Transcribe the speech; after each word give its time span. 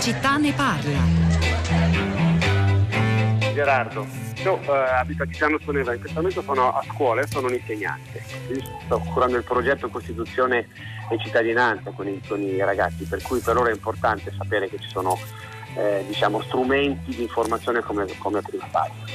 città 0.00 0.36
ne 0.36 0.52
parla. 0.52 0.98
Gerardo, 3.52 4.06
io 4.44 4.60
eh, 4.62 4.70
abito 4.70 5.24
a 5.24 5.26
Chigiano 5.26 5.58
Soneva, 5.64 5.92
in 5.92 5.98
questo 5.98 6.18
momento 6.18 6.42
sono 6.42 6.72
a 6.72 6.84
scuola 6.92 7.26
sono 7.26 7.48
un 7.48 7.54
insegnante. 7.54 8.22
Io 8.52 8.62
sto 8.84 8.98
curando 9.00 9.36
il 9.36 9.42
progetto 9.42 9.88
Costituzione 9.88 10.68
e 11.10 11.18
cittadinanza 11.18 11.90
con 11.90 12.06
i, 12.06 12.20
con 12.26 12.40
i 12.40 12.58
ragazzi, 12.58 13.04
per 13.04 13.20
cui 13.22 13.40
per 13.40 13.54
loro 13.54 13.68
è 13.68 13.72
importante 13.72 14.32
sapere 14.36 14.68
che 14.68 14.78
ci 14.78 14.88
sono 14.88 15.18
eh, 15.74 16.04
diciamo, 16.06 16.40
strumenti 16.42 17.14
di 17.14 17.22
informazione 17.22 17.80
come, 17.80 18.06
come 18.18 18.40
prima 18.42 18.68
pagina. 18.70 19.06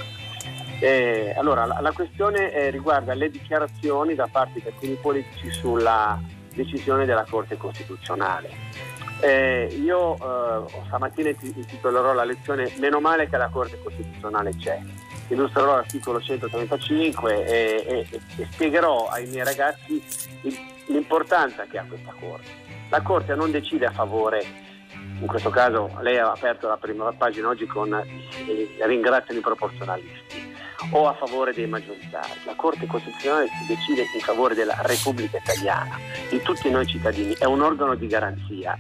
Eh, 0.80 1.34
allora, 1.38 1.66
la, 1.66 1.80
la 1.80 1.92
questione 1.94 2.52
eh, 2.52 2.70
riguarda 2.70 3.14
le 3.14 3.30
dichiarazioni 3.30 4.16
da 4.16 4.28
parte 4.30 4.60
di 4.60 4.68
alcuni 4.68 4.96
politici 4.96 5.50
sulla 5.50 6.20
decisione 6.54 7.06
della 7.06 7.26
Corte 7.30 7.56
Costituzionale. 7.56 8.93
Eh, 9.24 9.80
io 9.82 10.16
eh, 10.16 10.84
stamattina 10.88 11.30
intitolerò 11.30 12.12
la 12.12 12.26
lezione 12.26 12.70
Meno 12.80 13.00
male 13.00 13.30
che 13.30 13.38
la 13.38 13.48
Corte 13.48 13.80
Costituzionale 13.82 14.54
c'è. 14.58 14.78
Illustrerò 15.30 15.76
l'articolo 15.76 16.20
135 16.20 17.46
e, 17.46 17.86
e, 17.88 18.08
e 18.12 18.48
spiegherò 18.52 19.08
ai 19.08 19.26
miei 19.28 19.46
ragazzi 19.46 20.04
l'importanza 20.88 21.64
che 21.64 21.78
ha 21.78 21.86
questa 21.88 22.14
Corte. 22.20 22.50
La 22.90 23.02
Corte 23.02 23.34
non 23.34 23.50
decide 23.50 23.86
a 23.86 23.92
favore, 23.92 24.44
in 25.22 25.26
questo 25.26 25.50
caso 25.50 25.98
lei 26.02 26.18
ha 26.18 26.30
aperto 26.30 26.68
la 26.68 26.76
prima 26.76 27.10
pagina 27.14 27.48
oggi 27.48 27.66
con 27.66 27.94
eh, 27.94 28.78
ringraziano 28.82 29.40
i 29.40 29.42
proporzionalisti 29.42 30.53
o 30.92 31.08
a 31.08 31.14
favore 31.14 31.54
dei 31.54 31.68
maggioritari. 31.68 32.32
La 32.46 32.56
Corte 32.56 32.86
Costituzionale 32.86 33.48
si 33.48 33.66
decide 33.68 34.02
in 34.14 34.20
favore 34.20 34.56
della 34.56 34.76
Repubblica 34.82 35.38
Italiana, 35.38 35.98
di 36.30 36.42
tutti 36.42 36.70
noi 36.70 36.86
cittadini, 36.86 37.36
è 37.38 37.46
un 37.46 37.62
organo 37.62 37.96
di 37.96 38.08
garanzia. 38.08 38.78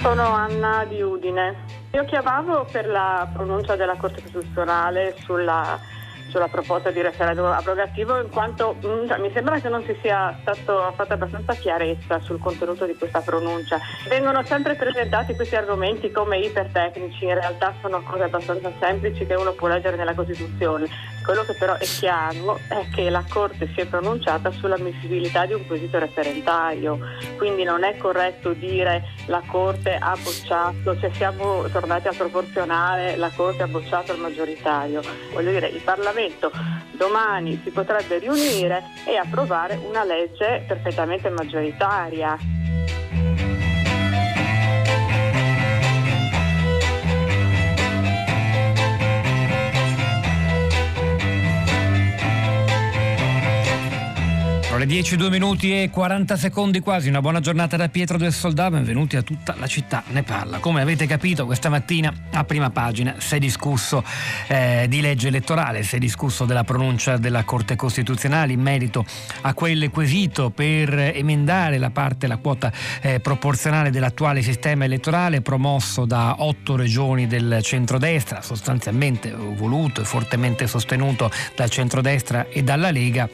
Sono 0.00 0.34
Anna 0.34 0.84
di 0.84 1.00
Udine. 1.00 1.80
Io 1.92 2.04
chiamavo 2.06 2.66
per 2.70 2.88
la 2.88 3.30
pronuncia 3.32 3.76
della 3.76 3.96
Corte 3.96 4.20
Costituzionale 4.22 5.14
sulla 5.20 5.78
sulla 6.32 6.48
proposta 6.48 6.90
di 6.90 7.02
referendum 7.02 7.44
abrogativo 7.44 8.18
in 8.18 8.30
quanto 8.30 8.74
mm, 8.84 9.06
cioè, 9.06 9.18
mi 9.18 9.30
sembra 9.34 9.60
che 9.60 9.68
non 9.68 9.84
si 9.84 9.94
sia 10.00 10.34
stato 10.40 10.90
fatta 10.96 11.14
abbastanza 11.14 11.52
chiarezza 11.52 12.20
sul 12.20 12.38
contenuto 12.38 12.86
di 12.86 12.94
questa 12.94 13.20
pronuncia. 13.20 13.78
Vengono 14.08 14.42
sempre 14.44 14.74
presentati 14.74 15.34
questi 15.34 15.56
argomenti 15.56 16.10
come 16.10 16.38
ipertecnici, 16.38 17.26
in 17.26 17.34
realtà 17.34 17.74
sono 17.82 18.02
cose 18.02 18.24
abbastanza 18.24 18.72
semplici 18.80 19.26
che 19.26 19.34
uno 19.34 19.52
può 19.52 19.68
leggere 19.68 19.96
nella 19.96 20.14
Costituzione. 20.14 20.88
Quello 21.22 21.44
che 21.44 21.52
però 21.52 21.74
è 21.74 21.84
chiaro 21.84 22.58
è 22.66 22.86
che 22.92 23.10
la 23.10 23.24
Corte 23.28 23.68
si 23.74 23.80
è 23.80 23.86
pronunciata 23.86 24.50
sull'ammissibilità 24.50 25.46
di 25.46 25.52
un 25.52 25.66
quesito 25.66 25.98
referendario, 25.98 26.98
quindi 27.36 27.62
non 27.62 27.84
è 27.84 27.96
corretto 27.98 28.52
dire 28.54 29.04
la 29.26 29.42
Corte 29.46 29.94
ha 30.00 30.16
bocciato, 30.20 30.98
cioè 30.98 31.10
siamo 31.12 31.68
tornati 31.70 32.08
a 32.08 32.12
proporzionale, 32.16 33.16
la 33.16 33.30
Corte 33.36 33.62
ha 33.62 33.68
bocciato 33.68 34.12
il 34.12 34.20
maggioritario. 34.20 35.00
Voglio 35.32 35.50
dire, 35.50 35.68
il 35.68 35.80
Parlamento 35.80 36.21
Parlamento 36.22 36.52
domani 36.92 37.60
si 37.64 37.70
potrebbe 37.70 38.18
riunire 38.18 38.82
e 39.04 39.16
approvare 39.16 39.74
una 39.74 40.04
legge 40.04 40.64
perfettamente 40.68 41.28
maggioritaria. 41.30 42.38
Le 54.82 54.88
10, 54.88 55.16
2 55.16 55.30
minuti 55.30 55.82
e 55.82 55.90
40 55.90 56.36
secondi 56.36 56.80
quasi, 56.80 57.08
una 57.08 57.20
buona 57.20 57.38
giornata 57.38 57.76
da 57.76 57.88
Pietro 57.88 58.18
del 58.18 58.32
Soldato, 58.32 58.72
benvenuti 58.72 59.16
a 59.16 59.22
tutta 59.22 59.54
la 59.56 59.68
città 59.68 60.02
ne 60.08 60.24
parla. 60.24 60.58
Come 60.58 60.80
avete 60.80 61.06
capito 61.06 61.46
questa 61.46 61.68
mattina 61.68 62.12
a 62.32 62.42
prima 62.42 62.70
pagina 62.70 63.14
si 63.18 63.36
è 63.36 63.38
discusso 63.38 64.02
eh, 64.48 64.86
di 64.88 65.00
legge 65.00 65.28
elettorale, 65.28 65.84
si 65.84 65.96
è 65.96 65.98
discusso 66.00 66.46
della 66.46 66.64
pronuncia 66.64 67.16
della 67.16 67.44
Corte 67.44 67.76
Costituzionale 67.76 68.54
in 68.54 68.60
merito 68.60 69.04
a 69.42 69.54
quel 69.54 69.88
quesito 69.90 70.50
per 70.50 70.98
emendare 70.98 71.78
la 71.78 71.90
parte, 71.90 72.26
la 72.26 72.38
quota 72.38 72.72
eh, 73.02 73.20
proporzionale 73.20 73.90
dell'attuale 73.90 74.42
sistema 74.42 74.84
elettorale 74.84 75.42
promosso 75.42 76.06
da 76.06 76.36
otto 76.38 76.74
regioni 76.74 77.28
del 77.28 77.60
centrodestra, 77.62 78.42
sostanzialmente 78.42 79.30
voluto 79.32 80.00
e 80.00 80.04
fortemente 80.04 80.66
sostenuto 80.66 81.30
dal 81.54 81.70
centrodestra 81.70 82.48
e 82.48 82.64
dalla 82.64 82.90
Lega 82.90 83.28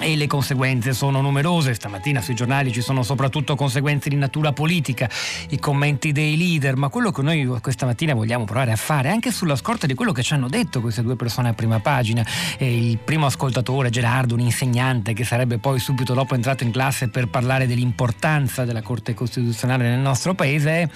e 0.00 0.16
le 0.16 0.26
conseguenze 0.26 0.92
sono 0.92 1.20
numerose. 1.20 1.74
Stamattina 1.74 2.20
sui 2.20 2.34
giornali 2.34 2.72
ci 2.72 2.80
sono 2.80 3.02
soprattutto 3.02 3.54
conseguenze 3.56 4.08
di 4.08 4.16
natura 4.16 4.52
politica, 4.52 5.08
i 5.50 5.58
commenti 5.58 6.12
dei 6.12 6.36
leader, 6.36 6.76
ma 6.76 6.88
quello 6.88 7.10
che 7.10 7.22
noi 7.22 7.46
questa 7.60 7.86
mattina 7.86 8.14
vogliamo 8.14 8.44
provare 8.44 8.72
a 8.72 8.76
fare, 8.76 9.10
anche 9.10 9.30
sulla 9.30 9.56
scorta 9.56 9.86
di 9.86 9.94
quello 9.94 10.12
che 10.12 10.22
ci 10.22 10.34
hanno 10.34 10.48
detto 10.48 10.80
queste 10.80 11.02
due 11.02 11.16
persone 11.16 11.48
a 11.48 11.52
prima 11.52 11.80
pagina, 11.80 12.24
eh, 12.58 12.90
il 12.90 12.98
primo 12.98 13.26
ascoltatore 13.26 13.90
Gerardo, 13.90 14.34
un 14.34 14.40
insegnante 14.40 15.12
che 15.12 15.24
sarebbe 15.24 15.58
poi 15.58 15.78
subito 15.78 16.14
dopo 16.14 16.34
entrato 16.34 16.64
in 16.64 16.70
classe 16.70 17.08
per 17.08 17.28
parlare 17.28 17.66
dell'importanza 17.66 18.64
della 18.64 18.82
Corte 18.82 19.14
Costituzionale 19.14 19.88
nel 19.88 20.00
nostro 20.00 20.34
paese, 20.34 20.70
è 20.70 20.88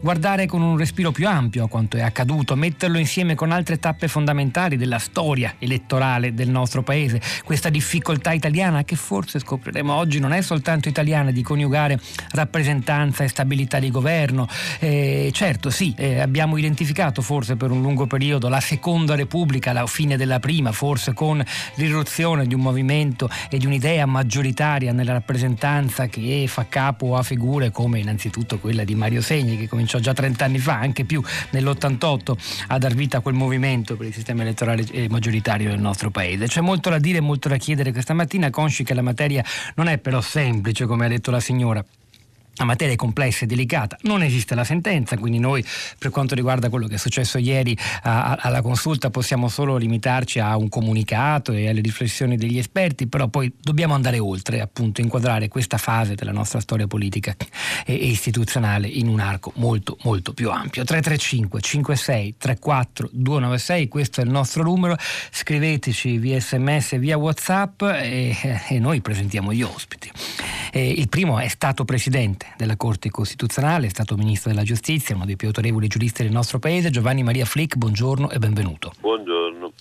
guardare 0.00 0.46
con 0.46 0.62
un 0.62 0.76
respiro 0.76 1.10
più 1.10 1.28
ampio 1.28 1.64
a 1.64 1.68
quanto 1.68 1.96
è 1.96 2.02
accaduto, 2.02 2.56
metterlo 2.56 2.98
insieme 2.98 3.34
con 3.34 3.50
altre 3.50 3.78
tappe 3.78 4.08
fondamentali 4.08 4.76
della 4.76 4.98
storia 4.98 5.54
elettorale 5.58 6.34
del 6.34 6.48
nostro 6.48 6.82
paese, 6.82 7.20
questa 7.44 7.68
difficoltà 7.68 8.32
italiana 8.42 8.82
che 8.82 8.96
forse 8.96 9.38
scopriremo 9.38 9.94
oggi 9.94 10.18
non 10.18 10.32
è 10.32 10.42
soltanto 10.42 10.88
italiana 10.88 11.30
di 11.30 11.42
coniugare 11.42 12.00
rappresentanza 12.32 13.22
e 13.22 13.28
stabilità 13.28 13.78
di 13.78 13.88
governo. 13.90 14.48
Eh, 14.80 15.30
certo, 15.32 15.70
sì, 15.70 15.94
eh, 15.96 16.18
abbiamo 16.18 16.56
identificato 16.56 17.22
forse 17.22 17.54
per 17.54 17.70
un 17.70 17.80
lungo 17.80 18.06
periodo 18.06 18.48
la 18.48 18.60
seconda 18.60 19.14
repubblica, 19.14 19.72
la 19.72 19.86
fine 19.86 20.16
della 20.16 20.40
prima, 20.40 20.72
forse 20.72 21.12
con 21.12 21.42
l'irruzione 21.76 22.46
di 22.46 22.54
un 22.54 22.60
movimento 22.60 23.30
e 23.48 23.58
di 23.58 23.66
un'idea 23.66 24.06
maggioritaria 24.06 24.92
nella 24.92 25.12
rappresentanza 25.12 26.08
che 26.08 26.44
fa 26.48 26.66
capo 26.68 27.16
a 27.16 27.22
figure 27.22 27.70
come 27.70 28.00
innanzitutto 28.00 28.58
quella 28.58 28.82
di 28.82 28.96
Mario 28.96 29.22
Segni 29.22 29.56
che 29.56 29.68
cominciò 29.68 30.00
già 30.00 30.12
30 30.12 30.44
anni 30.44 30.58
fa, 30.58 30.80
anche 30.80 31.04
più 31.04 31.22
nell'88 31.50 32.32
a 32.68 32.78
dar 32.78 32.94
vita 32.94 33.18
a 33.18 33.20
quel 33.20 33.34
movimento 33.34 33.96
per 33.96 34.06
il 34.06 34.12
sistema 34.12 34.42
elettorale 34.42 34.84
eh, 34.90 35.08
maggioritario 35.08 35.70
del 35.70 35.80
nostro 35.80 36.10
paese. 36.10 36.48
C'è 36.48 36.60
molto 36.60 36.90
da 36.90 36.98
dire 36.98 37.18
e 37.18 37.20
molto 37.20 37.48
da 37.48 37.56
chiedere 37.56 37.92
questa 37.92 38.14
mattina 38.14 38.30
mattina, 38.32 38.50
consci 38.50 38.82
che 38.84 38.94
la 38.94 39.02
materia 39.02 39.44
non 39.74 39.88
è 39.88 39.98
però 39.98 40.20
semplice, 40.20 40.86
come 40.86 41.04
ha 41.04 41.08
detto 41.08 41.30
la 41.30 41.40
signora. 41.40 41.84
La 42.56 42.64
materia 42.64 42.92
è 42.92 42.96
complessa 42.96 43.44
e 43.44 43.46
delicata, 43.46 43.96
non 44.02 44.22
esiste 44.22 44.54
la 44.54 44.62
sentenza, 44.62 45.16
quindi 45.16 45.38
noi 45.38 45.64
per 45.98 46.10
quanto 46.10 46.34
riguarda 46.34 46.68
quello 46.68 46.86
che 46.86 46.96
è 46.96 46.98
successo 46.98 47.38
ieri 47.38 47.76
a, 48.02 48.32
a, 48.32 48.38
alla 48.40 48.60
consulta 48.60 49.08
possiamo 49.08 49.48
solo 49.48 49.78
limitarci 49.78 50.38
a 50.38 50.56
un 50.58 50.68
comunicato 50.68 51.52
e 51.52 51.68
alle 51.70 51.80
riflessioni 51.80 52.36
degli 52.36 52.58
esperti, 52.58 53.06
però 53.06 53.28
poi 53.28 53.50
dobbiamo 53.58 53.94
andare 53.94 54.18
oltre, 54.18 54.60
appunto 54.60 55.00
inquadrare 55.00 55.48
questa 55.48 55.78
fase 55.78 56.14
della 56.14 56.32
nostra 56.32 56.60
storia 56.60 56.86
politica 56.86 57.34
e, 57.86 57.94
e 57.94 58.06
istituzionale 58.06 58.86
in 58.86 59.08
un 59.08 59.20
arco 59.20 59.52
molto 59.56 59.96
molto 60.02 60.34
più 60.34 60.50
ampio. 60.50 60.84
335 60.84 61.60
56 61.60 62.34
34 62.36 63.08
296, 63.12 63.88
questo 63.88 64.20
è 64.20 64.24
il 64.24 64.30
nostro 64.30 64.62
numero, 64.62 64.96
scriveteci 65.30 66.18
via 66.18 66.38
sms 66.38 66.98
via 66.98 67.16
whatsapp 67.16 67.82
e, 67.82 68.36
e 68.68 68.78
noi 68.78 69.00
presentiamo 69.00 69.54
gli 69.54 69.62
ospiti. 69.62 70.10
E 70.70 70.90
il 70.90 71.08
primo 71.08 71.38
è 71.38 71.48
stato 71.48 71.84
presidente 71.84 72.41
Presidente 72.42 72.54
della 72.56 72.76
Corte 72.76 73.10
Costituzionale, 73.10 73.86
è 73.86 73.90
stato 73.90 74.16
Ministro 74.16 74.50
della 74.50 74.64
Giustizia, 74.64 75.14
uno 75.14 75.24
dei 75.24 75.36
più 75.36 75.48
autorevoli 75.48 75.86
giuristi 75.86 76.22
del 76.22 76.32
nostro 76.32 76.58
Paese, 76.58 76.90
Giovanni 76.90 77.22
Maria 77.22 77.44
Flick, 77.44 77.76
buongiorno 77.76 78.30
e 78.30 78.38
benvenuto. 78.38 78.92
Buongiorno. 79.00 79.72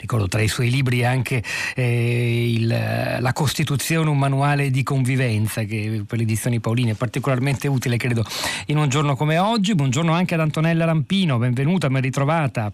Ricordo 0.00 0.26
tra 0.26 0.40
i 0.40 0.48
suoi 0.48 0.70
libri 0.70 1.04
anche 1.04 1.42
eh, 1.74 2.52
il, 2.52 2.66
La 2.66 3.32
Costituzione, 3.32 4.10
un 4.10 4.18
manuale 4.18 4.70
di 4.70 4.82
convivenza 4.82 5.62
che 5.62 6.02
per 6.06 6.18
le 6.18 6.24
edizioni 6.24 6.58
Paoline 6.60 6.92
è 6.92 6.94
particolarmente 6.94 7.68
utile, 7.68 7.96
credo, 7.96 8.24
in 8.66 8.78
un 8.78 8.88
giorno 8.88 9.14
come 9.14 9.38
oggi. 9.38 9.74
Buongiorno 9.74 10.12
anche 10.12 10.34
ad 10.34 10.40
Antonella 10.40 10.84
Rampino, 10.84 11.38
benvenuta, 11.38 11.88
ben 11.88 12.02
ritrovata. 12.02 12.72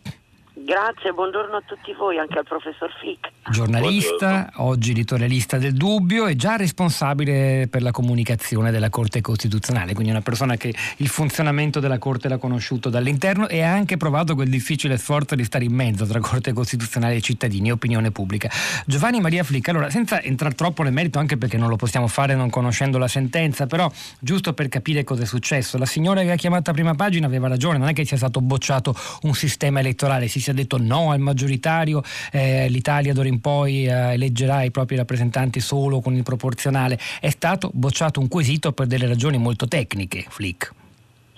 Grazie, 0.69 1.15
buongiorno 1.15 1.57
a 1.57 1.63
tutti 1.65 1.95
voi, 1.95 2.19
anche 2.19 2.37
al 2.37 2.45
professor 2.45 2.93
Flick. 3.01 3.31
Giornalista, 3.51 4.29
buongiorno. 4.29 4.69
oggi 4.69 4.91
editorialista 4.91 5.57
del 5.57 5.73
Dubbio 5.73 6.27
e 6.27 6.37
già 6.37 6.57
responsabile 6.57 7.69
per 7.71 7.81
la 7.81 7.91
comunicazione 7.91 8.71
della 8.71 8.91
Corte 8.91 9.23
Costituzionale, 9.23 9.95
quindi 9.95 10.11
una 10.11 10.21
persona 10.21 10.57
che 10.57 10.75
il 10.99 11.09
funzionamento 11.09 11.81
della 11.81 11.97
Corte 11.97 12.29
l'ha 12.29 12.37
conosciuto 12.37 12.91
dall'interno 12.91 13.49
e 13.49 13.63
ha 13.63 13.73
anche 13.73 13.97
provato 13.97 14.35
quel 14.35 14.51
difficile 14.51 14.99
sforzo 14.99 15.35
di 15.35 15.43
stare 15.43 15.65
in 15.65 15.73
mezzo 15.73 16.05
tra 16.05 16.21
Corte 16.21 16.53
Costituzionale 16.53 17.15
e 17.15 17.23
cittadini 17.23 17.69
e 17.69 17.73
opinione 17.73 18.11
pubblica. 18.11 18.51
Giovanni 18.85 19.21
Maria 19.23 19.45
Flick, 19.45 19.71
allora 19.71 19.89
senza 19.89 20.21
entrare 20.21 20.55
troppo 20.55 20.83
nel 20.83 20.93
merito, 20.93 21.19
anche 21.19 21.39
perché 21.39 21.57
non 21.57 21.71
lo 21.71 21.77
possiamo 21.77 22.09
fare 22.09 22.35
non 22.35 22.51
conoscendo 22.51 22.99
la 22.99 23.09
sentenza, 23.09 23.67
però 23.67 23.91
giusto 24.19 24.53
per 24.53 24.69
capire 24.69 25.03
cosa 25.03 25.23
è 25.23 25.27
successo, 25.27 25.79
la 25.79 25.87
signora 25.87 26.21
che 26.21 26.33
ha 26.33 26.37
chiamato 26.37 26.69
a 26.69 26.75
prima 26.75 26.95
pagina 26.95 27.27
aveva 27.27 27.49
ragione, 27.49 27.79
non 27.79 27.89
è 27.89 27.95
che 27.95 28.05
sia 28.05 28.19
stato 28.19 28.43
bocciato 28.43 28.95
un 29.23 29.33
sistema 29.33 29.81
elettorale, 29.81 30.29
si 30.29 30.41
sia 30.41 30.57
detto 30.59 30.79
no 30.79 31.11
al 31.11 31.21
maggioritario, 31.21 32.03
eh, 32.33 32.69
l'Italia 32.69 33.13
d'ora 33.13 33.29
in 33.29 33.41
poi 33.41 33.87
eh, 33.87 34.13
eleggerà 34.13 34.63
i 34.63 34.71
propri 34.71 34.97
rappresentanti 34.97 35.61
solo 35.61 36.01
con 36.01 36.15
il 36.15 36.23
proporzionale. 36.23 36.99
È 37.21 37.31
stato 37.31 37.71
bocciato 37.73 38.21
un 38.21 38.29
quesito 38.29 38.73
per 38.73 38.87
delle 38.87 39.07
ragioni 39.07 39.39
molto 39.39 39.67
tecniche, 39.67 40.25
Flick. 40.29 40.73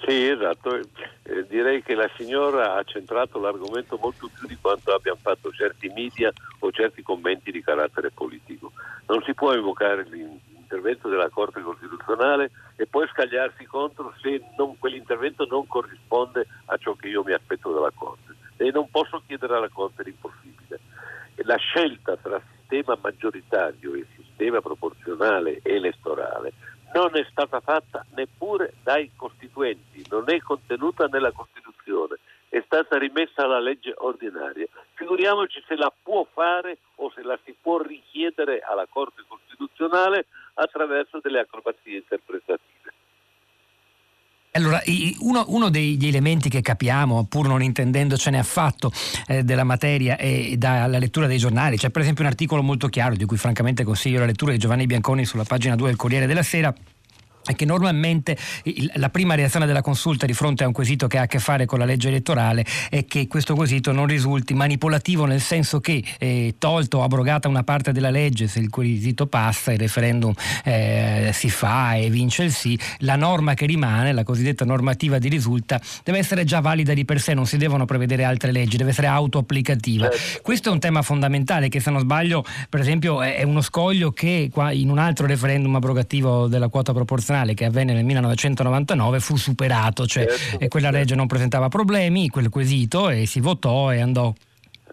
Sì, 0.06 0.26
esatto. 0.28 0.76
Eh, 0.76 1.46
direi 1.48 1.82
che 1.82 1.94
la 1.94 2.10
signora 2.16 2.76
ha 2.76 2.82
centrato 2.84 3.38
l'argomento 3.38 3.98
molto 4.00 4.30
più 4.36 4.48
di 4.48 4.56
quanto 4.60 4.92
abbiano 4.92 5.18
fatto 5.20 5.52
certi 5.52 5.88
media 5.94 6.32
o 6.60 6.70
certi 6.72 7.02
commenti 7.02 7.50
di 7.50 7.62
carattere 7.62 8.10
politico. 8.10 8.72
Non 9.06 9.22
si 9.22 9.34
può 9.34 9.52
evocare 9.52 10.06
l'intervento 10.10 11.08
della 11.08 11.28
Corte 11.28 11.60
Costituzionale 11.60 12.50
e 12.76 12.86
poi 12.86 13.06
scagliarsi 13.12 13.64
contro 13.66 14.14
se 14.22 14.40
non, 14.56 14.78
quell'intervento 14.78 15.46
non 15.48 15.66
corrisponde 15.66 16.46
a 16.66 16.76
ciò 16.78 16.94
che 16.94 17.08
io 17.08 17.22
mi 17.22 17.32
aspetto 17.32 17.72
dalla 17.72 17.92
Corte. 17.94 18.34
E 18.60 18.70
non 18.70 18.90
posso 18.90 19.22
chiedere 19.26 19.56
alla 19.56 19.70
Corte 19.70 20.02
l'impossibile. 20.02 20.80
La 21.44 21.56
scelta 21.56 22.14
tra 22.18 22.38
sistema 22.58 22.98
maggioritario 23.00 23.94
e 23.94 24.06
sistema 24.14 24.60
proporzionale 24.60 25.60
elettorale 25.62 26.52
non 26.92 27.16
è 27.16 27.26
stata 27.30 27.60
fatta 27.60 28.04
neppure 28.14 28.74
dai 28.82 29.12
costituenti, 29.16 30.04
non 30.10 30.24
è 30.26 30.38
contenuta 30.40 31.06
nella 31.06 31.32
Costituzione, 31.32 32.18
è 32.50 32.62
stata 32.66 32.98
rimessa 32.98 33.44
alla 33.44 33.60
legge 33.60 33.94
ordinaria. 33.96 34.66
Figuriamoci 34.92 35.64
se 35.66 35.76
la 35.76 35.90
può 36.02 36.26
fare 36.30 36.78
o 36.96 37.10
se 37.14 37.22
la 37.22 37.38
si 37.44 37.54
può 37.58 37.80
richiedere 37.80 38.60
alla 38.60 38.86
Corte 38.86 39.22
Costituzionale 39.26 40.26
attraverso 40.54 41.20
delle 41.22 41.40
acrobazie 41.40 41.96
interpretative. 41.96 42.79
Allora, 44.52 44.82
uno, 45.20 45.44
uno, 45.46 45.70
degli 45.70 46.08
elementi 46.08 46.48
che 46.48 46.60
capiamo, 46.60 47.24
pur 47.26 47.46
non 47.46 47.62
intendendocene 47.62 48.36
affatto 48.36 48.90
eh, 49.28 49.44
della 49.44 49.62
materia, 49.62 50.16
è 50.16 50.56
dalla 50.56 50.98
lettura 50.98 51.28
dei 51.28 51.38
giornali. 51.38 51.76
C'è 51.76 51.90
per 51.90 52.02
esempio 52.02 52.24
un 52.24 52.30
articolo 52.30 52.60
molto 52.60 52.88
chiaro, 52.88 53.14
di 53.14 53.26
cui 53.26 53.36
francamente 53.36 53.84
consiglio 53.84 54.18
la 54.18 54.26
lettura 54.26 54.50
di 54.50 54.58
Giovanni 54.58 54.86
Bianconi 54.86 55.24
sulla 55.24 55.44
pagina 55.44 55.76
2 55.76 55.86
del 55.86 55.96
Corriere 55.96 56.26
della 56.26 56.42
Sera, 56.42 56.74
è 57.50 57.54
che 57.54 57.64
normalmente 57.64 58.36
la 58.94 59.10
prima 59.10 59.34
reazione 59.34 59.66
della 59.66 59.82
consulta 59.82 60.26
di 60.26 60.32
fronte 60.32 60.64
a 60.64 60.66
un 60.66 60.72
quesito 60.72 61.06
che 61.06 61.18
ha 61.18 61.22
a 61.22 61.26
che 61.26 61.38
fare 61.38 61.66
con 61.66 61.78
la 61.78 61.84
legge 61.84 62.08
elettorale 62.08 62.64
è 62.88 63.04
che 63.04 63.26
questo 63.26 63.54
quesito 63.54 63.92
non 63.92 64.06
risulti 64.06 64.54
manipolativo 64.54 65.24
nel 65.24 65.40
senso 65.40 65.80
che 65.80 66.02
eh, 66.18 66.54
tolto 66.58 66.98
o 66.98 67.02
abrogata 67.02 67.48
una 67.48 67.62
parte 67.62 67.92
della 67.92 68.10
legge 68.10 68.46
se 68.46 68.58
il 68.58 68.70
quesito 68.70 69.26
passa 69.26 69.72
il 69.72 69.78
referendum 69.78 70.32
eh, 70.64 71.30
si 71.32 71.50
fa 71.50 71.94
e 71.94 72.10
vince 72.10 72.44
il 72.44 72.52
sì 72.52 72.78
la 72.98 73.16
norma 73.16 73.54
che 73.54 73.66
rimane 73.66 74.12
la 74.12 74.22
cosiddetta 74.22 74.64
normativa 74.64 75.18
di 75.18 75.28
risulta 75.28 75.80
deve 76.04 76.18
essere 76.18 76.44
già 76.44 76.60
valida 76.60 76.94
di 76.94 77.04
per 77.04 77.20
sé 77.20 77.34
non 77.34 77.46
si 77.46 77.56
devono 77.56 77.84
prevedere 77.84 78.24
altre 78.24 78.52
leggi 78.52 78.76
deve 78.76 78.90
essere 78.90 79.08
autoapplicativa 79.08 80.08
certo. 80.10 80.40
questo 80.42 80.68
è 80.68 80.72
un 80.72 80.78
tema 80.78 81.02
fondamentale 81.02 81.68
che 81.68 81.80
se 81.80 81.90
non 81.90 82.00
sbaglio 82.00 82.44
per 82.68 82.80
esempio 82.80 83.22
è 83.22 83.42
uno 83.42 83.60
scoglio 83.60 84.12
che 84.12 84.50
in 84.72 84.90
un 84.90 84.98
altro 84.98 85.26
referendum 85.26 85.74
abrogativo 85.74 86.46
della 86.46 86.68
quota 86.68 86.92
proporzionale 86.92 87.39
internazionale 87.40 87.54
che 87.54 87.64
avvenne 87.64 87.92
nel 87.92 88.04
1999 88.04 89.20
fu 89.20 89.36
superato, 89.36 90.06
cioè 90.06 90.26
certo, 90.26 90.68
quella 90.68 90.86
certo. 90.86 90.98
legge 90.98 91.14
non 91.14 91.26
presentava 91.26 91.68
problemi, 91.68 92.28
quel 92.28 92.48
quesito 92.48 93.10
e 93.10 93.26
si 93.26 93.40
votò 93.40 93.92
e 93.92 94.00
andò 94.00 94.32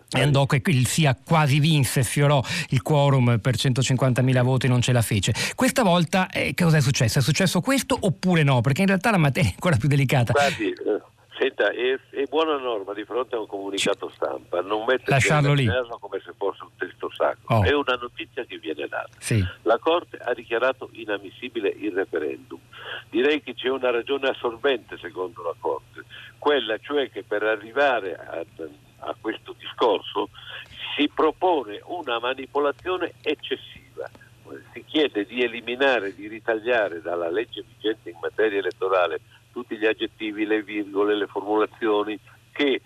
e 0.09 0.21
andò 0.21 0.45
che 0.45 0.61
il 0.67 0.87
sia 0.87 1.17
quasi 1.21 1.59
vinse, 1.59 2.01
sfiorò 2.01 2.41
il 2.69 2.81
quorum 2.81 3.39
per 3.39 3.55
150.000 3.55 4.41
voti, 4.41 4.69
non 4.69 4.81
ce 4.81 4.93
la 4.93 5.01
fece. 5.01 5.33
Questa 5.53 5.83
volta 5.83 6.29
eh, 6.29 6.53
che 6.53 6.63
cosa 6.63 6.77
è 6.77 6.81
successo? 6.81 7.19
È 7.19 7.21
successo 7.21 7.59
questo 7.59 7.97
oppure 7.99 8.43
no? 8.43 8.61
Perché 8.61 8.81
in 8.81 8.87
realtà 8.87 9.11
la 9.11 9.17
materia 9.17 9.49
è 9.49 9.53
ancora 9.53 9.75
più 9.75 9.89
delicata. 9.89 10.31
Guardi, 10.31 10.69
eh, 10.69 11.01
senta, 11.37 11.71
è, 11.71 11.99
è, 12.11 12.23
buona 12.29 12.57
norma 12.57 12.93
di 12.93 13.03
fronte 13.05 13.35
a 13.35 13.39
un 13.39 13.47
comunicato 13.47 14.09
stampa 14.09 14.61
non 14.61 14.85
mettere 14.85 15.11
Lasciarlo 15.11 15.53
lì. 15.53 15.67
come 15.99 16.21
se 16.23 16.33
fosse 16.37 16.63
un 16.63 16.69
testo 16.77 17.09
sacro. 17.11 17.55
Oh. 17.55 17.63
È 17.63 17.73
una 17.73 17.95
notizia 17.95 18.43
che 18.45 18.57
viene 18.57 18.87
data. 18.87 19.09
Sì. 19.19 19.45
La 19.63 19.77
Corte 19.77 20.17
ha 20.17 20.33
dichiarato 20.33 20.89
inammissibile 20.93 21.69
il 21.69 21.93
referendum. 21.93 22.59
Direi 23.09 23.41
che 23.41 23.53
c'è 23.53 23.69
una 23.69 23.91
ragione 23.91 24.29
assorbente 24.29 24.97
secondo 24.97 25.43
la 25.43 25.55
Corte, 25.59 26.03
quella 26.37 26.77
cioè 26.79 27.09
che 27.09 27.23
per 27.23 27.43
arrivare 27.43 28.15
a, 28.15 28.43
a 28.99 29.15
questo 29.19 29.55
discorso 29.57 30.29
si 30.95 31.09
propone 31.13 31.79
una 31.85 32.19
manipolazione 32.19 33.13
eccessiva 33.21 34.09
si 34.71 34.83
chiede 34.85 35.25
di 35.25 35.43
eliminare, 35.43 36.15
di 36.15 36.27
ritagliare 36.27 37.01
dalla 37.01 37.29
legge 37.29 37.63
vigente 37.67 38.09
in 38.09 38.17
materia 38.21 38.59
elettorale 38.59 39.19
tutti 39.57 39.75
gli 39.75 39.87
aggettivi, 39.87 40.45
le 40.45 40.61
virgole, 40.61 41.15
le 41.15 41.25
formulazioni 41.25 42.19
che 42.51 42.79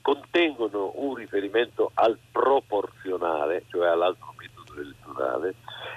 contengono 0.00 0.92
un 0.94 1.14
riferimento 1.16 1.90
al 1.92 2.16
proporzionale, 2.32 3.64
cioè 3.68 3.88
all'altro 3.88 4.34
metodo 4.38 4.80
elettorale, 4.80 5.54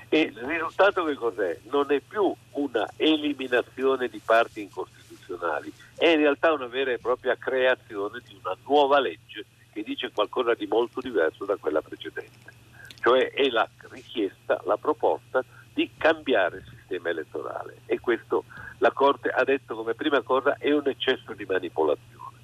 e 0.09 0.19
il 0.19 0.37
risultato 0.39 1.05
che 1.05 1.13
cos'è? 1.13 1.57
Non 1.69 1.85
è 1.91 2.01
più 2.01 2.33
una 2.51 2.85
eliminazione 2.97 4.09
di 4.09 4.19
parti 4.23 4.63
incostituzionali, 4.63 5.71
è 5.95 6.09
in 6.09 6.17
realtà 6.17 6.51
una 6.51 6.67
vera 6.67 6.91
e 6.91 6.99
propria 6.99 7.37
creazione 7.37 8.19
di 8.27 8.37
una 8.43 8.55
nuova 8.65 8.99
legge 8.99 9.45
che 9.71 9.81
dice 9.81 10.11
qualcosa 10.11 10.55
di 10.55 10.67
molto 10.67 10.99
diverso 10.99 11.45
da 11.45 11.55
quella 11.55 11.81
precedente, 11.81 12.51
cioè 12.99 13.31
è 13.31 13.47
la 13.47 13.67
richiesta, 13.91 14.61
la 14.65 14.75
proposta 14.75 15.41
di 15.73 15.89
cambiare 15.97 16.57
il 16.57 16.76
sistema 16.87 17.09
elettorale 17.09 17.81
e 17.85 17.99
questo 17.99 18.45
la 18.77 18.91
Corte 18.91 19.29
ha 19.29 19.43
detto 19.43 19.75
come 19.75 19.93
prima 19.93 20.21
cosa 20.21 20.55
è 20.57 20.71
un 20.71 20.87
eccesso 20.87 21.33
di 21.33 21.45
manipolazione. 21.45 22.37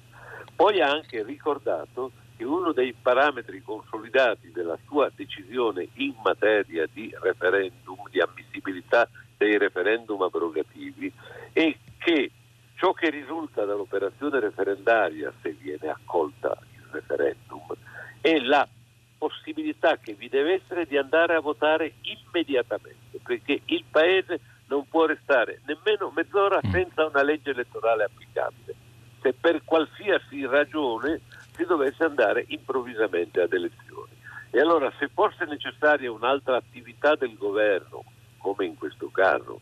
Poi 0.54 0.80
ha 0.80 0.90
anche 0.90 1.22
ricordato 1.22 2.12
che 2.36 2.44
uno 2.44 2.72
dei 2.72 2.92
parametri 2.92 3.62
consolidati 3.62 4.52
della 4.52 4.76
sua 4.86 5.10
decisione 5.14 5.88
in 5.94 6.14
materia 6.22 6.86
di 6.92 7.12
referendum, 7.20 8.08
di 8.10 8.20
ammissibilità 8.20 9.08
dei 9.36 9.56
referendum 9.56 10.20
abrogativi, 10.22 11.12
è 11.52 11.74
che 11.98 12.30
ciò 12.74 12.92
che 12.92 13.10
risulta 13.10 13.64
dall'operazione 13.64 14.40
referendaria, 14.40 15.32
se 15.42 15.56
viene 15.60 15.88
accolta 15.88 16.56
il 16.74 16.88
referendum, 16.90 17.66
è 18.20 18.38
la 18.40 18.66
possibilità 19.24 19.96
che 19.96 20.12
vi 20.12 20.28
deve 20.28 20.60
essere 20.60 20.84
di 20.84 20.98
andare 20.98 21.34
a 21.34 21.40
votare 21.40 21.94
immediatamente, 22.02 23.18
perché 23.22 23.62
il 23.64 23.84
Paese 23.90 24.38
non 24.66 24.86
può 24.86 25.06
restare 25.06 25.62
nemmeno 25.64 26.12
mezz'ora 26.14 26.60
mm. 26.66 26.70
senza 26.70 27.06
una 27.06 27.22
legge 27.22 27.50
elettorale 27.50 28.04
applicabile. 28.04 28.74
Se 29.22 29.32
per 29.32 29.64
qualsiasi 29.64 30.44
ragione 30.44 31.22
si 31.56 31.64
dovesse 31.64 32.04
andare 32.04 32.44
improvvisamente 32.48 33.40
ad 33.40 33.54
elezioni. 33.54 34.12
E 34.50 34.60
allora 34.60 34.92
se 34.98 35.08
fosse 35.08 35.46
necessaria 35.46 36.12
un'altra 36.12 36.56
attività 36.56 37.14
del 37.14 37.34
governo, 37.38 38.04
come 38.36 38.66
in 38.66 38.76
questo 38.76 39.08
caso, 39.08 39.60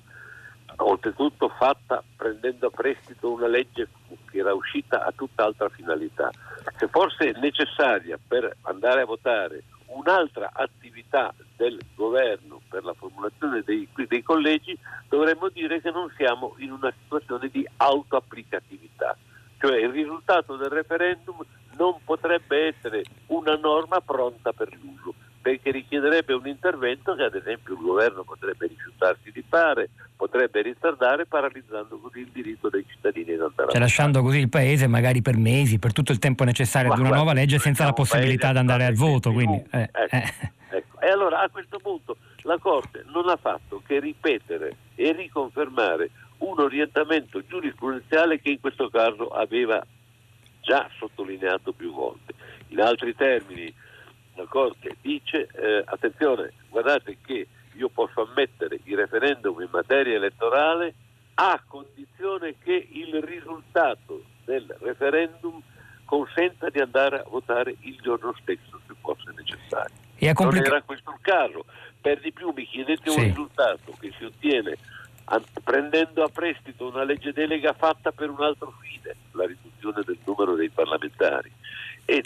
oltretutto 0.76 1.48
fatta 1.48 2.02
prendendo 2.16 2.66
a 2.66 2.70
prestito 2.70 3.32
una 3.32 3.46
legge 3.46 3.88
che 4.30 4.38
era 4.38 4.54
uscita 4.54 5.04
a 5.04 5.12
tutt'altra 5.12 5.68
finalità, 5.68 6.30
se 6.76 6.88
fosse 6.88 7.32
necessaria 7.40 8.18
per 8.26 8.56
andare 8.62 9.02
a 9.02 9.06
votare 9.06 9.64
un'altra 9.86 10.50
attività 10.52 11.34
del 11.56 11.78
governo 11.94 12.60
per 12.68 12.84
la 12.84 12.94
formulazione 12.94 13.62
dei, 13.64 13.88
dei, 14.08 14.22
collegi, 14.22 14.76
dovremmo 15.08 15.48
dire 15.48 15.80
che 15.80 15.90
non 15.90 16.10
siamo 16.16 16.54
in 16.58 16.72
una 16.72 16.92
situazione 17.02 17.48
di 17.48 17.66
autoapplicatività, 17.76 19.16
cioè 19.58 19.78
il 19.78 19.90
risultato 19.90 20.56
del 20.56 20.70
referendum 20.70 21.44
non 21.76 21.98
potrebbe 22.04 22.68
essere 22.68 23.04
una 23.26 23.56
norma 23.56 24.00
pronta 24.00 24.52
per 24.52 24.68
l'uso, 24.80 25.14
perché 25.42 25.72
richiederebbe 25.72 26.32
un 26.32 26.46
intervento 26.46 27.14
che 27.14 27.24
ad 27.24 27.34
esempio 27.34 27.74
il 27.74 27.80
governo 27.80 28.22
potrebbe 28.22 28.68
rifiutarsi 28.68 29.32
di 29.32 29.44
fare, 29.46 29.90
potrebbe 30.16 30.62
ritardare 30.62 31.26
paralizzando 31.26 31.98
così 31.98 32.20
il 32.20 32.30
diritto 32.32 32.68
dei 32.68 32.86
cittadini 32.88 33.32
ad 33.32 33.40
andare 33.40 33.70
cioè, 33.72 33.80
lasciando 33.80 34.22
così 34.22 34.38
il 34.38 34.48
paese 34.48 34.86
magari 34.86 35.20
per 35.20 35.36
mesi, 35.36 35.80
per 35.80 35.92
tutto 35.92 36.12
il 36.12 36.20
tempo 36.20 36.44
necessario 36.44 36.88
Ma 36.88 36.94
ad 36.94 37.00
una 37.00 37.08
guarda, 37.08 37.24
nuova 37.24 37.40
legge 37.40 37.58
senza 37.58 37.84
la 37.84 37.92
possibilità 37.92 38.52
di 38.52 38.58
andare 38.58 38.84
al 38.84 38.94
voto. 38.94 39.32
Quindi, 39.32 39.62
eh, 39.72 39.90
ecco, 39.92 40.16
eh. 40.16 40.32
Ecco. 40.74 41.00
E 41.00 41.08
allora 41.10 41.40
a 41.40 41.50
questo 41.50 41.78
punto 41.78 42.16
la 42.42 42.56
Corte 42.58 43.04
non 43.12 43.28
ha 43.28 43.36
fatto 43.36 43.82
che 43.86 44.00
ripetere 44.00 44.76
e 44.94 45.12
riconfermare 45.12 46.10
un 46.38 46.58
orientamento 46.60 47.42
giurisprudenziale 47.46 48.40
che 48.40 48.50
in 48.50 48.60
questo 48.60 48.88
caso 48.88 49.28
aveva 49.28 49.84
già 50.60 50.88
sottolineato 50.98 51.72
più 51.72 51.92
volte. 51.92 52.32
In 52.68 52.80
altri 52.80 53.14
termini, 53.14 53.72
la 54.34 54.44
Corte 54.48 54.96
dice, 55.00 55.48
eh, 55.54 55.82
attenzione, 55.84 56.52
guardate 56.68 57.18
che 57.24 57.46
io 57.74 57.88
posso 57.88 58.28
ammettere 58.28 58.80
il 58.84 58.96
referendum 58.96 59.60
in 59.60 59.68
materia 59.70 60.14
elettorale 60.16 60.94
a 61.34 61.60
condizione 61.66 62.56
che 62.62 62.88
il 62.92 63.22
risultato 63.22 64.24
del 64.44 64.74
referendum 64.80 65.60
consenta 66.04 66.68
di 66.68 66.78
andare 66.78 67.20
a 67.20 67.24
votare 67.28 67.74
il 67.80 67.98
giorno 68.02 68.34
stesso 68.40 68.80
se 68.86 68.94
fosse 69.00 69.32
necessario. 69.34 69.96
Complica- 70.34 70.68
non 70.68 70.76
era 70.76 70.82
questo 70.82 71.10
il 71.10 71.18
caso. 71.20 71.64
Per 72.00 72.20
di 72.20 72.32
più 72.32 72.52
mi 72.54 72.66
chiedete 72.66 73.10
sì. 73.10 73.18
un 73.18 73.24
risultato 73.24 73.94
che 73.98 74.12
si 74.18 74.24
ottiene 74.24 74.76
prendendo 75.62 76.22
a 76.22 76.28
prestito 76.28 76.88
una 76.88 77.04
legge 77.04 77.32
delega 77.32 77.72
fatta 77.72 78.12
per 78.12 78.28
un 78.28 78.42
altro 78.42 78.74
fine, 78.80 79.14
la 79.32 79.46
riduzione 79.46 80.02
del 80.04 80.18
numero 80.24 80.54
dei 80.54 80.68
parlamentari, 80.68 81.50
e 82.04 82.22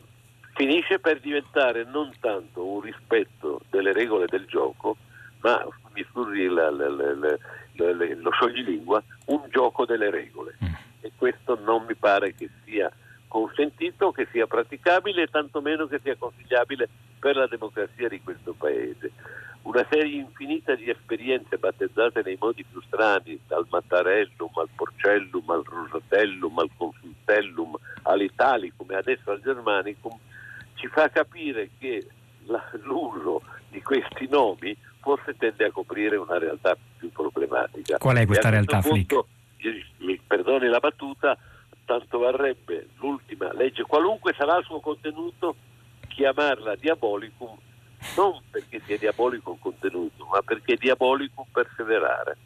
finisce 0.57 0.99
per 0.99 1.21
diventare 1.21 1.85
non 1.85 2.11
tanto 2.19 2.67
un 2.67 2.81
rispetto 2.81 3.61
delle 3.71 3.93
regole 3.93 4.27
del 4.27 4.47
gioco, 4.47 4.97
ma 5.43 5.65
mi 5.95 6.05
scusi 6.11 6.47
la, 6.47 6.71
la, 6.71 6.89
la, 6.89 7.37
lo 7.75 8.31
scioglilingua, 8.33 9.03
un 9.27 9.43
gioco 9.51 9.85
delle 9.85 10.11
regole. 10.11 10.57
Mm. 10.65 10.75
E 11.03 11.13
questo 11.17 11.59
non 11.63 11.85
mi 11.87 11.95
pare 11.95 12.35
che 12.35 12.49
sia 12.65 12.91
consentito, 13.29 14.13
che 14.13 14.27
sia 14.33 14.47
praticabile 14.47 15.23
e 15.23 15.27
tantomeno 15.29 15.87
che 15.87 16.01
sia 16.03 16.17
consigliabile 16.17 16.89
per 17.19 17.37
la 17.37 17.47
democrazia 17.47 18.09
di 18.09 18.21
questo 18.23 18.55
Paese. 18.55 19.13
Una 19.63 19.85
serie 19.91 20.21
infinita 20.21 20.75
di 20.75 20.89
esperienze 20.89 21.59
battezzate 21.59 22.23
nei 22.25 22.37
modi 22.41 22.65
più 22.65 22.81
strani, 22.83 23.39
dal 23.47 23.67
Mattarellum 23.69 24.51
al 24.55 24.69
Porcellum 24.75 25.51
al 25.51 25.65
Rosatellum 25.65 26.57
al 26.59 26.71
Consultellum 26.77 27.77
all'Italicum 28.03 28.93
e 28.93 28.95
adesso 28.95 29.33
al 29.33 29.41
Germanicum, 29.43 30.17
ci 30.77 30.87
fa 30.89 31.09
capire 31.11 31.71
che 31.79 32.07
la, 32.47 32.63
l'uso 32.83 33.43
di 33.69 33.83
questi 33.83 34.29
nomi 34.29 34.77
forse 35.01 35.37
tende 35.37 35.67
a 35.67 35.71
coprire 35.71 36.17
una 36.17 36.39
realtà 36.39 36.77
più 36.97 37.11
problematica. 37.11 37.99
Qual 37.99 38.17
è 38.17 38.27
questa 38.27 38.49
realtà, 38.49 38.81
punto? 38.81 39.29
Mi 39.99 40.21
perdoni 40.25 40.69
la 40.69 40.79
battuta, 40.79 41.37
tanto 41.85 42.19
varrebbe 42.19 42.89
l'ultima 42.99 43.53
legge, 43.53 43.83
qualunque 43.83 44.35
sarà 44.37 44.59
il 44.59 44.65
suo 44.65 44.81
contenuto, 44.81 45.57
chiamarla 46.09 46.77
diabolicum 46.77 47.59
non 48.17 48.41
perché 48.51 48.81
sia 48.85 48.99
diabolico 48.99 49.53
il 49.53 49.59
contenuto, 49.61 50.27
ma 50.27 50.41
perché 50.43 50.75
è 50.75 50.77
diabolico 50.77 51.47
perseverare. 51.51 52.37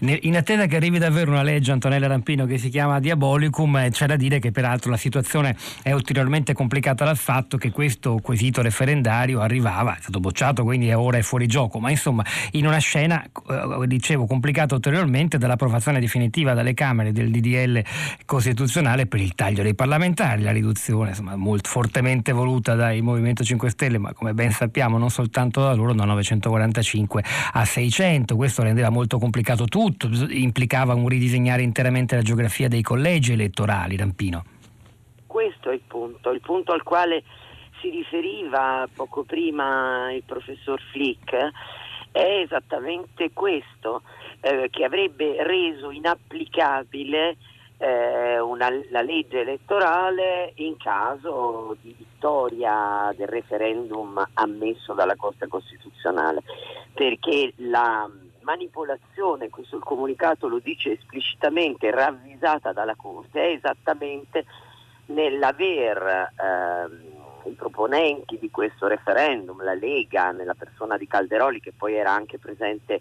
In 0.00 0.36
attesa 0.36 0.66
che 0.66 0.76
arrivi 0.76 0.98
davvero 0.98 1.30
una 1.30 1.42
legge, 1.42 1.70
Antonella 1.72 2.06
Rampino, 2.06 2.46
che 2.46 2.58
si 2.58 2.68
chiama 2.68 2.98
Diabolicum, 2.98 3.76
eh, 3.76 3.90
c'è 3.90 4.06
da 4.06 4.16
dire 4.16 4.38
che 4.38 4.50
peraltro 4.50 4.90
la 4.90 4.96
situazione 4.96 5.56
è 5.82 5.92
ulteriormente 5.92 6.54
complicata 6.54 7.04
dal 7.04 7.16
fatto 7.16 7.56
che 7.56 7.70
questo 7.70 8.18
quesito 8.22 8.62
referendario 8.62 9.40
arrivava, 9.40 9.96
è 9.96 10.00
stato 10.00 10.18
bocciato, 10.18 10.64
quindi 10.64 10.92
ora 10.92 11.18
è 11.18 11.22
fuori 11.22 11.46
gioco, 11.46 11.78
ma 11.78 11.90
insomma 11.90 12.24
in 12.52 12.66
una 12.66 12.78
scena, 12.78 13.22
eh, 13.22 13.86
dicevo, 13.86 14.26
complicata 14.26 14.74
ulteriormente 14.74 15.38
dall'approvazione 15.38 16.00
definitiva 16.00 16.54
dalle 16.54 16.74
Camere 16.74 17.12
del 17.12 17.30
DDL 17.30 17.84
costituzionale 18.24 19.06
per 19.06 19.20
il 19.20 19.34
taglio 19.34 19.62
dei 19.62 19.74
parlamentari, 19.74 20.42
la 20.42 20.52
riduzione 20.52 21.10
insomma, 21.10 21.36
molto 21.36 21.68
fortemente 21.68 22.32
voluta 22.32 22.74
dai 22.74 23.00
Movimento 23.02 23.44
5 23.44 23.70
Stelle, 23.70 23.98
ma 23.98 24.12
come 24.12 24.34
ben 24.34 24.50
sappiamo 24.50 24.98
non 24.98 25.10
soltanto 25.10 25.60
da 25.62 25.74
loro, 25.74 25.92
da 25.92 26.04
945 26.04 27.24
a 27.52 27.64
600. 27.64 28.36
Questo 28.36 28.62
rendeva 28.62 28.90
molto 28.90 29.18
complicato 29.18 29.41
tutto 29.42 29.64
tutto, 29.64 30.08
implicava 30.28 30.94
un 30.94 31.08
ridisegnare 31.08 31.62
interamente 31.62 32.14
la 32.14 32.22
geografia 32.22 32.68
dei 32.68 32.82
collegi 32.82 33.32
elettorali, 33.32 33.96
Rampino. 33.96 34.44
Questo 35.26 35.70
è 35.70 35.74
il 35.74 35.82
punto, 35.86 36.30
il 36.30 36.40
punto 36.40 36.72
al 36.72 36.82
quale 36.82 37.22
si 37.80 37.90
riferiva 37.90 38.88
poco 38.94 39.24
prima 39.24 40.12
il 40.12 40.22
professor 40.24 40.80
Flick 40.92 41.34
è 42.12 42.40
esattamente 42.44 43.30
questo, 43.32 44.02
eh, 44.40 44.68
che 44.70 44.84
avrebbe 44.84 45.42
reso 45.42 45.90
inapplicabile 45.90 47.36
eh, 47.78 48.38
una, 48.38 48.68
la 48.90 49.02
legge 49.02 49.40
elettorale 49.40 50.52
in 50.56 50.76
caso 50.76 51.76
di 51.80 51.94
vittoria 51.96 53.12
del 53.16 53.26
referendum 53.26 54.24
ammesso 54.34 54.92
dalla 54.92 55.16
Corte 55.16 55.48
Costituzionale, 55.48 56.42
perché 56.92 57.52
la 57.56 58.08
manipolazione, 58.42 59.50
questo 59.50 59.76
il 59.76 59.82
comunicato 59.82 60.48
lo 60.48 60.58
dice 60.58 60.92
esplicitamente, 60.92 61.90
ravvisata 61.90 62.72
dalla 62.72 62.94
Corte, 62.94 63.42
è 63.42 63.52
esattamente 63.52 64.44
nell'aver 65.06 66.30
eh, 66.36 67.48
i 67.48 67.52
proponenti 67.52 68.38
di 68.38 68.50
questo 68.50 68.86
referendum, 68.86 69.62
la 69.62 69.74
Lega, 69.74 70.30
nella 70.30 70.54
persona 70.54 70.96
di 70.96 71.06
Calderoli 71.06 71.60
che 71.60 71.72
poi 71.76 71.94
era 71.94 72.12
anche 72.12 72.38
presente 72.38 73.00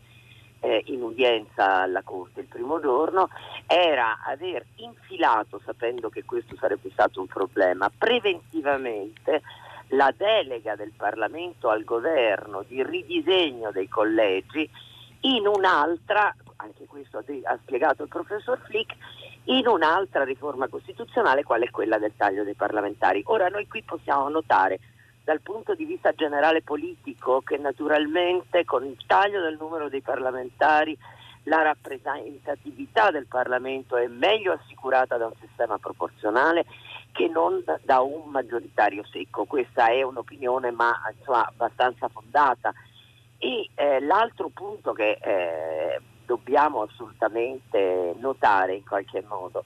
eh, 0.62 0.84
in 0.88 1.02
udienza 1.02 1.82
alla 1.82 2.02
Corte 2.04 2.42
il 2.42 2.48
primo 2.48 2.80
giorno, 2.80 3.30
era 3.68 4.20
aver 4.26 4.66
infilato, 4.76 5.62
sapendo 5.64 6.10
che 6.10 6.24
questo 6.24 6.56
sarebbe 6.56 6.90
stato 6.92 7.20
un 7.20 7.28
problema, 7.28 7.92
preventivamente 7.96 9.42
la 9.94 10.14
delega 10.16 10.76
del 10.76 10.94
Parlamento 10.96 11.70
al 11.70 11.84
governo 11.84 12.64
di 12.66 12.82
ridisegno 12.84 13.72
dei 13.72 13.90
collegi 13.90 14.70
in 15.22 15.48
un'altra, 15.48 16.34
anche 16.58 16.86
questo 16.86 17.20
ha 17.20 17.60
spiegato 17.62 18.04
il 18.04 18.10
professor 18.10 18.60
Flick, 18.66 18.96
in 19.46 19.68
un'altra 19.68 20.24
riforma 20.24 20.68
costituzionale 20.68 21.44
quale 21.44 21.66
è 21.66 21.72
quella 21.72 21.98
del 21.98 22.14
taglio 22.16 22.44
dei 22.44 22.54
parlamentari. 22.54 23.24
Ora 23.26 23.48
noi 23.48 23.68
qui 23.68 23.82
possiamo 23.84 24.30
notare 24.30 24.80
dal 25.24 25.42
punto 25.42 25.76
di 25.76 25.86
vista 25.86 26.14
generale 26.14 26.62
politico 26.62 27.42
che 27.42 27.58
naturalmente 27.58 28.66
con 28.66 28.86
il 28.86 28.98
taglio 29.06 29.42
del 29.42 29.58
numero 29.60 29.90
dei 29.90 30.02
parlamentari 30.02 30.98
la 31.46 31.62
rappresentatività 31.64 33.10
del 33.10 33.26
Parlamento 33.26 33.98
è 33.98 34.08
meglio 34.08 34.54
assicurata 34.54 35.18
da 35.18 35.26
un 35.26 35.34
sistema 35.40 35.78
proporzionale 35.80 36.66
che 37.12 37.28
non 37.28 37.64
da 37.84 38.02
un 38.02 38.30
maggioritario 38.30 39.04
secco. 39.06 39.46
Questa 39.46 39.88
è 39.88 40.04
un'opinione 40.04 40.72
ma 40.72 40.94
insomma, 41.16 41.48
abbastanza 41.48 42.08
fondata 42.10 42.74
e 43.44 43.70
eh, 43.74 44.00
l'altro 44.02 44.50
punto 44.50 44.94
che 44.94 45.18
eh, 45.20 46.00
dobbiamo 46.28 46.84
assolutamente 46.84 48.14
notare 48.20 48.76
in 48.76 48.86
qualche 48.86 49.24
modo 49.28 49.64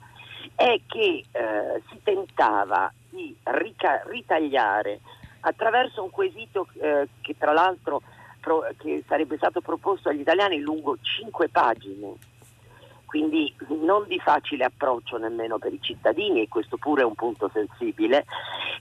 è 0.54 0.80
che 0.86 1.24
eh, 1.30 1.82
si 1.90 2.00
tentava 2.02 2.90
di 3.10 3.36
rica- 3.42 4.02
ritagliare 4.06 5.00
attraverso 5.40 6.02
un 6.02 6.10
quesito 6.10 6.68
eh, 6.80 7.06
che 7.20 7.36
tra 7.36 7.52
l'altro 7.52 8.00
pro- 8.40 8.66
che 8.78 9.04
sarebbe 9.06 9.36
stato 9.36 9.60
proposto 9.60 10.08
agli 10.08 10.20
italiani 10.20 10.58
lungo 10.58 10.96
cinque 11.02 11.50
pagine 11.50 12.14
quindi 13.16 13.54
non 13.80 14.04
di 14.06 14.18
facile 14.18 14.64
approccio 14.64 15.16
nemmeno 15.16 15.56
per 15.58 15.72
i 15.72 15.80
cittadini, 15.80 16.42
e 16.42 16.48
questo 16.48 16.76
pure 16.76 17.00
è 17.00 17.04
un 17.06 17.14
punto 17.14 17.50
sensibile, 17.50 18.26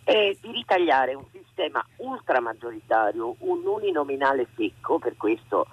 eh, 0.04 0.38
di 0.42 0.52
ritagliare 0.52 1.14
un 1.14 1.24
sistema 1.32 1.82
ultramaggioritario, 1.98 3.36
un 3.40 3.66
uninominale 3.66 4.48
secco, 4.58 5.00
per 5.00 5.16
questo 5.16 5.68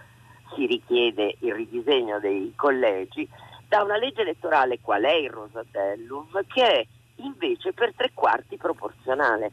si 0.54 0.66
richiede 0.66 1.34
il 1.40 1.54
ridisegno 1.54 2.20
dei 2.20 2.52
collegi, 2.54 3.28
da 3.66 3.82
una 3.82 3.96
legge 3.96 4.20
elettorale 4.20 4.78
qual 4.80 5.02
è 5.02 5.14
il 5.14 5.30
Rosatellum, 5.30 6.28
che 6.46 6.64
è 6.64 6.86
invece 7.16 7.72
per 7.72 7.92
tre 7.96 8.12
quarti 8.14 8.56
proporzionale 8.58 9.50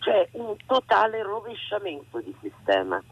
cioè 0.00 0.28
un 0.32 0.56
totale 0.66 1.22
rovesciamento 1.22 2.20
di 2.20 2.34
sistema. 2.40 3.02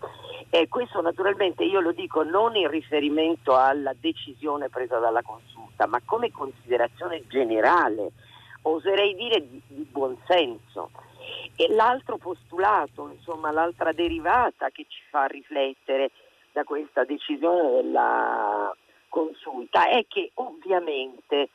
E 0.51 0.69
questo 0.69 1.01
naturalmente 1.01 1.63
io 1.63 1.81
lo 1.81 1.93
dico 1.93 2.23
non 2.23 2.57
in 2.57 2.69
riferimento 2.69 3.57
alla 3.57 3.95
decisione 3.99 4.69
presa 4.69 4.99
dalla 4.99 5.23
consulta, 5.23 5.87
ma 5.87 6.01
come 6.05 6.33
considerazione 6.33 7.27
generale, 7.29 8.13
oserei 8.63 9.15
dire 9.15 9.47
di, 9.47 9.63
di 9.67 9.87
buonsenso. 9.91 10.91
E 11.57 11.73
l'altro 11.75 12.17
postulato, 12.17 13.11
insomma 13.11 13.51
l'altra 13.51 13.93
derivata 13.93 14.71
che 14.71 14.87
ci 14.89 15.03
fa 15.11 15.27
riflettere 15.27 16.11
da 16.53 16.65
questa 16.65 17.05
decisione 17.05 17.83
della 17.83 18.75
consulta 19.09 19.89
è 19.89 20.07
che 20.09 20.31
ovviamente 20.35 21.51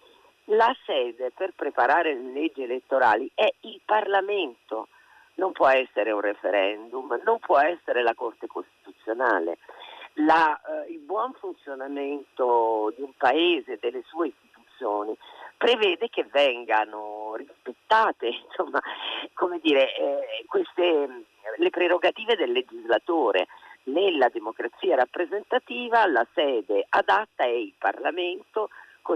la 0.45 0.75
sede 0.85 1.31
per 1.31 1.53
preparare 1.55 2.13
le 2.13 2.31
leggi 2.33 2.63
elettorali 2.63 3.31
è 3.33 3.51
il 3.61 3.79
Parlamento 3.83 4.89
non 5.35 5.51
può 5.51 5.67
essere 5.67 6.11
un 6.11 6.21
referendum, 6.21 7.19
non 7.23 7.39
può 7.39 7.59
essere 7.59 8.03
la 8.03 8.13
Corte 8.13 8.47
Costituzionale. 8.47 9.57
La, 10.17 10.59
eh, 10.61 10.91
il 10.91 10.99
buon 10.99 11.33
funzionamento 11.33 12.93
di 12.95 13.01
un 13.01 13.13
paese, 13.17 13.79
delle 13.81 14.03
sue 14.05 14.27
istituzioni, 14.27 15.17
prevede 15.57 16.09
che 16.09 16.25
vengano 16.31 17.33
rispettate 17.35 18.27
insomma, 18.47 18.79
dire, 19.61 19.95
eh, 19.95 20.45
queste, 20.47 21.25
le 21.57 21.69
prerogative 21.69 22.35
del 22.35 22.51
legislatore. 22.51 23.47
Nella 23.85 24.29
democrazia 24.29 24.95
rappresentativa 24.95 26.07
la 26.07 26.25
sede 26.33 26.85
adatta 26.87 27.43
è 27.43 27.49
il 27.49 27.73
Parlamento 27.77 28.69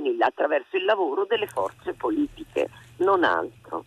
il, 0.03 0.21
attraverso 0.21 0.75
il 0.75 0.83
lavoro 0.83 1.23
delle 1.25 1.47
forze 1.47 1.93
politiche, 1.93 2.67
non 2.97 3.23
altro. 3.23 3.85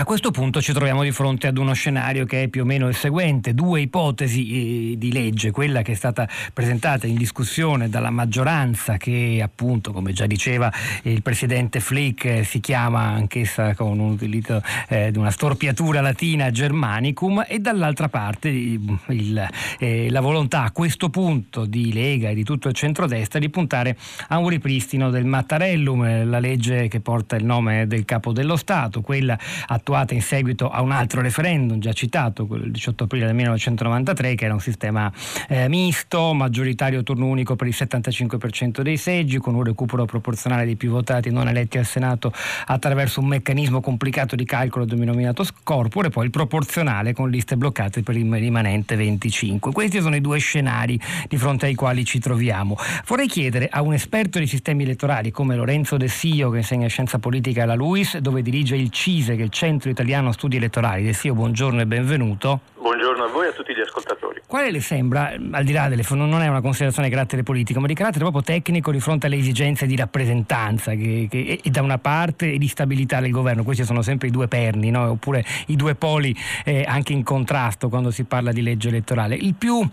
A 0.00 0.04
questo 0.04 0.30
punto 0.30 0.60
ci 0.60 0.72
troviamo 0.72 1.02
di 1.02 1.10
fronte 1.10 1.48
ad 1.48 1.58
uno 1.58 1.72
scenario 1.72 2.24
che 2.24 2.44
è 2.44 2.48
più 2.48 2.62
o 2.62 2.64
meno 2.64 2.86
il 2.86 2.94
seguente, 2.94 3.52
due 3.52 3.80
ipotesi 3.80 4.92
eh, 4.92 4.96
di 4.96 5.10
legge, 5.10 5.50
quella 5.50 5.82
che 5.82 5.90
è 5.90 5.94
stata 5.96 6.28
presentata 6.52 7.08
in 7.08 7.16
discussione 7.16 7.88
dalla 7.88 8.10
maggioranza 8.10 8.96
che 8.96 9.40
appunto, 9.42 9.90
come 9.90 10.12
già 10.12 10.26
diceva 10.26 10.72
il 11.02 11.20
presidente 11.20 11.80
Flick, 11.80 12.24
eh, 12.26 12.44
si 12.44 12.60
chiama 12.60 13.06
anch'essa 13.06 13.74
con 13.74 13.98
un 13.98 14.10
utilizzo 14.10 14.62
eh, 14.86 15.10
di 15.10 15.18
una 15.18 15.32
storpiatura 15.32 16.00
latina 16.00 16.52
Germanicum 16.52 17.44
e 17.48 17.58
dall'altra 17.58 18.08
parte 18.08 18.50
il, 18.50 19.48
eh, 19.80 20.10
la 20.10 20.20
volontà 20.20 20.62
a 20.62 20.70
questo 20.70 21.10
punto 21.10 21.64
di 21.64 21.92
Lega 21.92 22.28
e 22.28 22.34
di 22.34 22.44
tutto 22.44 22.68
il 22.68 22.74
centrodestra 22.74 23.40
di 23.40 23.50
puntare 23.50 23.96
a 24.28 24.38
un 24.38 24.46
ripristino 24.46 25.10
del 25.10 25.24
Mattarellum, 25.24 26.28
la 26.30 26.38
legge 26.38 26.86
che 26.86 27.00
porta 27.00 27.34
il 27.34 27.44
nome 27.44 27.88
del 27.88 28.04
capo 28.04 28.30
dello 28.30 28.54
Stato, 28.54 29.00
quella 29.00 29.36
attuale 29.66 29.86
attuata 29.88 30.12
in 30.12 30.20
seguito 30.20 30.68
a 30.68 30.82
un 30.82 30.92
altro 30.92 31.22
referendum 31.22 31.78
già 31.78 31.94
citato, 31.94 32.46
quello 32.46 32.64
del 32.64 32.72
18 32.72 33.04
aprile 33.04 33.24
del 33.24 33.34
1993, 33.34 34.34
che 34.34 34.44
era 34.44 34.52
un 34.52 34.60
sistema 34.60 35.10
eh, 35.48 35.66
misto, 35.68 36.34
maggioritario 36.34 37.02
turno 37.02 37.24
unico 37.24 37.56
per 37.56 37.68
il 37.68 37.74
75% 37.76 38.82
dei 38.82 38.98
seggi, 38.98 39.38
con 39.38 39.54
un 39.54 39.64
recupero 39.64 40.04
proporzionale 40.04 40.66
dei 40.66 40.76
più 40.76 40.90
votati 40.90 41.30
non 41.30 41.48
eletti 41.48 41.78
al 41.78 41.86
Senato 41.86 42.32
attraverso 42.66 43.20
un 43.20 43.28
meccanismo 43.28 43.80
complicato 43.80 44.36
di 44.36 44.44
calcolo 44.44 44.84
denominato 44.84 45.42
scorpore, 45.42 46.08
e 46.08 46.10
poi 46.10 46.26
il 46.26 46.30
proporzionale 46.30 47.14
con 47.14 47.30
liste 47.30 47.56
bloccate 47.56 48.02
per 48.02 48.14
il 48.14 48.30
rimanente 48.30 48.94
25. 48.94 49.72
Questi 49.72 50.02
sono 50.02 50.16
i 50.16 50.20
due 50.20 50.38
scenari 50.38 51.00
di 51.28 51.38
fronte 51.38 51.64
ai 51.64 51.74
quali 51.74 52.04
ci 52.04 52.18
troviamo. 52.18 52.76
Vorrei 53.06 53.26
chiedere 53.26 53.68
a 53.70 53.80
un 53.80 53.94
esperto 53.94 54.38
di 54.38 54.46
sistemi 54.46 54.82
elettorali 54.82 55.30
come 55.30 55.56
Lorenzo 55.56 55.96
De 55.96 56.08
Sio, 56.08 56.50
che 56.50 56.58
insegna 56.58 56.88
scienza 56.88 57.18
politica 57.18 57.62
alla 57.62 57.74
LUIS, 57.74 58.18
dove 58.18 58.42
dirige 58.42 58.76
il 58.76 58.90
CISE, 58.90 59.34
che 59.34 59.42
è 59.42 59.44
il 59.44 59.50
Centro 59.50 59.67
Italiano 59.68 60.32
Studi 60.32 60.56
Elettorali. 60.56 61.04
De 61.04 61.12
Sio, 61.12 61.34
buongiorno 61.34 61.80
e 61.80 61.86
benvenuto. 61.86 62.60
Buongiorno 62.80 63.24
a 63.24 63.28
voi 63.28 63.46
e 63.46 63.48
a 63.50 63.52
tutti 63.52 63.74
gli 63.74 63.80
ascoltatori. 63.80 64.40
Quale 64.46 64.70
le 64.70 64.80
sembra, 64.80 65.34
al 65.50 65.64
di 65.64 65.72
là 65.72 65.88
delle 65.88 66.02
non 66.08 66.40
è 66.40 66.48
una 66.48 66.62
considerazione 66.62 67.08
di 67.08 67.14
carattere 67.14 67.42
politico, 67.42 67.80
ma 67.80 67.86
di 67.86 67.92
carattere 67.92 68.20
proprio 68.20 68.42
tecnico 68.42 68.90
di 68.90 68.98
fronte 68.98 69.26
alle 69.26 69.36
esigenze 69.36 69.84
di 69.86 69.94
rappresentanza 69.94 70.92
che, 70.92 71.26
che, 71.30 71.60
e 71.62 71.70
da 71.70 71.82
una 71.82 71.98
parte 71.98 72.52
e 72.52 72.58
di 72.58 72.66
stabilità 72.66 73.20
del 73.20 73.30
governo? 73.30 73.62
Questi 73.62 73.84
sono 73.84 74.00
sempre 74.00 74.28
i 74.28 74.30
due 74.30 74.48
perni, 74.48 74.90
no? 74.90 75.10
oppure 75.10 75.44
i 75.66 75.76
due 75.76 75.94
poli 75.96 76.34
eh, 76.64 76.84
anche 76.88 77.12
in 77.12 77.22
contrasto 77.22 77.90
quando 77.90 78.10
si 78.10 78.24
parla 78.24 78.52
di 78.52 78.62
legge 78.62 78.88
elettorale. 78.88 79.34
Il 79.34 79.54
più 79.54 79.86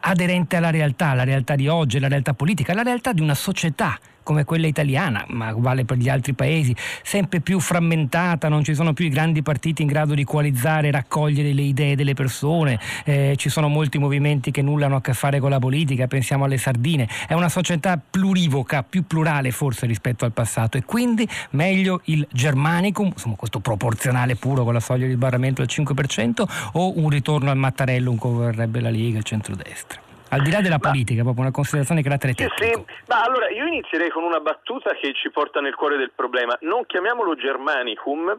aderente 0.00 0.56
alla 0.56 0.70
realtà, 0.70 1.14
la 1.14 1.24
realtà 1.24 1.56
di 1.56 1.66
oggi, 1.66 1.98
la 1.98 2.08
realtà 2.08 2.32
politica, 2.32 2.74
la 2.74 2.82
realtà 2.82 3.12
di 3.12 3.20
una 3.20 3.34
società 3.34 3.98
come 4.30 4.44
quella 4.44 4.68
italiana, 4.68 5.24
ma 5.30 5.52
vale 5.56 5.84
per 5.84 5.96
gli 5.96 6.08
altri 6.08 6.34
paesi, 6.34 6.72
sempre 7.02 7.40
più 7.40 7.58
frammentata, 7.58 8.48
non 8.48 8.62
ci 8.62 8.74
sono 8.74 8.92
più 8.92 9.06
i 9.06 9.08
grandi 9.08 9.42
partiti 9.42 9.82
in 9.82 9.88
grado 9.88 10.14
di 10.14 10.22
coalizzare 10.22 10.92
raccogliere 10.92 11.52
le 11.52 11.62
idee 11.62 11.96
delle 11.96 12.14
persone, 12.14 12.78
eh, 13.04 13.34
ci 13.36 13.48
sono 13.48 13.66
molti 13.66 13.98
movimenti 13.98 14.52
che 14.52 14.62
nulla 14.62 14.86
hanno 14.86 14.94
a 14.94 15.00
che 15.00 15.14
fare 15.14 15.40
con 15.40 15.50
la 15.50 15.58
politica, 15.58 16.06
pensiamo 16.06 16.44
alle 16.44 16.58
sardine, 16.58 17.08
è 17.26 17.34
una 17.34 17.48
società 17.48 18.00
plurivoca, 18.08 18.84
più 18.84 19.04
plurale 19.04 19.50
forse 19.50 19.86
rispetto 19.86 20.24
al 20.24 20.30
passato 20.30 20.76
e 20.76 20.84
quindi 20.84 21.26
meglio 21.50 22.00
il 22.04 22.24
germanicum, 22.30 23.06
insomma 23.08 23.34
questo 23.34 23.58
proporzionale 23.58 24.36
puro 24.36 24.62
con 24.62 24.74
la 24.74 24.80
soglia 24.80 25.06
di 25.06 25.14
sbarramento 25.14 25.60
del 25.60 25.70
5% 25.74 26.44
o 26.74 26.96
un 27.00 27.08
ritorno 27.08 27.50
al 27.50 27.56
Mattarellum 27.56 28.16
come 28.16 28.34
vorrebbe 28.44 28.78
la 28.78 28.90
Lega, 28.90 29.18
il 29.18 29.24
centrodestra? 29.24 30.09
Al 30.30 30.42
di 30.42 30.50
là 30.50 30.60
della 30.60 30.78
ma, 30.80 30.90
politica, 30.90 31.22
proprio 31.22 31.42
una 31.42 31.52
considerazione 31.52 32.02
di 32.02 32.06
carattere 32.06 32.34
tecnico. 32.34 32.86
Sì, 32.86 33.02
ma 33.06 33.22
allora 33.22 33.50
io 33.50 33.66
inizierei 33.66 34.10
con 34.10 34.22
una 34.22 34.40
battuta 34.40 34.90
che 34.94 35.12
ci 35.14 35.30
porta 35.30 35.60
nel 35.60 35.74
cuore 35.74 35.96
del 35.96 36.12
problema. 36.14 36.56
Non 36.60 36.86
chiamiamolo 36.86 37.34
Germanicum 37.34 38.38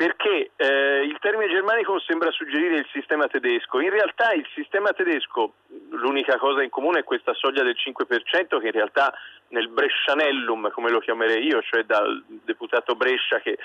perché 0.00 0.52
eh, 0.56 1.02
il 1.02 1.18
termine 1.20 1.52
Germanicum 1.52 1.98
sembra 1.98 2.30
suggerire 2.30 2.76
il 2.76 2.86
sistema 2.90 3.26
tedesco. 3.26 3.80
In 3.80 3.90
realtà 3.90 4.32
il 4.32 4.46
sistema 4.54 4.92
tedesco, 4.92 5.52
l'unica 5.90 6.38
cosa 6.38 6.62
in 6.62 6.70
comune 6.70 7.00
è 7.00 7.04
questa 7.04 7.34
soglia 7.34 7.62
del 7.62 7.76
5% 7.76 8.60
che 8.60 8.66
in 8.66 8.72
realtà 8.72 9.12
nel 9.48 9.68
Brescianellum, 9.68 10.70
come 10.70 10.88
lo 10.88 11.00
chiamerei 11.00 11.44
io, 11.44 11.60
cioè 11.60 11.82
dal 11.84 12.24
deputato 12.26 12.94
Brescia 12.94 13.40
che, 13.40 13.58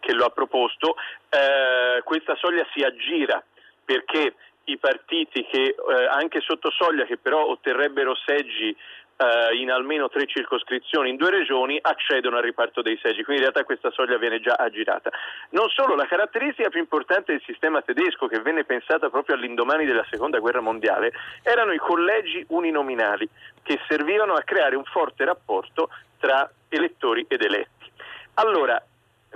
che 0.00 0.14
lo 0.14 0.24
ha 0.24 0.30
proposto, 0.30 0.96
eh, 1.28 2.02
questa 2.02 2.34
soglia 2.36 2.66
si 2.72 2.80
aggira 2.80 3.44
perché 3.84 4.36
i 4.64 4.78
partiti 4.78 5.44
che 5.44 5.74
eh, 5.76 6.06
anche 6.10 6.40
sotto 6.40 6.70
soglia 6.70 7.04
che 7.04 7.18
però 7.18 7.46
otterrebbero 7.46 8.14
seggi 8.24 8.74
eh, 9.16 9.56
in 9.56 9.70
almeno 9.70 10.08
tre 10.08 10.26
circoscrizioni 10.26 11.10
in 11.10 11.16
due 11.16 11.30
regioni 11.30 11.78
accedono 11.80 12.36
al 12.36 12.42
riparto 12.42 12.82
dei 12.82 12.98
seggi, 13.00 13.22
quindi 13.22 13.42
in 13.42 13.50
realtà 13.50 13.64
questa 13.64 13.90
soglia 13.90 14.18
viene 14.18 14.40
già 14.40 14.54
aggirata. 14.54 15.10
Non 15.50 15.68
solo, 15.68 15.94
la 15.94 16.06
caratteristica 16.06 16.68
più 16.68 16.80
importante 16.80 17.32
del 17.32 17.42
sistema 17.44 17.82
tedesco 17.82 18.26
che 18.26 18.40
venne 18.40 18.64
pensata 18.64 19.10
proprio 19.10 19.36
all'indomani 19.36 19.84
della 19.84 20.06
seconda 20.10 20.38
guerra 20.38 20.60
mondiale 20.60 21.12
erano 21.42 21.72
i 21.72 21.78
collegi 21.78 22.44
uninominali 22.48 23.28
che 23.62 23.78
servivano 23.88 24.34
a 24.34 24.42
creare 24.42 24.76
un 24.76 24.84
forte 24.84 25.24
rapporto 25.24 25.90
tra 26.18 26.50
elettori 26.68 27.24
ed 27.28 27.42
eletti. 27.42 27.90
Allora, 28.34 28.82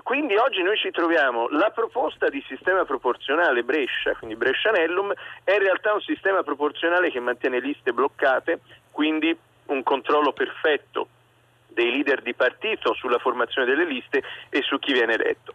quindi 0.09 0.37
oggi 0.37 0.63
noi 0.63 0.79
ci 0.79 0.91
troviamo, 0.91 1.49
la 1.51 1.69
proposta 1.69 2.31
di 2.31 2.43
sistema 2.49 2.87
proporzionale 2.87 3.63
Brescia, 3.63 4.15
quindi 4.15 4.37
Brescianellum, 4.37 5.13
è 5.45 5.53
in 5.53 5.59
realtà 5.59 5.93
un 5.93 6.01
sistema 6.01 6.43
proporzionale 6.43 7.11
che 7.11 7.21
mantiene 7.21 7.61
liste 7.61 7.93
bloccate, 7.93 8.61
quindi 8.91 9.37
un 9.67 9.83
controllo 9.83 10.33
perfetto 10.33 11.09
dei 11.67 11.91
leader 11.91 12.23
di 12.23 12.33
partito 12.33 12.95
sulla 12.95 13.19
formazione 13.19 13.67
delle 13.67 13.85
liste 13.85 14.23
e 14.49 14.63
su 14.63 14.79
chi 14.79 14.95
viene 14.95 15.13
eletto. 15.13 15.53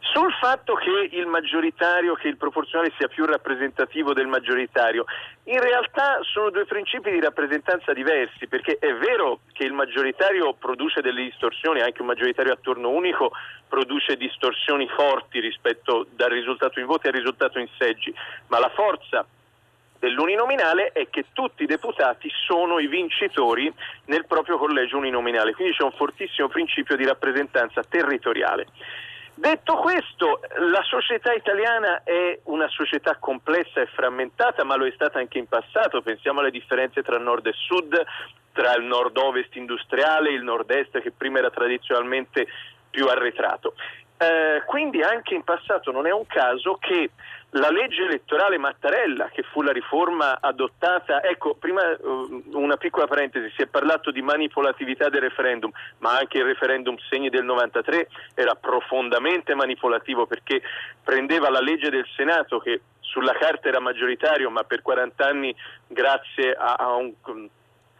Sul 0.00 0.32
fatto 0.40 0.74
che 0.74 1.08
il 1.12 1.26
maggioritario, 1.26 2.14
che 2.14 2.28
il 2.28 2.36
proporzionale 2.36 2.92
sia 2.96 3.06
più 3.06 3.26
rappresentativo 3.26 4.14
del 4.14 4.26
maggioritario, 4.26 5.04
in 5.44 5.60
realtà 5.60 6.18
sono 6.22 6.50
due 6.50 6.64
principi 6.64 7.10
di 7.10 7.20
rappresentanza 7.20 7.92
diversi, 7.92 8.48
perché 8.48 8.78
è 8.80 8.94
vero 8.94 9.40
che 9.52 9.64
il 9.64 9.72
maggioritario 9.72 10.54
produce 10.54 11.02
delle 11.02 11.22
distorsioni, 11.22 11.80
anche 11.80 12.00
un 12.00 12.08
maggioritario 12.08 12.52
a 12.52 12.58
turno 12.60 12.88
unico 12.88 13.32
produce 13.68 14.16
distorsioni 14.16 14.88
forti 14.88 15.38
rispetto 15.38 16.06
dal 16.10 16.30
risultato 16.30 16.80
in 16.80 16.86
voti 16.86 17.06
al 17.06 17.12
risultato 17.12 17.58
in 17.58 17.68
seggi, 17.78 18.12
ma 18.48 18.58
la 18.58 18.70
forza 18.70 19.24
dell'uninominale 19.98 20.92
è 20.92 21.08
che 21.10 21.26
tutti 21.32 21.62
i 21.62 21.66
deputati 21.66 22.30
sono 22.46 22.78
i 22.78 22.88
vincitori 22.88 23.72
nel 24.06 24.24
proprio 24.26 24.56
collegio 24.56 24.96
uninominale, 24.96 25.52
quindi 25.52 25.76
c'è 25.76 25.84
un 25.84 25.92
fortissimo 25.92 26.48
principio 26.48 26.96
di 26.96 27.04
rappresentanza 27.04 27.84
territoriale. 27.84 28.66
Detto 29.40 29.76
questo, 29.76 30.40
la 30.70 30.82
società 30.82 31.32
italiana 31.32 32.02
è 32.04 32.40
una 32.44 32.68
società 32.68 33.16
complessa 33.18 33.80
e 33.80 33.86
frammentata, 33.86 34.64
ma 34.64 34.76
lo 34.76 34.84
è 34.84 34.92
stata 34.92 35.18
anche 35.18 35.38
in 35.38 35.46
passato. 35.46 36.02
Pensiamo 36.02 36.40
alle 36.40 36.50
differenze 36.50 37.00
tra 37.00 37.16
nord 37.16 37.46
e 37.46 37.54
sud, 37.54 38.04
tra 38.52 38.74
il 38.74 38.84
nord-ovest 38.84 39.56
industriale 39.56 40.28
e 40.28 40.34
il 40.34 40.42
nord-est 40.42 41.00
che 41.00 41.10
prima 41.10 41.38
era 41.38 41.48
tradizionalmente 41.48 42.48
pipiù 42.90 43.08
arretrato. 43.08 43.72
Eh, 44.18 44.62
quindi 44.66 45.00
anche 45.00 45.34
in 45.34 45.42
passato 45.42 45.90
non 45.90 46.06
è 46.06 46.10
un 46.10 46.26
caso 46.26 46.74
che 46.74 47.08
la 47.54 47.70
legge 47.70 48.04
elettorale 48.04 48.58
Mattarella, 48.58 49.28
che 49.32 49.42
fu 49.42 49.62
la 49.62 49.72
riforma 49.72 50.38
adottata, 50.40 51.22
ecco, 51.22 51.54
prima 51.54 51.82
uh, 51.98 52.42
una 52.52 52.76
piccola 52.76 53.06
parentesi, 53.06 53.52
si 53.56 53.62
è 53.62 53.66
parlato 53.66 54.10
di 54.10 54.22
manipolatività 54.22 55.08
del 55.08 55.22
referendum, 55.22 55.70
ma 55.98 56.16
anche 56.16 56.38
il 56.38 56.44
referendum 56.44 56.96
segni 57.08 57.28
del 57.28 57.44
93 57.44 58.08
era 58.34 58.54
profondamente 58.54 59.54
manipolativo 59.54 60.26
perché 60.26 60.62
prendeva 61.02 61.50
la 61.50 61.60
legge 61.60 61.90
del 61.90 62.06
Senato 62.14 62.58
che 62.58 62.82
sulla 63.00 63.32
carta 63.32 63.68
era 63.68 63.80
maggioritario, 63.80 64.48
ma 64.50 64.62
per 64.62 64.82
40 64.82 65.26
anni 65.26 65.54
grazie 65.88 66.52
a, 66.52 66.74
a 66.74 66.94
un 66.94 67.12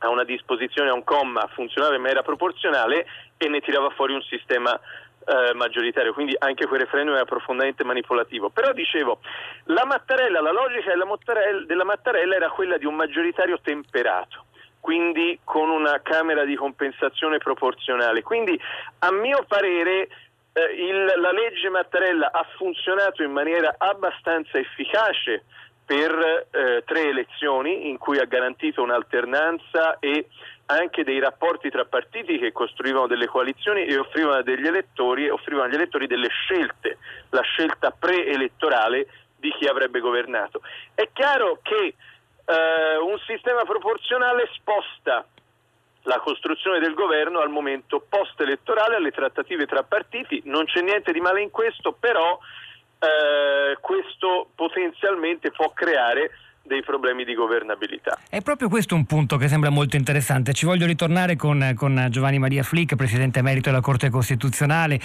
a 0.02 0.08
una 0.08 0.24
disposizione, 0.24 0.90
a 0.90 0.94
un 0.94 1.04
comma 1.04 1.46
funzionale 1.52 1.98
ma 1.98 2.08
era 2.08 2.22
proporzionale 2.22 3.06
e 3.36 3.48
ne 3.48 3.60
tirava 3.60 3.90
fuori 3.90 4.14
un 4.14 4.22
sistema 4.22 4.78
eh, 5.26 5.54
maggioritario, 5.54 6.12
quindi 6.12 6.34
anche 6.38 6.66
quel 6.66 6.80
referendum 6.80 7.14
era 7.14 7.24
profondamente 7.24 7.84
manipolativo. 7.84 8.50
Però 8.50 8.72
dicevo, 8.72 9.20
la 9.64 9.84
Mattarella, 9.84 10.40
la 10.40 10.52
logica 10.52 10.90
della 10.90 11.06
Mattarella, 11.06 11.64
della 11.66 11.84
Mattarella 11.84 12.34
era 12.36 12.50
quella 12.50 12.78
di 12.78 12.86
un 12.86 12.94
maggioritario 12.94 13.58
temperato 13.62 14.44
quindi 14.80 15.38
con 15.44 15.68
una 15.68 16.00
Camera 16.02 16.44
di 16.44 16.56
compensazione 16.56 17.36
proporzionale. 17.36 18.22
Quindi 18.22 18.58
a 19.00 19.12
mio 19.12 19.44
parere 19.46 20.08
eh, 20.52 20.62
il, 20.74 21.20
la 21.20 21.32
legge 21.32 21.68
Mattarella 21.68 22.32
ha 22.32 22.46
funzionato 22.56 23.22
in 23.22 23.30
maniera 23.30 23.74
abbastanza 23.76 24.58
efficace 24.58 25.44
per 25.84 26.48
eh, 26.50 26.82
tre 26.86 27.08
elezioni 27.08 27.88
in 27.88 27.98
cui 27.98 28.18
ha 28.18 28.24
garantito 28.24 28.82
un'alternanza 28.82 29.98
e 29.98 30.28
anche 30.70 31.04
dei 31.04 31.18
rapporti 31.18 31.70
tra 31.70 31.84
partiti 31.84 32.38
che 32.38 32.52
costruivano 32.52 33.06
delle 33.06 33.26
coalizioni 33.26 33.84
e 33.84 33.98
offrivano 33.98 34.36
agli 34.36 34.66
elettori, 34.66 35.28
offrivano 35.28 35.66
agli 35.66 35.74
elettori 35.74 36.06
delle 36.06 36.28
scelte, 36.28 36.98
la 37.30 37.42
scelta 37.42 37.90
preelettorale 37.90 39.06
di 39.36 39.50
chi 39.58 39.66
avrebbe 39.66 40.00
governato. 40.00 40.60
È 40.94 41.08
chiaro 41.12 41.58
che 41.62 41.94
eh, 42.44 42.96
un 42.98 43.18
sistema 43.26 43.62
proporzionale 43.64 44.48
sposta 44.54 45.24
la 46.04 46.18
costruzione 46.18 46.78
del 46.78 46.94
governo 46.94 47.40
al 47.40 47.50
momento 47.50 48.04
post-elettorale, 48.08 48.96
alle 48.96 49.10
trattative 49.10 49.66
tra 49.66 49.82
partiti, 49.82 50.40
non 50.44 50.64
c'è 50.64 50.80
niente 50.80 51.12
di 51.12 51.20
male 51.20 51.42
in 51.42 51.50
questo, 51.50 51.92
però 51.92 52.38
eh, 52.98 53.76
questo 53.80 54.48
potenzialmente 54.54 55.50
può 55.50 55.70
creare 55.70 56.30
dei 56.70 56.82
problemi 56.84 57.24
di 57.24 57.34
governabilità. 57.34 58.16
È 58.28 58.40
proprio 58.42 58.68
questo 58.68 58.94
un 58.94 59.04
punto 59.04 59.36
che 59.36 59.48
sembra 59.48 59.70
molto 59.70 59.96
interessante. 59.96 60.52
Ci 60.52 60.66
voglio 60.66 60.86
ritornare 60.86 61.34
con, 61.34 61.72
con 61.74 62.06
Giovanni 62.10 62.38
Maria 62.38 62.62
Flick, 62.62 62.94
Presidente 62.94 63.40
Emerito 63.40 63.70
della 63.70 63.82
Corte 63.82 64.08
Costituzionale, 64.08 65.00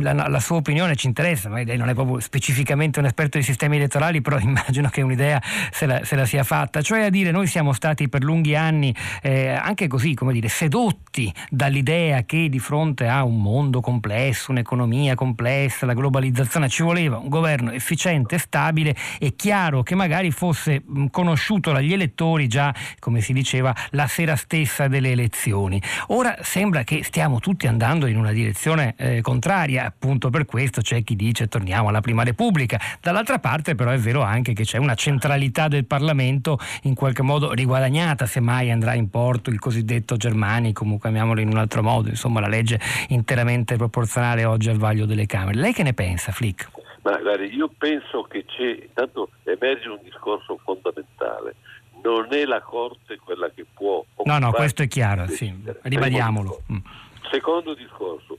la, 0.00 0.12
la, 0.12 0.40
sua 0.40 0.56
opinione 0.56 0.96
ci 0.96 1.06
interessa, 1.06 1.48
ma 1.48 1.62
lei 1.62 1.76
non 1.76 1.88
è 1.88 1.94
proprio 1.94 2.18
specificamente 2.18 2.98
un 2.98 3.04
esperto 3.04 3.38
di 3.38 3.44
sistemi 3.44 3.76
elettorali, 3.76 4.20
però 4.22 4.38
immagino 4.42 4.88
che 4.88 5.02
un'idea 5.02 5.40
se 5.70 5.86
la, 5.86 6.04
se 6.04 6.16
la 6.16 6.24
sia 6.26 6.42
fatta. 6.42 6.82
Cioè 6.82 7.02
a 7.02 7.10
dire, 7.10 7.30
noi 7.30 7.46
siamo 7.46 7.72
stati 7.72 8.08
per 8.08 8.24
lunghi 8.24 8.56
anni 8.56 8.92
eh, 9.22 9.50
anche 9.50 9.86
così, 9.86 10.14
come 10.14 10.32
dire, 10.32 10.48
sedotti 10.48 11.32
dall'idea 11.48 12.24
che 12.24 12.48
di 12.48 12.58
fronte 12.58 13.06
a 13.06 13.22
un 13.22 13.40
mondo 13.40 13.80
complesso, 13.80 14.50
un'economia 14.50 15.14
complessa, 15.14 15.86
la 15.86 15.94
globalizzazione, 15.94 16.68
ci 16.68 16.82
voleva 16.82 17.18
un 17.18 17.28
governo 17.28 17.70
efficiente, 17.70 18.36
stabile 18.38 18.96
e 19.20 19.36
chiaro 19.36 19.84
che 19.84 19.94
magari 19.94 20.38
fosse 20.40 20.82
conosciuto 21.10 21.70
dagli 21.70 21.92
elettori 21.92 22.48
già, 22.48 22.74
come 22.98 23.20
si 23.20 23.34
diceva, 23.34 23.76
la 23.90 24.06
sera 24.06 24.36
stessa 24.36 24.88
delle 24.88 25.10
elezioni. 25.10 25.82
Ora 26.06 26.38
sembra 26.40 26.82
che 26.82 27.04
stiamo 27.04 27.40
tutti 27.40 27.66
andando 27.66 28.06
in 28.06 28.16
una 28.16 28.32
direzione 28.32 28.94
eh, 28.96 29.20
contraria, 29.20 29.84
appunto 29.84 30.30
per 30.30 30.46
questo 30.46 30.80
c'è 30.80 31.04
chi 31.04 31.14
dice 31.14 31.46
torniamo 31.46 31.88
alla 31.88 32.00
prima 32.00 32.22
repubblica. 32.22 32.80
Dall'altra 33.02 33.38
parte 33.38 33.74
però 33.74 33.90
è 33.90 33.98
vero 33.98 34.22
anche 34.22 34.54
che 34.54 34.64
c'è 34.64 34.78
una 34.78 34.94
centralità 34.94 35.68
del 35.68 35.84
Parlamento 35.84 36.58
in 36.84 36.94
qualche 36.94 37.20
modo 37.20 37.52
riguadagnata, 37.52 38.24
semmai 38.24 38.70
andrà 38.70 38.94
in 38.94 39.10
porto 39.10 39.50
il 39.50 39.58
cosiddetto 39.58 40.16
germanico, 40.16 40.86
chiamiamolo 40.98 41.40
in 41.40 41.48
un 41.48 41.58
altro 41.58 41.82
modo, 41.82 42.08
insomma 42.08 42.40
la 42.40 42.48
legge 42.48 42.80
interamente 43.08 43.76
proporzionale 43.76 44.46
oggi 44.46 44.70
al 44.70 44.78
vaglio 44.78 45.04
delle 45.04 45.26
Camere. 45.26 45.58
Lei 45.58 45.74
che 45.74 45.82
ne 45.82 45.92
pensa, 45.92 46.32
Flick? 46.32 46.79
Ma 47.02 47.16
guardi, 47.18 47.54
io 47.54 47.70
penso 47.76 48.22
che 48.22 48.44
c'è, 48.44 48.82
intanto 48.82 49.30
emerge 49.44 49.88
un 49.88 50.00
discorso 50.02 50.58
fondamentale. 50.62 51.56
Non 52.02 52.28
è 52.30 52.44
la 52.44 52.60
Corte 52.60 53.18
quella 53.18 53.50
che 53.50 53.66
può... 53.72 54.04
No, 54.24 54.38
no, 54.38 54.52
questo 54.52 54.82
è 54.82 54.88
chiaro, 54.88 55.26
sì. 55.28 55.52
ribadiamolo. 55.82 56.62
Secondo, 56.66 56.88
secondo 57.30 57.74
discorso, 57.74 58.38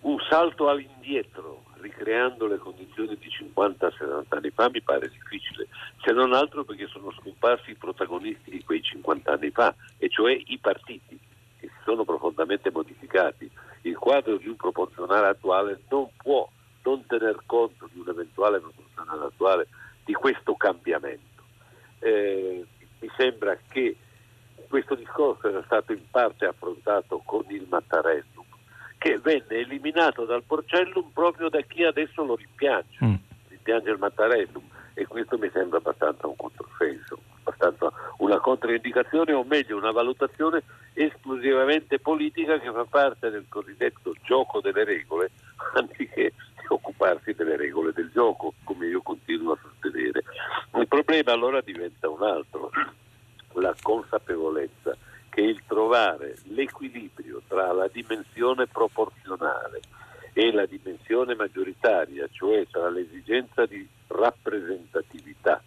un 0.00 0.16
salto 0.28 0.68
all'indietro, 0.68 1.64
ricreando 1.80 2.46
le 2.46 2.58
condizioni 2.58 3.16
di 3.18 3.28
50-60 3.54 4.24
anni 4.28 4.50
fa, 4.50 4.70
mi 4.70 4.80
pare 4.80 5.08
difficile, 5.08 5.68
se 6.02 6.12
non 6.12 6.32
altro 6.32 6.64
perché 6.64 6.86
sono 6.86 7.12
scomparsi 7.12 7.70
i 7.70 7.74
protagonisti 7.74 8.50
di 8.50 8.64
quei 8.64 8.82
50 8.82 9.32
anni 9.32 9.50
fa, 9.50 9.74
e 9.98 10.08
cioè 10.08 10.32
i 10.46 10.58
partiti, 10.58 11.18
che 11.58 11.66
si 11.66 11.82
sono 11.84 12.04
profondamente 12.04 12.70
modificati. 12.72 13.50
Il 13.82 13.96
quadro 13.96 14.36
di 14.36 14.48
un 14.48 14.56
proporzionale 14.56 15.28
attuale 15.28 15.80
non 15.88 16.08
può 16.16 16.48
non 16.82 17.04
tener 17.06 17.40
conto 17.46 17.88
di 17.92 18.00
un'eventuale 18.00 18.60
proporzionale 18.60 19.24
attuale 19.24 19.68
di 20.04 20.12
questo 20.12 20.54
cambiamento. 20.54 21.42
Eh, 22.00 22.64
mi 23.00 23.10
sembra 23.16 23.56
che 23.68 23.96
questo 24.68 24.94
discorso 24.94 25.48
era 25.48 25.62
stato 25.64 25.92
in 25.92 26.02
parte 26.10 26.46
affrontato 26.46 27.22
con 27.24 27.44
il 27.48 27.66
Mattarellum, 27.68 28.44
che 28.98 29.18
venne 29.18 29.46
eliminato 29.48 30.24
dal 30.24 30.44
Porcellum 30.44 31.10
proprio 31.12 31.48
da 31.48 31.60
chi 31.62 31.84
adesso 31.84 32.24
lo 32.24 32.36
rimpiange, 32.36 33.04
mm. 33.04 33.14
rimpiange 33.48 33.90
il 33.90 33.98
Mattarellum 33.98 34.62
e 34.94 35.06
questo 35.06 35.38
mi 35.38 35.50
sembra 35.52 35.78
abbastanza 35.78 36.26
un 36.26 36.36
controsenso, 36.36 37.18
abbastanza 37.42 37.90
una 38.18 38.38
controindicazione 38.38 39.32
o 39.32 39.44
meglio 39.44 39.76
una 39.76 39.92
valutazione 39.92 40.62
esclusivamente 40.92 41.98
politica 41.98 42.58
che 42.58 42.70
fa 42.70 42.84
parte 42.84 43.30
del 43.30 43.46
cosiddetto 43.48 44.12
gioco 44.22 44.60
delle 44.60 44.84
regole 44.84 45.30
anziché 45.74 46.32
occuparsi 46.74 47.32
delle 47.34 47.56
regole 47.56 47.92
del 47.92 48.10
gioco, 48.12 48.54
come 48.64 48.86
io 48.86 49.02
continuo 49.02 49.52
a 49.52 49.58
sostenere. 49.60 50.22
Il 50.74 50.88
problema 50.88 51.32
allora 51.32 51.60
diventa 51.60 52.08
un 52.08 52.22
altro, 52.22 52.70
la 53.54 53.74
consapevolezza 53.80 54.96
che 55.28 55.40
il 55.40 55.62
trovare 55.66 56.36
l'equilibrio 56.44 57.42
tra 57.46 57.72
la 57.72 57.88
dimensione 57.88 58.66
proporzionale 58.66 59.80
e 60.32 60.52
la 60.52 60.66
dimensione 60.66 61.34
maggioritaria, 61.34 62.28
cioè 62.30 62.66
tra 62.70 62.88
l'esigenza 62.88 63.66
di 63.66 63.86
rappresentatività, 64.08 65.62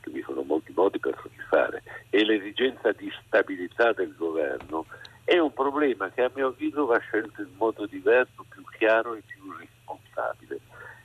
che 0.00 0.10
vi 0.10 0.22
sono 0.22 0.42
molti 0.42 0.72
modi 0.74 0.98
per 0.98 1.18
soddisfare, 1.20 1.82
e 2.10 2.24
l'esigenza 2.24 2.92
di 2.92 3.10
stabilità 3.24 3.92
del 3.92 4.14
governo, 4.16 4.86
è 5.24 5.38
un 5.38 5.52
problema 5.52 6.08
che 6.10 6.22
a 6.22 6.30
mio 6.34 6.48
avviso 6.48 6.86
va 6.86 6.98
scelto 6.98 7.42
in 7.42 7.50
modo 7.56 7.86
diverso, 7.86 8.44
più 8.48 8.62
chiaro 8.78 9.14
e 9.14 9.22
più 9.26 9.52
responsabile. 9.86 10.60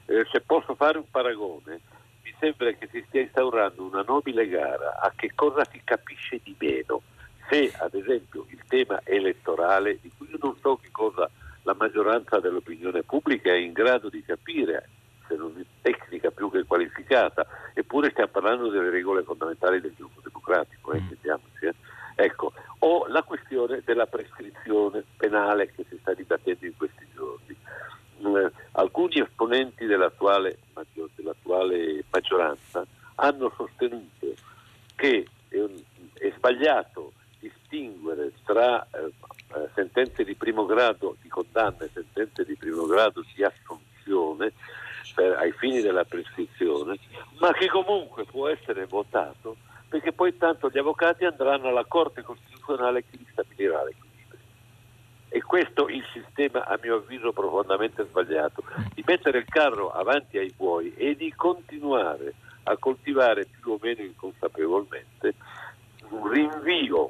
Eh, 0.05 0.25
se 0.31 0.41
posso 0.41 0.75
fare 0.75 0.97
un 0.97 1.09
paragone, 1.09 1.81
mi 2.23 2.33
sembra 2.39 2.71
che 2.71 2.87
si 2.91 3.03
stia 3.07 3.21
instaurando 3.21 3.83
una 3.83 4.03
nobile 4.05 4.47
gara 4.47 4.99
a 4.99 5.11
che 5.15 5.31
cosa 5.35 5.63
si 5.71 5.81
capisce 5.83 6.39
di 6.43 6.55
meno. 6.57 7.01
Se 7.49 7.71
ad 7.77 7.93
esempio 7.93 8.45
il 8.49 8.61
tema 8.67 9.01
elettorale, 9.03 9.99
di 10.01 10.11
cui 10.17 10.29
io 10.29 10.37
non 10.41 10.55
so 10.61 10.77
che 10.77 10.89
cosa 10.91 11.29
la 11.63 11.75
maggioranza 11.77 12.39
dell'opinione 12.39 13.03
pubblica 13.03 13.51
è 13.51 13.57
in 13.57 13.71
grado 13.71 14.09
di 14.09 14.23
capire, 14.23 14.89
se 15.27 15.35
non 15.35 15.53
è 15.57 15.65
tecnica 15.81 16.31
più 16.31 16.49
che 16.49 16.63
qualificata, 16.63 17.45
eppure 17.73 18.09
stiamo 18.11 18.31
parlando 18.31 18.69
delle 18.69 18.89
regole 18.89 19.23
fondamentali 19.23 19.79
del 19.79 19.93
gioco 19.97 20.21
democratico, 20.23 20.93
eh, 20.93 21.01
mm. 21.01 21.11
eh. 21.61 21.75
Ecco, 22.15 22.53
o 22.79 23.07
la 23.07 23.23
questione 23.23 23.81
della 23.83 24.05
prescrizione 24.05 25.03
penale 25.17 25.71
che 25.71 25.85
si 25.89 25.97
sta 26.01 26.13
dibattendo 26.13 26.65
in 26.65 26.75
questi 26.75 27.07
giorni. 27.13 27.55
Eh, 28.23 28.51
alcuni 28.73 29.19
esponenti 29.19 29.85
dell'attuale, 29.85 30.59
dell'attuale, 31.15 32.03
maggioranza 32.11 32.85
hanno 33.15 33.51
sostenuto 33.55 34.33
che 34.95 35.27
è, 35.49 35.57
è 36.13 36.33
sbagliato 36.37 37.13
distinguere 37.39 38.31
tra 38.45 38.85
eh, 38.91 39.11
eh, 39.55 39.69
sentenze 39.73 40.23
di 40.23 40.35
primo 40.35 40.65
grado 40.65 41.17
di 41.21 41.27
condanna 41.29 41.79
e 41.79 41.89
sentenze 41.91 42.45
di 42.45 42.55
primo 42.55 42.85
grado 42.85 43.23
di 43.33 43.43
assunzione 43.43 44.53
per, 45.15 45.37
ai 45.37 45.51
fini 45.53 45.81
della 45.81 46.05
prescrizione, 46.05 46.99
ma 47.39 47.51
che 47.53 47.67
comunque 47.67 48.25
può 48.25 48.47
essere 48.47 48.85
votato 48.85 49.57
perché 49.91 50.13
poi 50.13 50.37
tanto 50.37 50.69
gli 50.69 50.77
avvocati 50.77 51.25
andranno 51.25 51.67
alla 51.67 51.83
Corte 51.83 52.21
Costituzionale 52.21 53.03
che 53.03 53.17
li 53.17 53.27
stabilirà 53.29 53.83
l'equilibrio. 53.83 54.10
E 55.33 55.41
questo 55.41 55.87
il 55.87 56.03
sistema, 56.11 56.65
a 56.65 56.77
mio 56.83 56.97
avviso, 56.97 57.31
profondamente 57.31 58.05
sbagliato, 58.05 58.63
di 58.93 59.01
mettere 59.05 59.37
il 59.37 59.45
carro 59.45 59.89
avanti 59.89 60.37
ai 60.37 60.53
buoi 60.53 60.93
e 60.95 61.15
di 61.15 61.33
continuare 61.33 62.33
a 62.63 62.75
coltivare 62.75 63.45
più 63.45 63.71
o 63.71 63.79
meno 63.81 64.01
inconsapevolmente 64.01 65.35
un 66.09 66.27
rinvio 66.29 67.07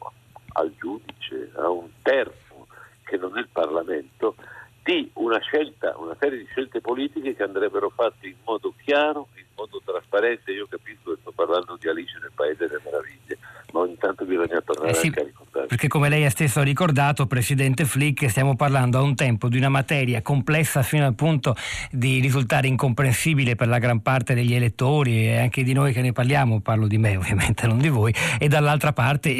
al 0.53 0.71
giudice, 0.77 1.51
a 1.55 1.67
un 1.71 1.89
terzo 2.03 2.67
che 3.03 3.17
non 3.17 3.35
è 3.35 3.39
il 3.39 3.49
Parlamento, 3.51 4.35
di 4.83 5.09
una 5.13 5.39
scelta, 5.39 5.97
una 5.97 6.15
serie 6.19 6.37
di 6.37 6.45
scelte 6.45 6.79
politiche 6.79 7.35
che 7.35 7.41
andrebbero 7.41 7.89
fatte 7.89 8.27
in 8.27 8.35
modo 8.43 8.71
chiaro, 8.83 9.29
in 9.35 9.45
modo 9.61 9.81
trasparente. 9.83 10.51
Io 10.51 10.67
capisco 10.69 11.11
che 11.11 11.17
sto 11.21 11.31
parlando 11.31 11.77
di 11.79 11.87
Alice 11.87 12.17
nel 12.19 12.31
Paese 12.33 12.67
delle 12.67 12.81
Meraviglie, 12.83 13.37
ma 13.73 13.79
ogni 13.81 13.97
tanto 13.97 14.25
bisogna 14.25 14.61
tornare 14.61 14.91
eh 14.91 14.93
sì, 14.95 15.07
anche 15.07 15.19
a 15.19 15.23
ricordare. 15.23 15.67
Perché 15.67 15.87
come 15.87 16.09
lei 16.09 16.29
stesso 16.29 16.59
ha 16.59 16.63
ricordato, 16.63 17.27
Presidente 17.27 17.85
Flick, 17.85 18.29
stiamo 18.29 18.55
parlando 18.55 18.97
a 18.97 19.01
un 19.01 19.15
tempo 19.15 19.47
di 19.47 19.57
una 19.57 19.69
materia 19.69 20.21
complessa 20.21 20.81
fino 20.81 21.05
al 21.05 21.15
punto 21.15 21.55
di 21.91 22.19
risultare 22.19 22.67
incomprensibile 22.67 23.55
per 23.55 23.67
la 23.67 23.77
gran 23.77 24.01
parte 24.01 24.33
degli 24.33 24.53
elettori 24.53 25.27
e 25.27 25.39
anche 25.39 25.63
di 25.63 25.73
noi 25.73 25.93
che 25.93 26.01
ne 26.01 26.11
parliamo, 26.11 26.61
parlo 26.61 26.87
di 26.87 26.97
me 26.97 27.15
ovviamente, 27.17 27.67
non 27.67 27.77
di 27.77 27.89
voi, 27.89 28.13
e 28.39 28.47
dall'altra 28.47 28.93
parte 28.93 29.31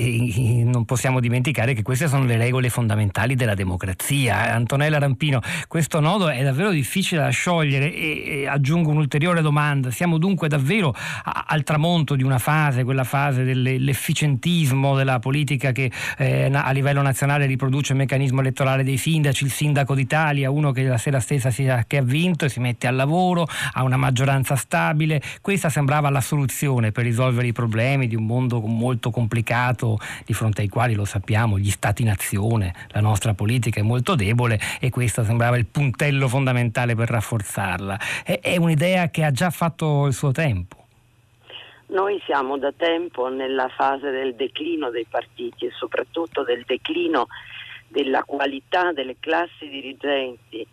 non 0.64 0.86
possiamo 0.86 1.20
dimenticare 1.20 1.74
che 1.74 1.82
queste 1.82 2.08
sono 2.08 2.26
le 2.26 2.38
regole 2.38 2.70
fondamentali 2.70 3.36
della 3.36 3.56
democrazia. 3.56 4.54
Antonella 4.54 5.00
Rampino, 5.00 5.42
questo 5.68 6.00
nodo 6.00 6.30
è 6.30 6.44
davvero 6.44 6.70
difficile 6.70 7.22
da 7.22 7.30
sciogliere 7.30 7.94
e, 7.94 8.24
e 8.26 8.48
aggiungo 8.48 8.90
un'ulteriore 8.92 9.42
domanda. 9.42 9.90
Siamo 9.92 10.11
dunque 10.18 10.48
davvero 10.48 10.94
a, 11.24 11.46
al 11.48 11.64
tramonto 11.64 12.16
di 12.16 12.24
una 12.24 12.40
fase, 12.40 12.84
quella 12.84 13.04
fase 13.04 13.44
dell'efficienza 13.44 14.10
efficientismo 14.12 14.96
della 14.96 15.20
politica 15.20 15.72
che 15.72 15.92
eh, 16.18 16.50
a 16.52 16.72
livello 16.72 17.02
nazionale 17.02 17.46
riproduce 17.46 17.94
il 17.94 18.00
meccanismo 18.00 18.42
elettorale 18.42 18.84
dei 18.84 18.98
sindaci, 18.98 19.44
il 19.46 19.52
sindaco 19.52 19.96
d'Italia, 19.96 20.52
uno 20.52 20.72
che 20.72 20.84
la 20.84 20.98
sera 20.98 21.20
stessa 21.20 21.50
si, 21.50 21.68
che 21.88 21.98
ha 21.98 22.02
vinto 22.02 22.46
e 22.46 22.50
si 22.50 22.60
mette 22.60 22.88
al 22.88 22.96
lavoro, 22.96 23.48
ha 23.74 23.84
una 23.84 23.98
maggioranza 23.98 24.56
stabile. 24.56 25.22
Questa 25.42 25.70
sembrava 25.70 26.10
la 26.10 26.22
soluzione 26.22 26.92
per 26.92 27.06
risolvere 27.06 27.48
i 27.48 27.54
problemi 27.54 28.08
di 28.08 28.16
un 28.16 28.26
mondo 28.26 28.60
molto 28.62 29.12
complicato 29.12 29.98
di 30.26 30.34
fronte 30.34 30.62
ai 30.62 30.68
quali 30.68 30.94
lo 30.94 31.06
sappiamo, 31.06 31.58
gli 31.58 31.70
stati-nazione, 31.70 32.74
la 32.90 33.02
nostra 33.02 33.34
politica 33.34 33.80
è 33.80 33.84
molto 33.84 34.16
debole 34.16 34.60
e 34.80 34.90
questo 34.90 35.24
sembrava 35.24 35.58
il 35.58 35.66
puntello 35.66 36.28
fondamentale 36.28 36.96
per 36.96 37.10
rafforzarla. 37.10 38.00
È, 38.24 38.40
è 38.42 38.58
un'idea 38.58 39.10
che 39.10 39.24
ha 39.24 39.32
già 39.32 39.50
fatto 39.50 40.01
il 40.08 40.14
suo 40.14 40.32
tempo. 40.32 40.78
Noi 41.88 42.22
siamo 42.26 42.58
da 42.58 42.72
tempo 42.72 43.28
nella 43.28 43.68
fase 43.68 44.12
del 44.12 44.36
declino 44.36 44.90
dei 44.90 45.06
partiti 45.10 45.66
e 45.66 45.72
soprattutto 45.72 46.44
del 46.44 46.64
declino 46.66 47.28
della 47.88 48.24
qualità 48.24 48.94
delle 48.94 49.18
classi 49.20 49.68
dirigenti 49.68 50.66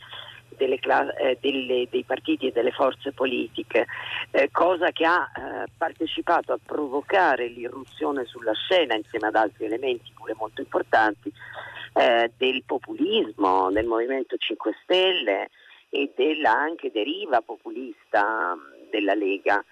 delle, 0.57 0.79
eh, 1.21 1.39
delle, 1.41 1.89
dei 1.91 2.05
partiti 2.05 2.49
e 2.49 2.53
delle 2.53 2.73
forze 2.73 3.13
politiche, 3.13 3.87
eh, 4.31 4.51
cosa 4.51 4.91
che 4.91 5.05
ha 5.05 5.31
eh, 5.35 5.71
partecipato 5.77 6.53
a 6.53 6.59
provocare 6.63 7.49
l'irruzione 7.49 8.25
sulla 8.27 8.53
scena 8.53 8.95
insieme 8.95 9.29
ad 9.29 9.37
altri 9.37 9.65
elementi 9.65 10.13
pure 10.15 10.35
molto 10.37 10.61
importanti 10.61 11.33
eh, 11.95 12.31
del 12.37 12.63
populismo 12.67 13.69
nel 13.71 13.87
Movimento 13.87 14.37
5 14.37 14.77
Stelle 14.83 15.49
e 15.89 16.13
della 16.15 16.53
anche 16.53 16.91
deriva 16.91 17.41
populista 17.41 18.55
della 18.91 19.15
Lega. 19.15 19.63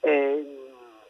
Eh, 0.00 0.60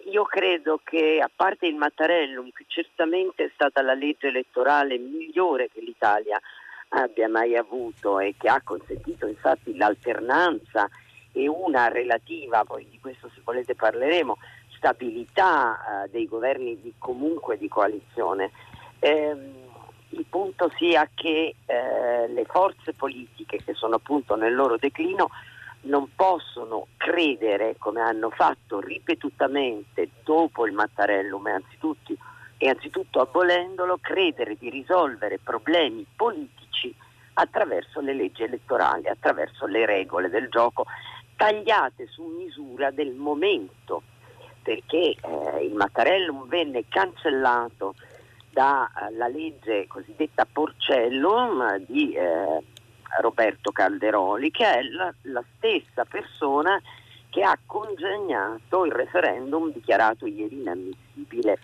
io 0.05 0.25
credo 0.25 0.81
che 0.83 1.21
a 1.23 1.31
parte 1.35 1.67
il 1.67 1.77
Mattarellum, 1.77 2.51
che 2.53 2.65
certamente 2.67 3.45
è 3.45 3.51
stata 3.55 3.83
la 3.83 3.95
legge 3.95 4.29
elettorale 4.29 4.99
migliore 4.99 5.69
che 5.69 5.81
l'Italia 5.81 6.41
abbia 6.89 7.29
mai 7.29 7.57
avuto 7.57 8.19
e 8.19 8.35
che 8.39 8.49
ha 8.49 8.61
consentito 8.63 9.27
infatti 9.27 9.77
l'alternanza 9.77 10.89
e 11.33 11.47
una 11.47 11.89
relativa, 11.89 12.65
poi 12.65 12.89
di 12.91 12.99
questo 12.99 13.31
se 13.35 13.41
volete 13.45 13.75
parleremo, 13.75 14.39
stabilità 14.77 16.05
eh, 16.05 16.09
dei 16.09 16.27
governi 16.27 16.81
di, 16.81 16.95
comunque 16.99 17.59
di 17.59 17.69
coalizione. 17.69 18.51
Eh, 18.99 19.37
il 20.13 20.25
punto 20.29 20.73
sia 20.77 21.09
che 21.15 21.55
eh, 21.67 22.29
le 22.29 22.45
forze 22.47 22.95
politiche 22.95 23.63
che 23.63 23.75
sono 23.75 23.97
appunto 23.97 24.35
nel 24.35 24.55
loro 24.55 24.77
declino 24.77 25.29
non 25.83 26.11
possono 26.15 26.89
credere, 26.97 27.77
come 27.79 28.01
hanno 28.01 28.31
fatto 28.31 28.81
ripetutamente 28.81 30.11
dopo 30.25 30.67
il 30.67 30.73
Mattarellum 30.73 31.47
anzitutto, 31.47 32.15
e 32.59 32.69
anzitutto 32.69 33.21
abolendolo, 33.21 33.99
credere 34.01 34.57
di 34.59 34.69
risolvere 34.69 35.39
problemi 35.39 36.05
politici 36.15 36.95
attraverso 37.35 38.01
le 38.01 38.13
leggi 38.13 38.43
elettorali, 38.43 39.09
attraverso 39.09 39.67
le 39.67 39.87
regole 39.87 40.29
del 40.29 40.49
gioco 40.51 40.85
tagliate 41.37 42.07
su 42.07 42.25
misura 42.25 42.91
del 42.91 43.13
momento, 43.13 44.03
perché 44.63 45.15
eh, 45.15 45.65
il 45.65 45.75
Mattarellum 45.75 46.47
venne 46.49 46.85
cancellato 46.87 47.95
dalla 48.51 49.29
legge 49.33 49.87
cosiddetta 49.87 50.45
Porcellum 50.45 51.79
di 51.79 52.13
eh, 52.13 52.63
Roberto 53.21 53.73
Calderoli, 53.73 54.51
che 54.51 54.65
è 54.65 54.83
la, 54.83 55.13
la 55.23 55.45
stessa 55.57 56.05
persona 56.05 56.81
che 57.31 57.43
ha 57.43 57.57
congegnato 57.65 58.85
il 58.85 58.93
referendum 58.93 59.73
dichiarato 59.73 60.27
ieri 60.27 60.61
inammissibile 60.61 61.59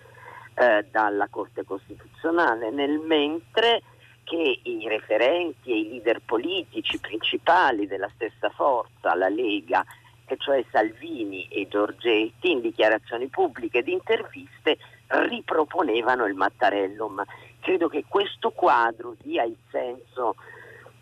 eh, 0.55 0.85
dalla 0.89 1.27
Corte 1.29 1.63
Costituzionale, 1.63 2.71
nel 2.71 2.99
mentre 2.99 3.81
che 4.23 4.59
i 4.63 4.87
referenti 4.87 5.71
e 5.71 5.77
i 5.77 5.89
leader 5.89 6.21
politici 6.25 6.99
principali 6.99 7.87
della 7.87 8.09
stessa 8.15 8.49
forza, 8.49 9.15
la 9.15 9.29
Lega, 9.29 9.85
e 10.25 10.35
cioè 10.37 10.63
Salvini 10.69 11.47
e 11.47 11.67
Giorgetti, 11.69 12.51
in 12.51 12.59
dichiarazioni 12.59 13.27
pubbliche 13.27 13.77
ed 13.79 13.87
interviste 13.87 14.77
riproponevano 15.07 16.25
il 16.25 16.33
Mattarellum. 16.33 17.23
Credo 17.61 17.87
che 17.87 18.03
questo 18.07 18.51
quadro 18.51 19.15
dia 19.21 19.43
il 19.43 19.55
senso 19.69 20.35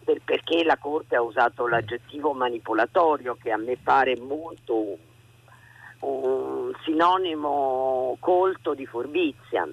del 0.06 0.22
perché 0.24 0.64
la 0.64 0.78
Corte 0.78 1.16
ha 1.16 1.22
usato 1.22 1.68
l'aggettivo 1.68 2.34
manipolatorio 2.34 3.36
che 3.42 3.52
a 3.52 3.58
me 3.58 3.76
pare 3.76 4.16
molto 4.16 4.98
un 6.00 6.72
sinonimo 6.84 8.16
colto 8.20 8.74
di 8.74 8.86
furbizia. 8.86 9.68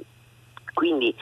Quindi 0.72 1.14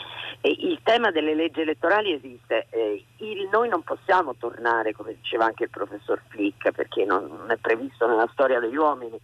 eh, 0.42 0.48
il 0.48 0.78
tema 0.84 1.10
delle 1.10 1.34
leggi 1.34 1.62
elettorali 1.62 2.12
esiste, 2.12 2.68
eh, 2.70 3.04
il, 3.16 3.48
noi 3.50 3.68
non 3.68 3.82
possiamo 3.82 4.36
tornare, 4.36 4.92
come 4.92 5.16
diceva 5.20 5.46
anche 5.46 5.64
il 5.64 5.70
professor 5.70 6.22
Flick, 6.28 6.70
perché 6.70 7.04
non, 7.04 7.26
non 7.26 7.50
è 7.50 7.56
previsto 7.56 8.06
nella 8.06 8.28
storia 8.32 8.60
degli 8.60 8.76
uomini, 8.76 9.18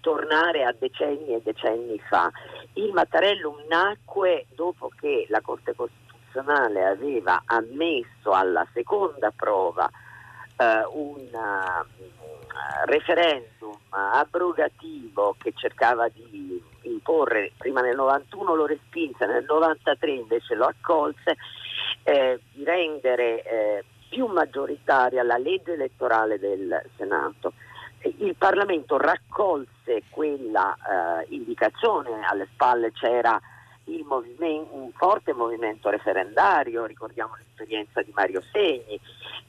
tornare 0.00 0.64
a 0.64 0.74
decenni 0.78 1.34
e 1.34 1.40
decenni 1.42 1.98
fa. 1.98 2.30
Il 2.74 2.92
Mattarellum 2.92 3.64
nacque 3.68 4.46
dopo 4.54 4.90
che 5.00 5.26
la 5.30 5.40
Corte 5.40 5.74
Costituzionale 5.74 6.03
Costituzionale 6.34 6.84
aveva 6.84 7.42
ammesso 7.46 8.32
alla 8.32 8.66
seconda 8.72 9.30
prova 9.30 9.88
eh, 10.56 10.82
un 10.92 11.28
uh, 11.32 12.86
referendum 12.86 13.76
abrogativo 13.90 15.36
che 15.38 15.52
cercava 15.54 16.08
di 16.08 16.60
imporre, 16.82 17.52
prima 17.56 17.80
nel 17.80 17.94
91 17.94 18.54
lo 18.54 18.66
respinse, 18.66 19.26
nel 19.26 19.44
93 19.44 20.10
invece 20.10 20.54
lo 20.56 20.66
accolse, 20.66 21.36
eh, 22.02 22.40
di 22.52 22.64
rendere 22.64 23.42
eh, 23.42 23.84
più 24.08 24.26
maggioritaria 24.26 25.22
la 25.22 25.38
legge 25.38 25.74
elettorale 25.74 26.38
del 26.40 26.82
Senato. 26.96 27.52
Il 28.00 28.34
Parlamento 28.36 28.98
raccolse 28.98 30.02
quella 30.10 30.74
eh, 30.74 31.26
indicazione, 31.34 32.20
alle 32.28 32.48
spalle 32.52 32.92
c'era 32.92 33.40
un 33.86 34.90
forte 34.92 35.32
movimento 35.32 35.90
referendario, 35.90 36.86
ricordiamo 36.86 37.36
l'esperienza 37.36 38.02
di 38.02 38.12
Mario 38.14 38.42
Segni, 38.52 38.98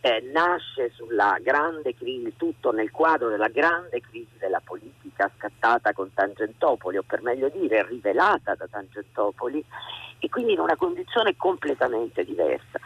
eh, 0.01 0.21
nasce 0.31 0.91
sulla 0.93 1.37
grande 1.41 1.95
crisi, 1.95 2.33
tutto 2.35 2.71
nel 2.71 2.91
quadro 2.91 3.29
della 3.29 3.47
grande 3.47 4.01
crisi 4.01 4.37
della 4.37 4.61
politica 4.63 5.31
scattata 5.37 5.93
con 5.93 6.13
Tangentopoli, 6.13 6.97
o 6.97 7.03
per 7.03 7.21
meglio 7.21 7.49
dire 7.49 7.85
rivelata 7.87 8.55
da 8.55 8.67
Tangentopoli, 8.67 9.63
e 10.19 10.29
quindi 10.29 10.53
in 10.53 10.59
una 10.59 10.75
condizione 10.75 11.35
completamente 11.35 12.23
diversa. 12.23 12.79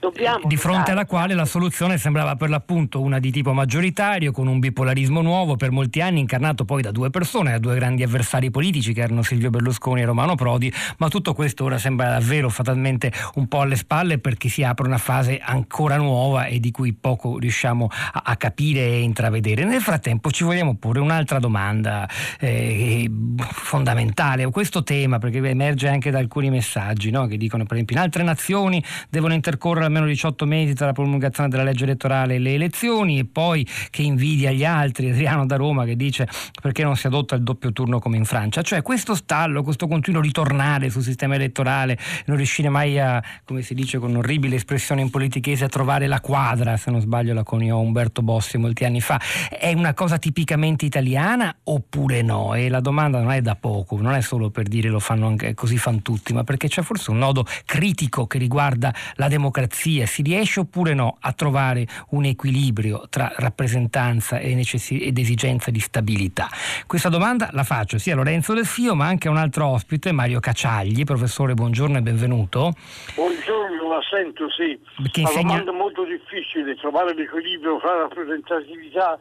Dobbiamo 0.00 0.46
di 0.46 0.56
fronte 0.56 0.92
alla 0.92 1.04
quale 1.04 1.34
la 1.34 1.44
soluzione 1.44 1.98
sembrava 1.98 2.34
per 2.34 2.48
l'appunto 2.48 3.02
una 3.02 3.18
di 3.18 3.30
tipo 3.30 3.52
maggioritario, 3.52 4.32
con 4.32 4.46
un 4.46 4.58
bipolarismo 4.58 5.20
nuovo, 5.20 5.56
per 5.56 5.70
molti 5.70 6.00
anni 6.00 6.20
incarnato 6.20 6.64
poi 6.64 6.80
da 6.80 6.90
due 6.90 7.10
persone, 7.10 7.50
da 7.50 7.58
due 7.58 7.74
grandi 7.74 8.02
avversari 8.02 8.50
politici 8.50 8.94
che 8.94 9.02
erano 9.02 9.22
Silvio 9.22 9.50
Berlusconi 9.50 10.00
e 10.00 10.06
Romano 10.06 10.36
Prodi, 10.36 10.72
ma 10.96 11.08
tutto 11.08 11.34
questo 11.34 11.64
ora 11.64 11.76
sembra 11.76 12.08
davvero 12.08 12.48
fatalmente 12.48 13.12
un 13.34 13.46
po' 13.46 13.60
alle 13.60 13.76
spalle 13.76 14.18
perché 14.18 14.48
si 14.48 14.64
apre 14.64 14.86
una 14.86 14.96
fase 14.96 15.38
ancora 15.38 15.98
nuova 15.98 16.46
e 16.46 16.60
di 16.60 16.70
cui 16.70 16.94
poco 16.94 17.38
riusciamo 17.38 17.90
a, 18.12 18.22
a 18.24 18.36
capire 18.36 18.80
e 18.80 19.02
intravedere. 19.02 19.64
Nel 19.64 19.82
frattempo 19.82 20.30
ci 20.30 20.44
vogliamo 20.44 20.76
porre 20.76 21.00
un'altra 21.00 21.38
domanda 21.38 22.08
eh, 22.38 23.10
fondamentale, 23.36 24.50
questo 24.50 24.82
tema, 24.82 25.18
perché 25.18 25.46
emerge 25.46 25.88
anche 25.88 26.10
da 26.10 26.18
alcuni 26.18 26.48
messaggi 26.48 27.10
no? 27.10 27.26
che 27.26 27.36
dicono 27.36 27.64
per 27.64 27.74
esempio 27.74 27.96
in 27.96 28.02
altre 28.02 28.22
nazioni 28.22 28.82
devono 29.10 29.34
intercorrere 29.34 29.88
almeno 29.90 30.06
18 30.06 30.46
mesi 30.46 30.74
tra 30.74 30.86
la 30.86 30.92
promulgazione 30.92 31.48
della 31.48 31.64
legge 31.64 31.84
elettorale 31.84 32.36
e 32.36 32.38
le 32.38 32.54
elezioni 32.54 33.18
e 33.18 33.24
poi 33.26 33.66
che 33.90 34.02
invidia 34.02 34.52
gli 34.52 34.64
altri, 34.64 35.10
Adriano 35.10 35.44
da 35.44 35.56
Roma 35.56 35.84
che 35.84 35.96
dice 35.96 36.28
perché 36.62 36.82
non 36.82 36.96
si 36.96 37.06
adotta 37.06 37.34
il 37.34 37.42
doppio 37.42 37.72
turno 37.72 37.98
come 37.98 38.16
in 38.16 38.24
Francia, 38.24 38.62
cioè 38.62 38.82
questo 38.82 39.14
stallo, 39.14 39.62
questo 39.62 39.86
continuo 39.88 40.20
ritornare 40.22 40.88
sul 40.88 41.02
sistema 41.02 41.34
elettorale, 41.34 41.98
non 42.26 42.36
riuscire 42.36 42.68
mai 42.68 42.98
a, 42.98 43.22
come 43.44 43.62
si 43.62 43.74
dice 43.74 43.98
con 43.98 44.10
un'orribile 44.10 44.56
espressione 44.56 45.00
in 45.00 45.10
politichese, 45.10 45.64
a 45.64 45.68
trovare 45.68 46.06
la 46.06 46.20
quadra, 46.20 46.76
se 46.76 46.90
non 46.90 47.00
sbaglio 47.00 47.34
la 47.34 47.42
coniò 47.42 47.78
Umberto 47.78 48.22
Bossi 48.22 48.56
molti 48.56 48.84
anni 48.84 49.00
fa, 49.00 49.20
è 49.48 49.72
una 49.72 49.94
cosa 49.94 50.18
tipicamente 50.18 50.84
italiana 50.84 51.54
oppure 51.64 52.22
no? 52.22 52.54
E 52.54 52.68
la 52.68 52.80
domanda 52.80 53.20
non 53.20 53.32
è 53.32 53.40
da 53.40 53.56
poco, 53.56 54.00
non 54.00 54.14
è 54.14 54.20
solo 54.20 54.50
per 54.50 54.68
dire 54.68 54.88
lo 54.88 55.00
fanno 55.00 55.26
anche 55.26 55.54
così 55.54 55.76
fanno 55.76 56.00
tutti, 56.02 56.32
ma 56.32 56.44
perché 56.44 56.68
c'è 56.68 56.82
forse 56.82 57.10
un 57.10 57.18
nodo 57.18 57.44
critico 57.64 58.26
che 58.26 58.38
riguarda 58.38 58.94
la 59.14 59.28
democrazia 59.28 59.79
democrazia 59.80 60.06
si 60.06 60.22
riesce 60.22 60.60
oppure 60.60 60.94
no 60.94 61.16
a 61.20 61.32
trovare 61.32 61.86
un 62.10 62.24
equilibrio 62.24 63.06
tra 63.08 63.32
rappresentanza 63.36 64.38
e 64.38 64.54
necess- 64.54 64.90
ed 64.90 65.16
esigenza 65.16 65.70
di 65.70 65.80
stabilità? 65.80 66.48
Questa 66.86 67.08
domanda 67.08 67.48
la 67.52 67.64
faccio 67.64 67.98
sia 67.98 68.12
a 68.12 68.16
Lorenzo 68.16 68.52
Del 68.52 68.66
Fio 68.66 68.94
ma 68.94 69.06
anche 69.06 69.28
a 69.28 69.30
un 69.30 69.38
altro 69.38 69.66
ospite, 69.66 70.12
Mario 70.12 70.40
Caciagli. 70.40 71.04
Professore, 71.04 71.54
buongiorno 71.54 71.98
e 71.98 72.02
benvenuto. 72.02 72.72
Buongiorno, 73.14 73.88
la 73.88 74.00
sento, 74.08 74.50
sì. 74.50 74.78
Che 75.10 75.20
insegna... 75.20 75.54
Una 75.54 75.64
domanda 75.64 75.72
molto 75.72 76.04
difficile, 76.04 76.74
trovare 76.76 77.14
l'equilibrio 77.14 77.78
tra 77.78 77.96
rappresentatività 77.96 79.18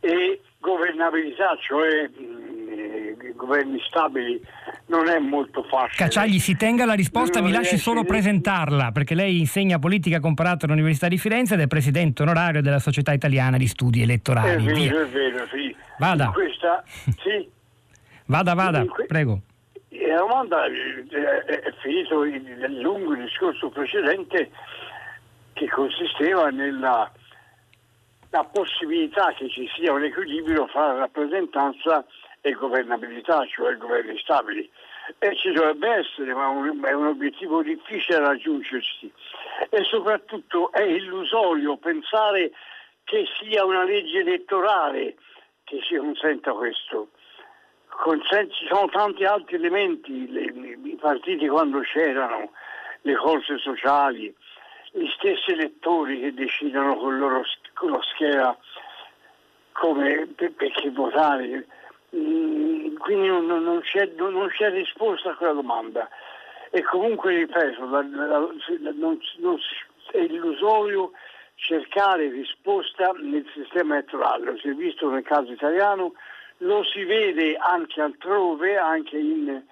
e 0.00 0.40
governabilità, 0.62 1.58
cioè 1.60 2.08
mh, 2.08 3.34
governi 3.34 3.80
stabili, 3.88 4.40
non 4.86 5.08
è 5.08 5.18
molto 5.18 5.64
facile. 5.64 5.96
Cacciagli, 5.96 6.38
si 6.38 6.56
tenga 6.56 6.84
la 6.84 6.94
risposta, 6.94 7.40
non 7.40 7.50
mi 7.50 7.54
lasci 7.54 7.76
solo 7.76 8.04
presentarla, 8.04 8.92
perché 8.92 9.14
lei 9.14 9.40
insegna 9.40 9.80
politica 9.80 10.20
comparata 10.20 10.66
all'Università 10.66 11.08
di 11.08 11.18
Firenze 11.18 11.54
ed 11.54 11.60
è 11.60 11.66
presidente 11.66 12.22
onorario 12.22 12.62
della 12.62 12.78
Società 12.78 13.12
Italiana 13.12 13.56
di 13.56 13.66
Studi 13.66 14.02
Elettorali. 14.02 14.64
È 14.64 14.72
vero, 14.72 15.02
è 15.02 15.08
vero, 15.08 15.46
sì. 15.50 15.74
Vada. 15.98 16.30
Questa, 16.30 16.84
sì. 16.86 17.50
Vada, 18.26 18.54
vada, 18.54 18.84
que- 18.84 19.06
prego. 19.06 19.40
La 19.88 20.18
domanda 20.18 20.64
è 20.66 21.72
finito 21.82 22.24
il 22.24 22.80
lungo 22.80 23.14
discorso 23.14 23.68
precedente 23.70 24.50
che 25.54 25.68
consisteva 25.68 26.48
nella 26.50 27.10
la 28.32 28.44
possibilità 28.44 29.32
che 29.34 29.48
ci 29.50 29.68
sia 29.74 29.92
un 29.92 30.04
equilibrio 30.04 30.66
fra 30.66 30.94
rappresentanza 30.94 32.04
e 32.40 32.52
governabilità, 32.52 33.46
cioè 33.46 33.76
governi 33.76 34.18
stabili. 34.18 34.68
e 35.18 35.36
ci 35.36 35.52
dovrebbe 35.52 35.88
essere, 35.88 36.32
ma 36.32 36.46
è 36.88 36.92
un 36.92 37.06
obiettivo 37.06 37.62
difficile 37.62 38.18
da 38.18 38.28
raggiungersi. 38.28 39.12
E 39.68 39.84
soprattutto 39.84 40.72
è 40.72 40.82
illusorio 40.82 41.76
pensare 41.76 42.52
che 43.04 43.26
sia 43.38 43.64
una 43.64 43.84
legge 43.84 44.20
elettorale 44.20 45.16
che 45.64 45.80
si 45.86 45.96
consenta 45.96 46.52
questo. 46.52 47.08
ci 48.48 48.66
sono 48.68 48.88
tanti 48.88 49.24
altri 49.24 49.56
elementi, 49.56 50.30
le, 50.30 50.78
i 50.84 50.96
partiti 50.98 51.46
quando 51.48 51.80
c'erano, 51.80 52.50
le 53.02 53.14
cose 53.16 53.58
sociali, 53.58 54.34
gli 54.92 55.08
stessi 55.08 55.50
elettori 55.50 56.20
che 56.20 56.34
decidono 56.34 56.96
con, 56.96 57.18
loro, 57.18 57.42
con 57.82 57.90
la 57.90 58.00
scheda 58.14 58.56
come, 59.72 60.28
per, 60.36 60.52
votare. 60.92 61.66
Mm, 62.14 62.94
quindi 62.96 63.26
non, 63.26 63.46
non, 63.46 63.80
c'è, 63.80 64.08
non, 64.16 64.48
c'è, 64.50 64.70
risposta 64.70 65.30
a 65.30 65.34
quella 65.34 65.54
domanda. 65.54 66.08
E 66.70 66.82
comunque, 66.82 67.34
ripeto, 67.34 67.88
la, 67.90 68.06
la, 68.08 68.48
non, 68.94 69.18
è 70.12 70.18
illusorio 70.18 71.10
cercare 71.56 72.28
risposta 72.28 73.12
nel 73.20 73.46
sistema 73.52 73.94
elettorale. 73.96 74.44
Lo 74.44 74.58
si 74.58 74.68
è 74.68 74.74
visto 74.74 75.10
nel 75.10 75.24
caso 75.24 75.50
italiano, 75.50 76.14
lo 76.58 76.84
si 76.84 77.02
vede 77.02 77.56
anche 77.56 78.00
altrove, 78.00 78.76
anche 78.76 79.18
in 79.18 79.62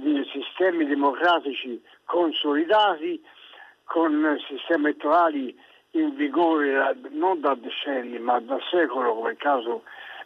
dire, 0.00 0.24
sistemi 0.32 0.86
democratici 0.86 1.82
consolidati, 2.06 3.22
con 3.84 4.38
sistemi 4.48 4.84
elettorali 4.86 5.58
in 5.92 6.14
vigore 6.14 6.96
non 7.10 7.40
da 7.40 7.54
decenni 7.54 8.18
ma 8.18 8.38
da 8.40 8.58
secolo 8.70 9.14
come 9.14 9.32
il 9.32 9.36
caso 9.36 9.82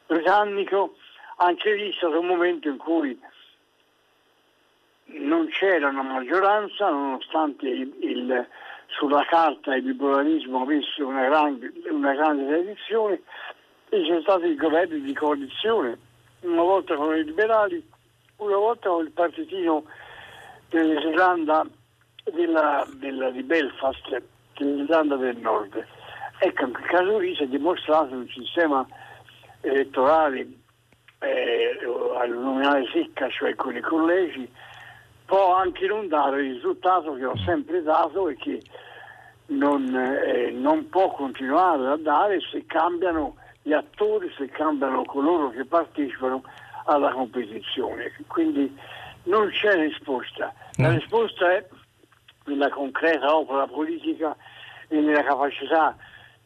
britannico, 0.07 0.97
anche 1.37 1.75
lì 1.75 1.91
è 1.91 1.95
stato 1.95 2.21
un 2.21 2.27
momento 2.27 2.69
in 2.69 2.77
cui 2.77 3.19
non 5.07 5.49
c'era 5.49 5.89
una 5.89 6.03
maggioranza 6.03 6.89
nonostante 6.89 7.69
il, 7.69 7.95
il, 8.01 8.47
sulla 8.87 9.25
carta 9.25 9.75
il 9.75 9.83
bipolarismo 9.83 10.63
avesse 10.63 11.03
una 11.03 11.25
grande, 11.25 11.73
una 11.91 12.15
grande 12.15 12.47
tradizione 12.47 13.23
e 13.89 14.03
c'è 14.03 14.21
stato 14.23 14.45
il 14.45 14.57
governo 14.57 14.97
di 14.97 15.15
coalizione, 15.15 15.99
una 16.41 16.63
volta 16.63 16.97
con 16.97 17.15
i 17.15 17.25
liberali, 17.25 17.87
una 18.37 18.57
volta 18.57 18.89
con 18.89 19.05
il 19.05 19.13
partitino 19.13 19.85
dell'Irlanda 20.69 21.65
della, 22.33 22.87
della, 22.95 23.31
di 23.31 23.43
Belfast, 23.43 24.23
dell'Irlanda 24.63 25.17
del 25.17 25.37
Nord. 25.39 25.85
Ecco, 26.39 26.65
in 26.65 26.73
caso 26.73 27.19
lì 27.19 27.35
si 27.35 27.43
è 27.43 27.47
dimostrato 27.47 28.15
un 28.15 28.29
sistema 28.29 28.87
elettorale 29.61 30.47
eh, 31.21 31.79
all'uninominale 32.19 32.87
secca, 32.93 33.29
cioè 33.31 33.55
con 33.55 33.75
i 33.77 33.81
collegi, 33.81 34.49
può 35.25 35.55
anche 35.55 35.87
non 35.87 36.09
dare 36.09 36.45
il 36.45 36.55
risultato 36.55 37.15
che 37.15 37.25
ho 37.25 37.37
sempre 37.39 37.83
dato 37.83 38.29
e 38.29 38.37
che 38.37 38.63
non, 39.47 39.95
eh, 39.95 40.51
non 40.51 40.89
può 40.89 41.11
continuare 41.13 41.87
a 41.89 41.97
dare 41.97 42.41
se 42.51 42.65
cambiano 42.67 43.37
gli 43.63 43.73
attori, 43.73 44.31
se 44.37 44.49
cambiano 44.49 45.05
coloro 45.05 45.51
che 45.51 45.65
partecipano 45.65 46.43
alla 46.85 47.11
competizione. 47.13 48.13
Quindi 48.27 48.77
non 49.25 49.49
c'è 49.49 49.75
risposta. 49.77 50.53
La 50.77 50.91
risposta 50.91 51.53
è 51.53 51.67
nella 52.47 52.69
concreta 52.69 53.35
opera 53.35 53.67
politica 53.67 54.37
e 54.89 55.01
nella 55.01 55.23
capacità 55.23 55.97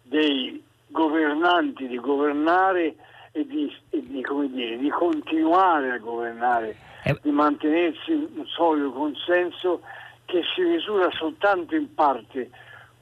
dei 0.03 0.63
governanti 0.87 1.87
di 1.87 1.99
governare 1.99 2.95
e 3.33 3.47
di, 3.47 3.73
e 3.91 4.03
di, 4.07 4.25
dire, 4.51 4.79
di 4.79 4.89
continuare 4.89 5.91
a 5.91 5.99
governare, 5.99 6.77
eh. 7.05 7.19
di 7.23 7.31
mantenersi 7.31 8.13
un 8.13 8.47
solido 8.47 8.93
consenso 8.93 9.83
che 10.25 10.43
si 10.55 10.63
misura 10.63 11.11
soltanto 11.11 11.75
in 11.75 11.93
parte 11.95 12.51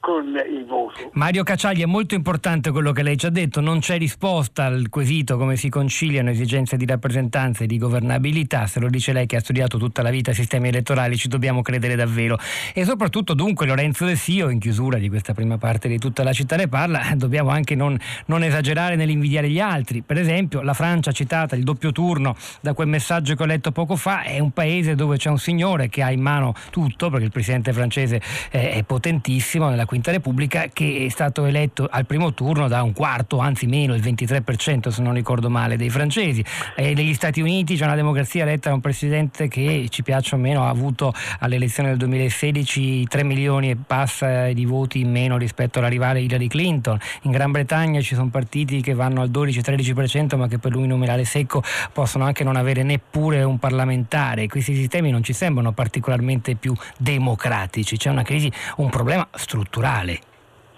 con 0.06 0.24
il 0.24 0.64
voto. 0.64 1.10
Mario 1.14 1.42
Cacciagli, 1.42 1.82
è 1.82 1.86
molto 1.86 2.14
importante 2.14 2.70
quello 2.70 2.92
che 2.92 3.02
lei 3.02 3.16
ci 3.16 3.26
ha 3.26 3.30
detto, 3.30 3.60
non 3.60 3.80
c'è 3.80 3.98
risposta 3.98 4.66
al 4.66 4.88
quesito 4.88 5.36
come 5.36 5.56
si 5.56 5.68
conciliano 5.68 6.30
esigenze 6.30 6.76
di 6.76 6.86
rappresentanza 6.86 7.64
e 7.64 7.66
di 7.66 7.76
governabilità, 7.76 8.68
se 8.68 8.78
lo 8.78 8.88
dice 8.88 9.12
lei 9.12 9.26
che 9.26 9.34
ha 9.34 9.40
studiato 9.40 9.78
tutta 9.78 10.02
la 10.02 10.10
vita 10.10 10.32
sistemi 10.32 10.68
elettorali, 10.68 11.16
ci 11.16 11.26
dobbiamo 11.26 11.60
credere 11.60 11.96
davvero. 11.96 12.38
E 12.72 12.84
soprattutto 12.84 13.34
dunque 13.34 13.66
Lorenzo 13.66 14.04
De 14.04 14.14
Sio, 14.14 14.48
in 14.48 14.60
chiusura 14.60 14.98
di 14.98 15.08
questa 15.08 15.34
prima 15.34 15.58
parte 15.58 15.88
di 15.88 15.98
tutta 15.98 16.22
la 16.22 16.32
città 16.32 16.54
ne 16.54 16.68
parla, 16.68 17.02
dobbiamo 17.16 17.50
anche 17.50 17.74
non, 17.74 17.98
non 18.26 18.44
esagerare 18.44 18.94
nell'invidiare 18.94 19.50
gli 19.50 19.58
altri. 19.58 20.02
Per 20.02 20.18
esempio 20.18 20.62
la 20.62 20.74
Francia 20.74 21.10
citata, 21.10 21.56
il 21.56 21.64
doppio 21.64 21.90
turno, 21.90 22.36
da 22.60 22.74
quel 22.74 22.86
messaggio 22.86 23.34
che 23.34 23.42
ho 23.42 23.46
letto 23.46 23.72
poco 23.72 23.96
fa, 23.96 24.22
è 24.22 24.38
un 24.38 24.52
paese 24.52 24.94
dove 24.94 25.16
c'è 25.16 25.30
un 25.30 25.38
signore 25.38 25.88
che 25.88 26.04
ha 26.04 26.12
in 26.12 26.20
mano 26.20 26.54
tutto, 26.70 27.10
perché 27.10 27.24
il 27.24 27.32
presidente 27.32 27.72
francese 27.72 28.20
è, 28.50 28.84
potentissimo 28.86 29.68
nella 29.68 29.84
Quinta 29.96 30.12
Repubblica 30.12 30.66
che 30.70 31.06
è 31.06 31.08
stato 31.08 31.46
eletto 31.46 31.88
al 31.90 32.04
primo 32.04 32.34
turno 32.34 32.68
da 32.68 32.82
un 32.82 32.92
quarto, 32.92 33.38
anzi 33.38 33.64
meno, 33.66 33.94
il 33.94 34.02
23% 34.02 34.88
se 34.88 35.00
non 35.00 35.14
ricordo 35.14 35.48
male, 35.48 35.78
dei 35.78 35.88
francesi. 35.88 36.44
E 36.74 36.92
negli 36.92 37.14
Stati 37.14 37.40
Uniti 37.40 37.76
c'è 37.76 37.84
una 37.86 37.94
democrazia 37.94 38.42
eletta 38.42 38.68
da 38.68 38.74
un 38.74 38.82
presidente 38.82 39.48
che 39.48 39.86
ci 39.88 40.02
piace 40.02 40.34
o 40.34 40.38
meno 40.38 40.66
ha 40.66 40.68
avuto 40.68 41.14
alle 41.38 41.54
elezioni 41.54 41.88
del 41.88 41.96
2016 41.96 43.06
3 43.06 43.24
milioni 43.24 43.70
e 43.70 43.76
passa 43.76 44.52
di 44.52 44.66
voti 44.66 45.00
in 45.00 45.10
meno 45.10 45.38
rispetto 45.38 45.78
alla 45.78 45.88
rivale 45.88 46.20
Hillary 46.20 46.48
Clinton. 46.48 46.98
In 47.22 47.30
Gran 47.30 47.50
Bretagna 47.50 48.02
ci 48.02 48.14
sono 48.14 48.28
partiti 48.28 48.82
che 48.82 48.92
vanno 48.92 49.22
al 49.22 49.30
12-13% 49.30 50.36
ma 50.36 50.46
che 50.46 50.58
per 50.58 50.72
lui 50.72 50.86
numerale 50.86 51.24
secco 51.24 51.62
possono 51.94 52.24
anche 52.24 52.44
non 52.44 52.56
avere 52.56 52.82
neppure 52.82 53.42
un 53.44 53.58
parlamentare. 53.58 54.46
Questi 54.46 54.74
sistemi 54.74 55.10
non 55.10 55.22
ci 55.22 55.32
sembrano 55.32 55.72
particolarmente 55.72 56.54
più 56.54 56.74
democratici, 56.98 57.96
c'è 57.96 58.10
una 58.10 58.24
crisi, 58.24 58.52
un 58.76 58.90
problema 58.90 59.26
strutturale 59.32 59.84
culturale. 59.86 60.20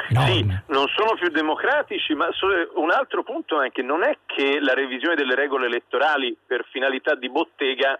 Sì, 0.09 0.47
non 0.68 0.87
sono 0.88 1.14
più 1.18 1.29
democratici, 1.29 2.14
ma 2.14 2.29
un 2.75 2.90
altro 2.90 3.23
punto 3.23 3.61
è 3.61 3.71
che 3.71 3.83
non 3.83 4.05
è 4.05 4.18
che 4.25 4.59
la 4.61 4.73
revisione 4.73 5.16
delle 5.16 5.35
regole 5.35 5.66
elettorali 5.66 6.37
per 6.47 6.64
finalità 6.71 7.14
di 7.14 7.29
bottega 7.29 7.99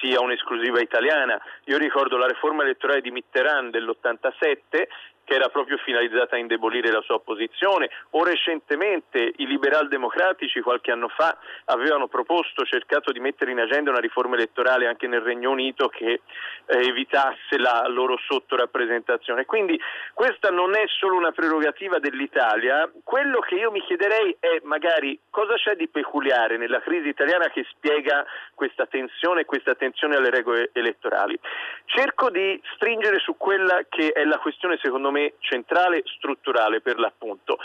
sia 0.00 0.20
un'esclusiva 0.20 0.80
italiana. 0.80 1.40
Io 1.64 1.78
ricordo 1.78 2.16
la 2.16 2.26
riforma 2.26 2.62
elettorale 2.62 3.00
di 3.00 3.10
Mitterrand 3.10 3.72
dell'87 3.72 4.86
che 5.28 5.34
era 5.34 5.50
proprio 5.50 5.76
finalizzata 5.76 6.36
a 6.36 6.38
indebolire 6.38 6.90
la 6.90 7.02
sua 7.02 7.20
posizione, 7.20 7.90
o 8.10 8.24
recentemente 8.24 9.34
i 9.36 9.46
liberal 9.46 9.86
democratici 9.88 10.62
qualche 10.62 10.90
anno 10.90 11.08
fa 11.08 11.36
avevano 11.66 12.08
proposto, 12.08 12.64
cercato 12.64 13.12
di 13.12 13.20
mettere 13.20 13.50
in 13.50 13.60
agenda 13.60 13.90
una 13.90 14.00
riforma 14.00 14.36
elettorale 14.36 14.86
anche 14.86 15.06
nel 15.06 15.20
Regno 15.20 15.50
Unito 15.50 15.88
che 15.88 16.22
eh, 16.64 16.78
evitasse 16.78 17.58
la 17.58 17.86
loro 17.88 18.16
sottorappresentazione. 18.26 19.44
Quindi 19.44 19.78
questa 20.14 20.48
non 20.48 20.74
è 20.74 20.84
solo 20.86 21.16
una 21.16 21.32
prerogativa 21.32 21.98
dell'Italia, 21.98 22.90
quello 23.04 23.40
che 23.40 23.56
io 23.56 23.70
mi 23.70 23.82
chiederei 23.82 24.34
è 24.40 24.60
magari 24.62 25.18
cosa 25.28 25.56
c'è 25.56 25.76
di 25.76 25.88
peculiare 25.88 26.56
nella 26.56 26.80
crisi 26.80 27.08
italiana 27.08 27.50
che 27.50 27.66
spiega 27.68 28.24
questa 28.54 28.86
tensione 28.86 29.42
e 29.42 29.44
questa 29.44 29.72
attenzione 29.72 30.16
alle 30.16 30.30
regole 30.30 30.70
elettorali. 30.72 31.38
Cerco 31.84 32.30
di 32.30 32.58
stringere 32.74 33.18
su 33.18 33.36
quella 33.36 33.82
che 33.90 34.12
è 34.12 34.24
la 34.24 34.38
questione 34.38 34.78
secondo 34.80 35.10
me 35.10 35.17
me 35.18 35.34
centrale, 35.40 36.02
strutturale 36.04 36.80
per 36.80 36.98
l'appunto. 36.98 37.58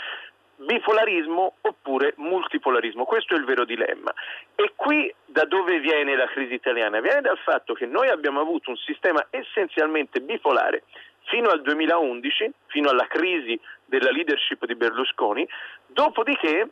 Bipolarismo 0.56 1.54
oppure 1.60 2.14
multipolarismo, 2.16 3.04
questo 3.04 3.34
è 3.34 3.38
il 3.38 3.44
vero 3.44 3.64
dilemma. 3.64 4.12
E 4.54 4.72
qui 4.76 5.12
da 5.24 5.44
dove 5.44 5.80
viene 5.80 6.16
la 6.16 6.26
crisi 6.26 6.54
italiana? 6.54 7.00
Viene 7.00 7.20
dal 7.20 7.38
fatto 7.38 7.74
che 7.74 7.86
noi 7.86 8.08
abbiamo 8.08 8.40
avuto 8.40 8.70
un 8.70 8.76
sistema 8.76 9.26
essenzialmente 9.30 10.20
bipolare 10.20 10.84
fino 11.24 11.48
al 11.50 11.62
2011, 11.62 12.52
fino 12.66 12.90
alla 12.90 13.06
crisi 13.06 13.58
della 13.84 14.10
leadership 14.10 14.64
di 14.66 14.74
Berlusconi, 14.74 15.46
dopodiché 15.86 16.68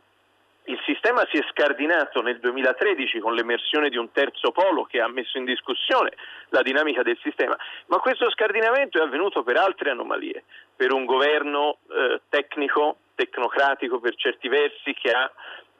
il 0.65 0.79
sistema 0.85 1.27
si 1.29 1.37
è 1.37 1.45
scardinato 1.49 2.21
nel 2.21 2.39
2013 2.39 3.19
con 3.19 3.33
l'emersione 3.33 3.89
di 3.89 3.97
un 3.97 4.11
terzo 4.11 4.51
polo 4.51 4.83
che 4.83 5.01
ha 5.01 5.07
messo 5.07 5.37
in 5.37 5.45
discussione 5.45 6.13
la 6.49 6.61
dinamica 6.61 7.01
del 7.03 7.17
sistema, 7.21 7.57
ma 7.87 7.97
questo 7.97 8.29
scardinamento 8.29 8.97
è 8.97 9.01
avvenuto 9.01 9.43
per 9.43 9.57
altre 9.57 9.89
anomalie, 9.89 10.43
per 10.75 10.93
un 10.93 11.05
governo 11.05 11.79
eh, 11.89 12.21
tecnico, 12.29 12.97
tecnocratico 13.15 13.99
per 13.99 14.15
certi 14.15 14.47
versi 14.47 14.93
che 14.93 15.11
ha 15.11 15.29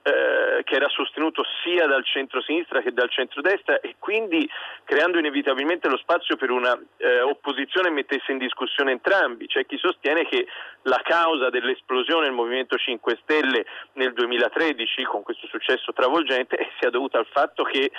eh, 0.03 0.63
che 0.65 0.75
era 0.75 0.89
sostenuto 0.89 1.43
sia 1.63 1.87
dal 1.87 2.03
centro-sinistra 2.03 2.81
che 2.81 2.91
dal 2.91 3.09
centro-destra 3.09 3.79
e 3.79 3.95
quindi 3.99 4.47
creando 4.83 5.17
inevitabilmente 5.17 5.87
lo 5.87 5.97
spazio 5.97 6.35
per 6.35 6.51
una 6.51 6.77
eh, 6.97 7.21
opposizione 7.21 7.89
mettesse 7.89 8.33
in 8.33 8.37
discussione 8.37 8.91
entrambi. 8.91 9.47
C'è 9.47 9.65
chi 9.65 9.77
sostiene 9.77 10.27
che 10.27 10.45
la 10.83 10.99
causa 11.03 11.49
dell'esplosione 11.49 12.25
del 12.25 12.33
Movimento 12.33 12.75
5 12.75 13.19
Stelle 13.21 13.65
nel 13.93 14.11
2013 14.11 15.03
con 15.03 15.23
questo 15.23 15.47
successo 15.47 15.93
travolgente 15.93 16.57
sia 16.79 16.89
dovuta 16.89 17.17
al 17.17 17.27
fatto 17.31 17.63
che 17.63 17.89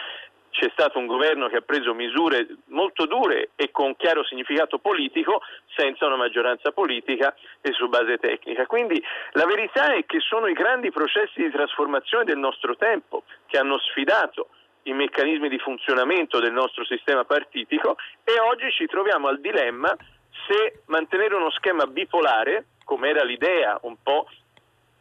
c'è 0.55 0.71
stato 0.71 1.01
un 1.01 1.07
governo 1.07 1.49
che 1.49 1.57
ha 1.57 1.61
preso 1.63 1.95
misure 1.95 2.47
molto 2.67 3.07
dure 3.07 3.51
e 3.57 3.73
con 3.73 3.97
chiaro 3.97 4.25
significato 4.25 4.79
politico 4.79 5.43
senza 5.75 6.07
una 6.07 6.17
maggioranza 6.17 6.71
politica 6.71 7.35
e 7.61 7.73
su 7.73 7.89
base 7.89 8.19
tecnica. 8.19 8.65
Quindi 8.67 9.03
la 9.33 9.47
verità 9.47 9.93
è 9.95 10.07
che 10.07 10.21
sono 10.21 10.47
i 10.47 10.53
grandi 10.53 10.93
processi 10.93 11.43
di 11.43 11.51
trasformazione 11.51 12.25
del 12.25 12.39
nostro 12.39 12.77
tempo 12.77 13.25
che 13.47 13.59
hanno 13.59 13.79
sfidato 13.79 14.49
i 14.85 14.93
meccanismi 14.93 15.49
di 15.49 15.59
funzionamento 15.59 16.39
del 16.39 16.53
nostro 16.53 16.85
sistema 16.85 17.25
partitico 17.25 17.97
e 18.23 18.39
oggi 18.39 18.71
ci 18.71 18.87
troviamo 18.87 19.27
al 19.27 19.41
dilemma 19.41 19.95
se 20.47 20.83
mantenere 20.87 21.35
uno 21.35 21.51
schema 21.51 21.87
bipolare, 21.87 22.67
come 22.85 23.09
era 23.09 23.25
l'idea 23.25 23.77
un 23.83 23.97
po' 24.01 24.29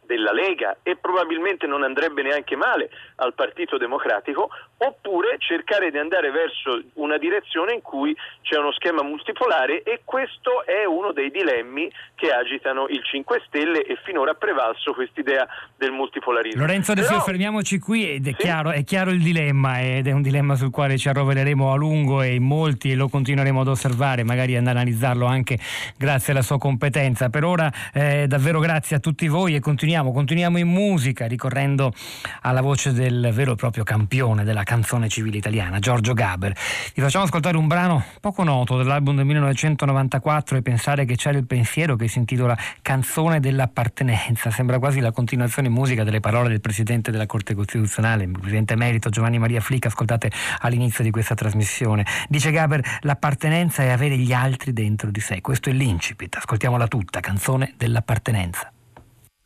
della 0.06 0.32
Lega 0.32 0.78
e 0.82 0.96
probabilmente 0.96 1.66
non 1.66 1.82
andrebbe 1.82 2.22
neanche 2.22 2.56
male 2.56 2.90
al 3.16 3.34
Partito 3.34 3.78
Democratico, 3.78 4.50
oppure 4.78 5.36
cercare 5.38 5.90
di 5.90 5.98
andare 5.98 6.30
verso 6.30 6.82
una 6.94 7.18
direzione 7.18 7.74
in 7.74 7.82
cui 7.82 8.14
c'è 8.42 8.58
uno 8.58 8.72
schema 8.72 9.02
multipolare 9.02 9.82
e 9.82 10.02
questo 10.04 10.64
è 10.64 10.84
uno 10.84 11.12
dei 11.12 11.30
dilemmi 11.30 11.90
che 12.14 12.30
agitano 12.30 12.86
il 12.88 13.02
5 13.02 13.42
Stelle 13.46 13.84
e 13.84 13.96
finora 14.04 14.32
ha 14.32 14.34
prevalso 14.34 14.92
quest'idea 14.92 15.46
del 15.76 15.92
multipolarismo. 15.92 16.60
Lorenzo 16.60 16.92
adesso 16.92 17.08
Però... 17.08 17.22
fermiamoci 17.22 17.78
qui 17.78 18.10
ed 18.10 18.26
è, 18.26 18.30
sì? 18.30 18.36
chiaro, 18.36 18.70
è 18.70 18.84
chiaro 18.84 19.10
il 19.10 19.22
dilemma 19.22 19.80
ed 19.80 20.06
è 20.06 20.12
un 20.12 20.22
dilemma 20.22 20.54
sul 20.54 20.70
quale 20.70 20.98
ci 20.98 21.08
arrovereremo 21.08 21.72
a 21.72 21.76
lungo 21.76 22.22
e 22.22 22.34
in 22.34 22.44
molti 22.44 22.90
e 22.90 22.94
lo 22.94 23.08
continueremo 23.08 23.60
ad 23.60 23.68
osservare, 23.68 24.24
magari 24.24 24.56
ad 24.56 24.66
analizzarlo 24.66 25.26
anche 25.26 25.58
grazie 25.96 26.32
alla 26.32 26.42
sua 26.42 26.58
competenza. 26.58 27.30
Per 27.30 27.44
ora 27.44 27.70
eh, 27.92 28.26
davvero 28.26 28.60
grazie 28.60 28.96
a 28.96 28.98
tutti 28.98 29.28
voi 29.28 29.54
e 29.54 29.60
continuiamo, 29.60 29.93
continuiamo 30.02 30.58
in 30.58 30.66
musica 30.68 31.26
ricorrendo 31.26 31.92
alla 32.40 32.60
voce 32.60 32.92
del 32.92 33.30
vero 33.32 33.52
e 33.52 33.54
proprio 33.54 33.84
campione 33.84 34.42
della 34.42 34.64
canzone 34.64 35.08
civile 35.08 35.36
italiana, 35.36 35.78
Giorgio 35.78 36.14
Gaber. 36.14 36.52
Vi 36.94 37.00
facciamo 37.00 37.24
ascoltare 37.24 37.56
un 37.56 37.68
brano 37.68 38.02
poco 38.20 38.42
noto 38.42 38.76
dell'album 38.76 39.14
del 39.14 39.24
1994 39.26 40.56
e 40.56 40.62
pensare 40.62 41.04
che 41.04 41.14
c'è 41.14 41.30
il 41.30 41.46
pensiero 41.46 41.94
che 41.94 42.08
si 42.08 42.18
intitola 42.18 42.58
Canzone 42.82 43.38
dell'appartenenza. 43.38 44.50
Sembra 44.50 44.80
quasi 44.80 44.98
la 44.98 45.12
continuazione 45.12 45.68
in 45.68 45.74
musica 45.74 46.02
delle 46.02 46.20
parole 46.20 46.48
del 46.48 46.60
Presidente 46.60 47.12
della 47.12 47.26
Corte 47.26 47.54
Costituzionale, 47.54 48.24
il 48.24 48.32
Presidente 48.32 48.72
emerito 48.72 49.10
Giovanni 49.10 49.38
Maria 49.38 49.60
Flick, 49.60 49.86
ascoltate 49.86 50.30
all'inizio 50.58 51.04
di 51.04 51.10
questa 51.10 51.36
trasmissione. 51.36 52.04
Dice 52.28 52.50
Gaber, 52.50 52.82
l'appartenenza 53.02 53.84
è 53.84 53.90
avere 53.90 54.16
gli 54.16 54.32
altri 54.32 54.72
dentro 54.72 55.12
di 55.12 55.20
sé. 55.20 55.40
Questo 55.40 55.68
è 55.68 55.72
l'incipit. 55.72 56.34
Ascoltiamola 56.34 56.88
tutta, 56.88 57.20
Canzone 57.20 57.74
dell'appartenenza. 57.76 58.73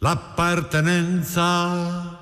L'appartenenza 0.01 2.17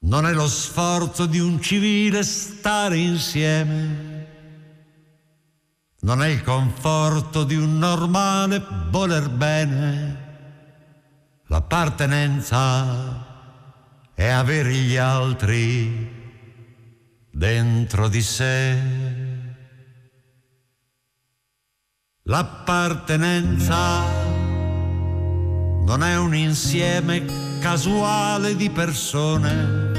non 0.00 0.26
è 0.26 0.32
lo 0.34 0.46
sforzo 0.46 1.24
di 1.24 1.38
un 1.38 1.58
civile 1.58 2.22
stare 2.22 2.98
insieme, 2.98 4.26
non 6.00 6.22
è 6.22 6.28
il 6.28 6.42
conforto 6.42 7.44
di 7.44 7.56
un 7.56 7.78
normale 7.78 8.62
voler 8.90 9.30
bene, 9.30 10.26
l'appartenenza 11.46 13.24
è 14.12 14.28
avere 14.28 14.74
gli 14.74 14.96
altri 14.96 16.14
dentro 17.30 18.08
di 18.08 18.20
sé. 18.20 18.78
L'appartenenza 22.24 24.47
non 25.88 26.04
è 26.04 26.18
un 26.18 26.34
insieme 26.34 27.24
casuale 27.60 28.54
di 28.54 28.68
persone 28.68 29.96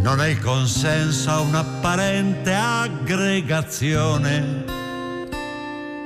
non 0.00 0.22
è 0.22 0.28
il 0.28 0.40
consenso 0.40 1.30
a 1.30 1.40
un'apparente 1.40 2.54
aggregazione. 2.54 4.64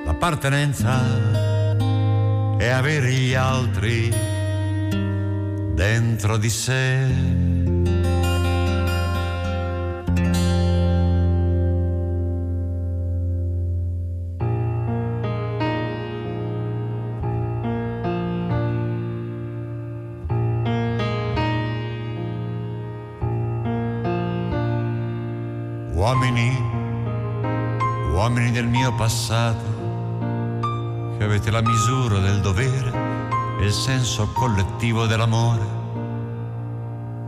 L'appartenenza 0.05 1.01
è 2.59 2.69
avere 2.69 3.13
gli 3.13 3.35
altri 3.35 4.13
dentro 5.75 6.37
di 6.37 6.51
sé. 6.51 7.64
Mio 28.85 28.93
passato, 28.93 29.65
che 31.17 31.25
avete 31.25 31.51
la 31.51 31.63
misura 31.63 32.19
del 32.19 32.41
dovere 32.41 32.93
e 33.59 33.65
il 33.65 33.73
senso 33.73 34.29
collettivo 34.35 35.07
dell'amore. 35.07 35.67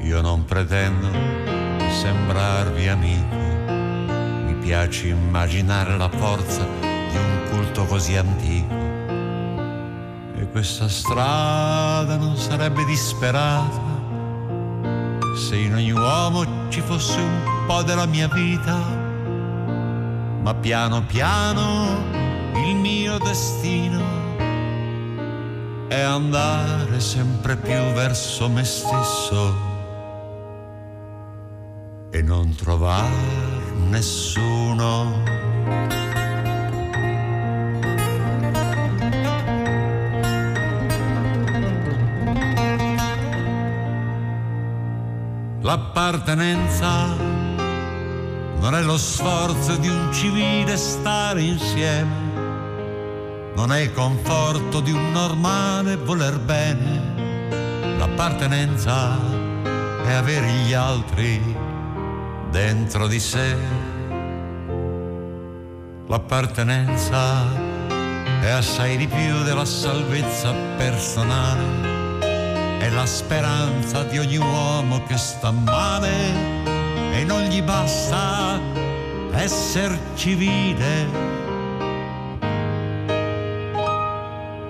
Io 0.00 0.20
non 0.20 0.44
pretendo 0.44 1.08
di 1.08 1.90
sembrarvi 1.90 2.88
amico, 2.88 3.36
mi 4.44 4.54
piace 4.56 5.08
immaginare 5.08 5.96
la 5.96 6.10
forza 6.10 6.62
di 6.62 7.16
un 7.16 7.48
culto 7.48 7.86
così 7.86 8.18
antico. 8.18 8.74
E 10.36 10.50
questa 10.50 10.88
strada 10.88 12.18
non 12.18 12.36
sarebbe 12.36 12.84
disperata 12.84 13.80
se 15.34 15.56
in 15.56 15.72
ogni 15.72 15.92
uomo 15.92 16.68
ci 16.68 16.82
fosse 16.82 17.18
un 17.18 17.64
po' 17.66 17.82
della 17.82 18.04
mia 18.04 18.28
vita, 18.28 18.95
ma 20.46 20.54
piano 20.54 21.02
piano 21.02 22.04
il 22.54 22.76
mio 22.76 23.18
destino 23.18 24.00
è 25.88 26.00
andare 26.00 27.00
sempre 27.00 27.56
più 27.56 27.74
verso 27.94 28.48
me 28.48 28.62
stesso 28.62 29.56
e 32.12 32.22
non 32.22 32.54
trovare 32.54 33.72
nessuno. 33.88 35.24
L'appartenenza 45.62 47.45
è 48.78 48.82
lo 48.82 48.98
sforzo 48.98 49.76
di 49.76 49.88
un 49.88 50.12
civile 50.12 50.76
stare 50.76 51.40
insieme, 51.40 52.12
non 53.54 53.72
è 53.72 53.80
il 53.80 53.92
conforto 53.92 54.80
di 54.80 54.92
un 54.92 55.12
normale 55.12 55.96
voler 55.96 56.38
bene, 56.38 57.96
l'appartenenza 57.96 59.18
è 60.04 60.12
avere 60.12 60.48
gli 60.48 60.74
altri 60.74 61.40
dentro 62.50 63.06
di 63.06 63.18
sé. 63.18 63.56
L'appartenenza 66.08 67.44
è 68.40 68.50
assai 68.50 68.98
di 68.98 69.06
più 69.06 69.42
della 69.44 69.64
salvezza 69.64 70.52
personale, 70.76 72.78
è 72.78 72.90
la 72.90 73.06
speranza 73.06 74.02
di 74.02 74.18
ogni 74.18 74.36
uomo 74.36 75.02
che 75.04 75.16
sta 75.16 75.50
male 75.50 76.75
e 77.16 77.24
non 77.24 77.42
gli 77.44 77.62
basta 77.62 78.60
essere 79.32 79.98
civile. 80.14 81.24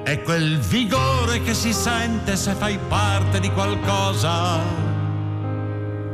È 0.04 0.22
quel 0.22 0.60
vigore 0.60 1.42
che 1.42 1.54
si 1.54 1.72
sente 1.72 2.36
se 2.36 2.54
fai 2.54 2.78
parte 2.88 3.40
di 3.40 3.50
qualcosa 3.50 4.60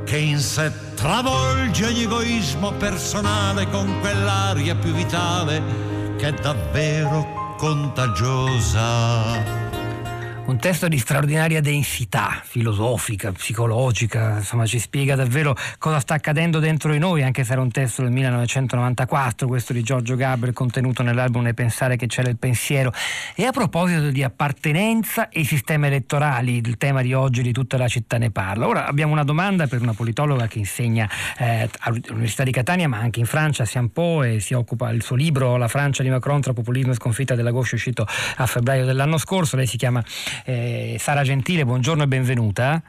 che 0.04 0.16
in 0.16 0.38
sé 0.38 0.72
travolge 0.94 1.86
ogni 1.86 2.02
egoismo 2.02 2.72
personale 2.72 3.68
con 3.68 4.00
quell'aria 4.00 4.74
più 4.74 4.92
vitale 4.92 5.62
che 6.16 6.28
è 6.28 6.32
davvero 6.32 7.54
contagiosa. 7.58 9.61
Un 10.52 10.58
testo 10.58 10.86
di 10.86 10.98
straordinaria 10.98 11.62
densità 11.62 12.42
filosofica, 12.44 13.32
psicologica, 13.32 14.36
insomma 14.36 14.66
ci 14.66 14.78
spiega 14.78 15.14
davvero 15.14 15.56
cosa 15.78 15.98
sta 15.98 16.12
accadendo 16.12 16.58
dentro 16.58 16.92
di 16.92 16.98
noi, 16.98 17.22
anche 17.22 17.42
se 17.42 17.52
era 17.52 17.62
un 17.62 17.70
testo 17.70 18.02
del 18.02 18.10
1994, 18.10 19.46
questo 19.48 19.72
di 19.72 19.82
Giorgio 19.82 20.14
Gabriel 20.14 20.52
contenuto 20.52 21.02
nell'album 21.02 21.40
Ne 21.44 21.54
pensare 21.54 21.96
che 21.96 22.06
c'era 22.06 22.28
il 22.28 22.36
pensiero. 22.36 22.92
E 23.34 23.46
a 23.46 23.50
proposito 23.50 24.10
di 24.10 24.22
appartenenza 24.22 25.30
e 25.30 25.42
sistemi 25.42 25.86
elettorali, 25.86 26.58
il 26.58 26.76
tema 26.76 27.00
di 27.00 27.14
oggi 27.14 27.40
di 27.40 27.52
tutta 27.52 27.78
la 27.78 27.88
città 27.88 28.18
ne 28.18 28.30
parla. 28.30 28.68
Ora 28.68 28.86
abbiamo 28.86 29.14
una 29.14 29.24
domanda 29.24 29.66
per 29.66 29.80
una 29.80 29.94
politologa 29.94 30.48
che 30.48 30.58
insegna 30.58 31.08
eh, 31.38 31.70
all'Università 31.78 32.42
di 32.42 32.52
Catania, 32.52 32.88
ma 32.88 32.98
anche 32.98 33.20
in 33.20 33.26
Francia, 33.26 33.62
a 33.62 33.88
Po, 33.90 34.22
e 34.22 34.38
si 34.38 34.52
occupa 34.52 34.90
del 34.90 35.02
suo 35.02 35.16
libro 35.16 35.56
La 35.56 35.68
Francia 35.68 36.02
di 36.02 36.10
Macron 36.10 36.42
tra 36.42 36.52
populismo 36.52 36.92
e 36.92 36.96
sconfitta 36.96 37.34
della 37.34 37.52
gauche 37.52 37.74
uscito 37.74 38.06
a 38.36 38.44
febbraio 38.44 38.84
dell'anno 38.84 39.16
scorso. 39.16 39.56
Lei 39.56 39.66
si 39.66 39.78
chiama 39.78 40.04
eh, 40.44 40.96
Sara 40.98 41.22
Gentile, 41.22 41.64
buongiorno 41.64 42.02
e 42.02 42.06
benvenuta. 42.08 42.82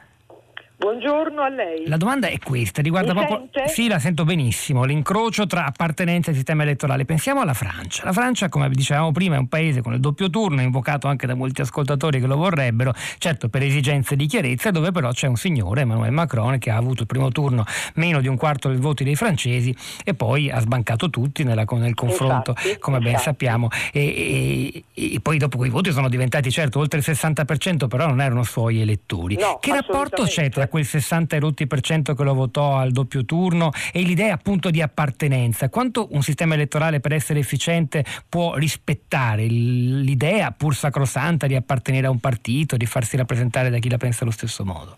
Buongiorno 0.76 1.40
a 1.40 1.48
lei. 1.48 1.86
La 1.86 1.96
domanda 1.96 2.26
è 2.26 2.36
questa, 2.38 2.82
riguarda 2.82 3.14
Mi 3.14 3.24
proprio... 3.24 3.48
sente? 3.52 3.72
Sì, 3.72 3.86
la 3.86 4.00
sento 4.00 4.24
benissimo, 4.24 4.82
l'incrocio 4.84 5.46
tra 5.46 5.66
appartenenza 5.66 6.32
e 6.32 6.34
sistema 6.34 6.64
elettorale. 6.64 7.04
Pensiamo 7.04 7.40
alla 7.40 7.54
Francia. 7.54 8.04
La 8.04 8.12
Francia, 8.12 8.48
come 8.48 8.68
dicevamo 8.70 9.12
prima, 9.12 9.36
è 9.36 9.38
un 9.38 9.46
paese 9.46 9.82
con 9.82 9.92
il 9.94 10.00
doppio 10.00 10.28
turno, 10.28 10.60
invocato 10.62 11.06
anche 11.06 11.28
da 11.28 11.34
molti 11.34 11.60
ascoltatori 11.60 12.18
che 12.18 12.26
lo 12.26 12.36
vorrebbero, 12.36 12.92
certo 13.18 13.48
per 13.48 13.62
esigenze 13.62 14.16
di 14.16 14.26
chiarezza, 14.26 14.72
dove 14.72 14.90
però 14.90 15.12
c'è 15.12 15.28
un 15.28 15.36
signore, 15.36 15.82
Emmanuel 15.82 16.10
Macron, 16.10 16.58
che 16.58 16.70
ha 16.70 16.76
avuto 16.76 17.02
il 17.02 17.06
primo 17.06 17.30
turno 17.30 17.64
meno 17.94 18.20
di 18.20 18.26
un 18.26 18.36
quarto 18.36 18.68
dei 18.68 18.78
voti 18.78 19.04
dei 19.04 19.14
francesi 19.14 19.74
e 20.02 20.14
poi 20.14 20.50
ha 20.50 20.58
sbancato 20.58 21.08
tutti 21.08 21.44
nella, 21.44 21.64
nel 21.70 21.94
confronto, 21.94 22.50
Infatti, 22.50 22.78
come 22.80 22.98
ben 22.98 23.12
infatti. 23.12 23.24
sappiamo. 23.24 23.68
E, 23.92 24.02
e- 24.02 24.84
e 25.14 25.20
poi 25.20 25.38
dopo 25.38 25.56
quei 25.56 25.70
voti 25.70 25.92
sono 25.92 26.08
diventati, 26.08 26.50
certo, 26.50 26.80
oltre 26.80 26.98
il 26.98 27.04
60%, 27.06 27.86
però 27.86 28.06
non 28.06 28.20
erano 28.20 28.42
suoi 28.42 28.80
elettori. 28.80 29.36
No, 29.36 29.58
che 29.60 29.70
rapporto 29.72 30.22
c'è 30.24 30.46
assolutamente. 30.46 30.62
Tra 30.64 30.68
quel 30.68 30.84
60 30.84 31.36
e 31.36 31.40
rotti 31.40 31.66
per 31.66 31.80
cento 31.80 32.14
che 32.14 32.22
lo 32.22 32.34
votò 32.34 32.76
al 32.76 32.90
doppio 32.90 33.24
turno 33.24 33.70
e 33.92 34.00
l'idea 34.00 34.34
appunto 34.34 34.70
di 34.70 34.80
appartenenza? 34.80 35.68
Quanto 35.68 36.08
un 36.12 36.22
sistema 36.22 36.54
elettorale 36.54 37.00
per 37.00 37.12
essere 37.12 37.40
efficiente 37.40 38.04
può 38.28 38.54
rispettare 38.54 39.44
l'idea 39.44 40.52
pur 40.52 40.74
sacrosanta 40.74 41.46
di 41.46 41.54
appartenere 41.54 42.06
a 42.06 42.10
un 42.10 42.20
partito, 42.20 42.76
di 42.76 42.86
farsi 42.86 43.16
rappresentare 43.16 43.70
da 43.70 43.78
chi 43.78 43.90
la 43.90 43.98
pensa 43.98 44.22
allo 44.22 44.32
stesso 44.32 44.64
modo? 44.64 44.96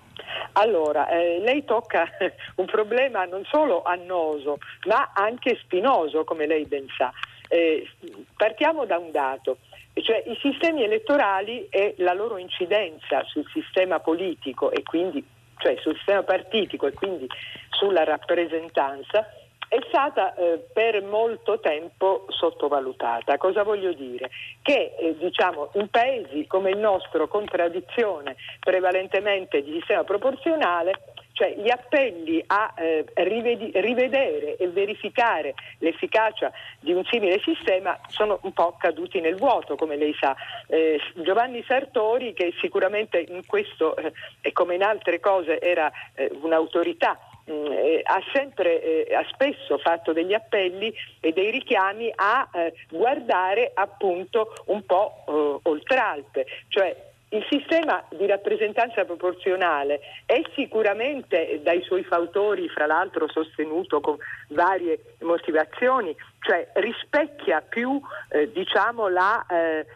Allora, 0.52 1.08
eh, 1.08 1.40
lei 1.40 1.64
tocca 1.64 2.08
un 2.56 2.66
problema 2.66 3.24
non 3.24 3.44
solo 3.44 3.82
annoso, 3.82 4.58
ma 4.86 5.12
anche 5.14 5.58
spinoso, 5.62 6.24
come 6.24 6.46
lei 6.46 6.64
ben 6.64 6.86
sa. 6.96 7.12
Eh, 7.48 7.88
partiamo 8.36 8.86
da 8.86 8.98
un 8.98 9.10
dato, 9.10 9.58
cioè 9.94 10.22
i 10.26 10.36
sistemi 10.40 10.82
elettorali 10.82 11.66
e 11.70 11.94
la 11.98 12.12
loro 12.12 12.38
incidenza 12.38 13.22
sul 13.24 13.46
sistema 13.52 14.00
politico 14.00 14.70
e 14.70 14.82
quindi 14.82 15.24
cioè 15.58 15.76
sul 15.80 15.96
sistema 15.96 16.22
partitico 16.22 16.86
e 16.86 16.92
quindi 16.92 17.26
sulla 17.70 18.04
rappresentanza 18.04 19.28
è 19.68 19.78
stata 19.88 20.34
eh, 20.34 20.64
per 20.72 21.02
molto 21.02 21.58
tempo 21.58 22.26
sottovalutata. 22.28 23.36
Cosa 23.36 23.64
voglio 23.64 23.92
dire? 23.92 24.30
Che 24.62 24.94
eh, 24.98 25.16
diciamo, 25.18 25.70
in 25.74 25.88
paesi 25.88 26.46
come 26.46 26.70
il 26.70 26.78
nostro, 26.78 27.26
con 27.26 27.44
tradizione 27.44 28.36
prevalentemente 28.60 29.62
di 29.62 29.72
sistema 29.72 30.04
proporzionale, 30.04 30.92
cioè 31.36 31.54
gli 31.54 31.68
appelli 31.68 32.42
a 32.46 32.72
eh, 32.78 33.04
rivedi- 33.12 33.70
rivedere 33.74 34.56
e 34.56 34.68
verificare 34.68 35.52
l'efficacia 35.80 36.50
di 36.80 36.94
un 36.94 37.04
simile 37.04 37.38
sistema 37.40 37.98
sono 38.08 38.38
un 38.42 38.52
po' 38.54 38.74
caduti 38.78 39.20
nel 39.20 39.36
vuoto, 39.36 39.76
come 39.76 39.96
lei 39.96 40.16
sa. 40.18 40.34
Eh, 40.66 40.98
Giovanni 41.16 41.62
Sartori, 41.68 42.32
che 42.32 42.54
sicuramente 42.58 43.18
in 43.18 43.44
questo 43.44 43.94
eh, 43.96 44.52
come 44.52 44.76
in 44.76 44.82
altre 44.82 45.20
cose 45.20 45.60
era 45.60 45.92
eh, 46.14 46.30
un'autorità, 46.40 47.18
mh, 47.44 47.52
eh, 47.52 48.00
ha 48.02 48.22
sempre, 48.32 49.06
eh, 49.06 49.14
ha 49.14 49.26
spesso 49.30 49.76
fatto 49.76 50.14
degli 50.14 50.32
appelli 50.32 50.90
e 51.20 51.32
dei 51.32 51.50
richiami 51.50 52.10
a 52.14 52.48
guardare 52.88 53.72
appunto 53.74 54.54
un 54.66 54.86
po' 54.86 55.24
eh, 55.28 55.68
oltralpe, 55.68 56.46
cioè 56.68 57.05
il 57.30 57.44
sistema 57.50 58.04
di 58.10 58.24
rappresentanza 58.26 59.04
proporzionale 59.04 60.00
è 60.24 60.40
sicuramente 60.54 61.60
dai 61.62 61.82
suoi 61.82 62.04
fautori, 62.04 62.68
fra 62.68 62.86
l'altro 62.86 63.28
sostenuto 63.28 64.00
con 64.00 64.16
varie 64.48 65.16
motivazioni, 65.20 66.14
cioè 66.40 66.68
rispecchia 66.74 67.60
più 67.62 68.00
eh, 68.28 68.50
diciamo, 68.52 69.08
la 69.08 69.44
eh, 69.46 69.86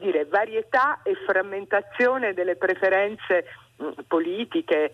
dire, 0.00 0.24
varietà 0.24 1.00
e 1.04 1.14
frammentazione 1.26 2.34
delle 2.34 2.56
preferenze 2.56 3.44
mh, 3.76 3.88
politiche 4.08 4.90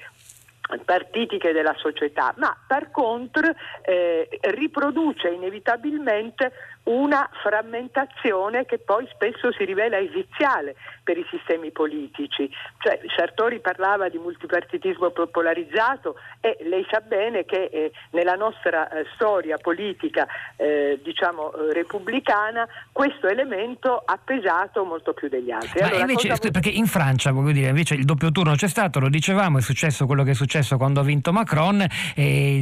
partitiche 0.85 1.53
della 1.53 1.75
società, 1.77 2.35
ma 2.39 2.57
per 2.67 2.91
contro 2.91 3.53
eh, 3.83 4.29
riproduce 4.51 5.29
inevitabilmente 5.29 6.53
una 6.87 7.29
frammentazione 7.43 8.65
che 8.65 8.79
poi 8.79 9.09
spesso 9.13 9.53
si 9.53 9.65
rivela 9.65 9.99
esiziale 9.99 10.77
per 11.03 11.17
i 11.17 11.27
sistemi 11.31 11.71
politici. 11.71 12.51
Cioè, 12.79 13.01
Sartori 13.17 13.61
parlava 13.61 14.09
di 14.09 14.19
multipartitismo 14.19 15.11
popolarizzato 15.11 16.17
e 16.41 16.57
lei 16.69 16.87
sa 16.91 17.01
bene 17.01 17.45
che 17.45 17.65
eh, 17.73 17.93
nella 18.11 18.35
nostra 18.35 18.89
eh, 18.89 19.05
storia 19.15 19.57
politica 19.57 20.27
eh, 20.57 21.01
diciamo 21.03 21.53
eh, 21.53 21.73
repubblicana 21.73 22.67
questo 22.93 23.29
elemento 23.29 24.03
ha 24.05 24.19
pesato 24.23 24.85
molto 24.85 25.13
più 25.13 25.29
degli 25.29 25.51
altri. 25.51 25.81
Allora, 25.81 26.01
invece, 26.01 26.29
cosa 26.29 26.51
perché 26.51 26.71
in 26.71 26.87
Francia, 26.87 27.33
voglio 27.33 27.53
dire, 27.53 27.69
invece 27.69 27.95
il 27.95 28.05
doppio 28.05 28.31
turno 28.31 28.55
c'è 28.55 28.69
stato, 28.69 29.01
lo 29.01 29.09
dicevamo, 29.09 29.59
è 29.59 29.61
successo 29.63 30.07
quello 30.07 30.23
che 30.23 30.33
è 30.33 30.35
successo 30.35 30.77
quando 30.77 31.01
ha 31.01 31.05
vinto 31.05 31.33
Macron, 31.33 31.85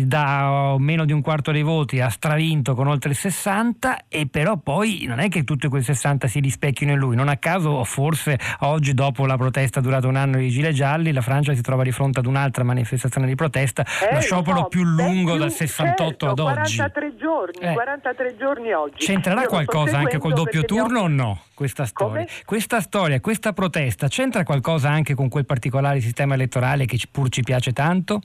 da 0.04 0.76
meno 0.78 1.04
di 1.04 1.12
un 1.12 1.20
quarto 1.20 1.52
dei 1.52 1.62
voti 1.62 2.00
ha 2.00 2.08
stravinto 2.08 2.74
con 2.74 2.86
oltre 2.86 3.10
il 3.10 3.16
60 3.16 4.04
e 4.14 4.26
però 4.30 4.56
poi 4.56 5.04
non 5.08 5.18
è 5.18 5.28
che 5.28 5.42
tutti 5.42 5.66
quei 5.66 5.82
60 5.82 6.28
si 6.28 6.38
rispecchino 6.38 6.92
in 6.92 6.98
lui, 6.98 7.16
non 7.16 7.28
a 7.28 7.36
caso 7.36 7.82
forse 7.82 8.38
oggi 8.60 8.94
dopo 8.94 9.26
la 9.26 9.36
protesta 9.36 9.80
durata 9.80 10.06
un 10.06 10.14
anno 10.14 10.36
dei 10.36 10.50
Gilet 10.50 10.72
Gialli 10.72 11.12
la 11.12 11.20
Francia 11.20 11.52
si 11.52 11.62
trova 11.62 11.82
di 11.82 11.90
fronte 11.90 12.20
ad 12.20 12.26
un'altra 12.26 12.62
manifestazione 12.62 13.26
di 13.26 13.34
protesta, 13.34 13.84
Eh, 14.08 14.14
lo 14.14 14.20
sciopero 14.20 14.60
no, 14.60 14.66
più 14.68 14.84
lungo 14.84 15.32
più- 15.32 15.40
dal 15.40 15.50
68 15.50 16.26
certo, 16.26 16.26
ad 16.28 16.38
oggi. 16.38 16.76
43 16.76 17.16
giorni, 17.16 17.58
Eh. 17.68 17.72
43 17.72 18.36
giorni 18.36 18.72
oggi. 18.72 19.04
C'entrerà 19.04 19.42
Io 19.42 19.48
qualcosa 19.48 19.98
anche 19.98 20.18
col 20.18 20.32
doppio 20.34 20.62
turno 20.64 21.00
o 21.00 21.02
occupo- 21.04 21.22
no? 21.22 21.40
Questa 21.54 21.84
storia. 21.86 22.12
Come? 22.24 22.28
questa 22.44 22.80
storia, 22.80 23.20
questa 23.20 23.52
protesta, 23.52 24.08
c'entra 24.08 24.44
qualcosa 24.44 24.90
anche 24.90 25.14
con 25.14 25.28
quel 25.28 25.44
particolare 25.46 26.00
sistema 26.00 26.34
elettorale 26.34 26.84
che 26.84 26.98
pur 27.10 27.28
ci 27.28 27.42
piace 27.42 27.72
tanto? 27.72 28.20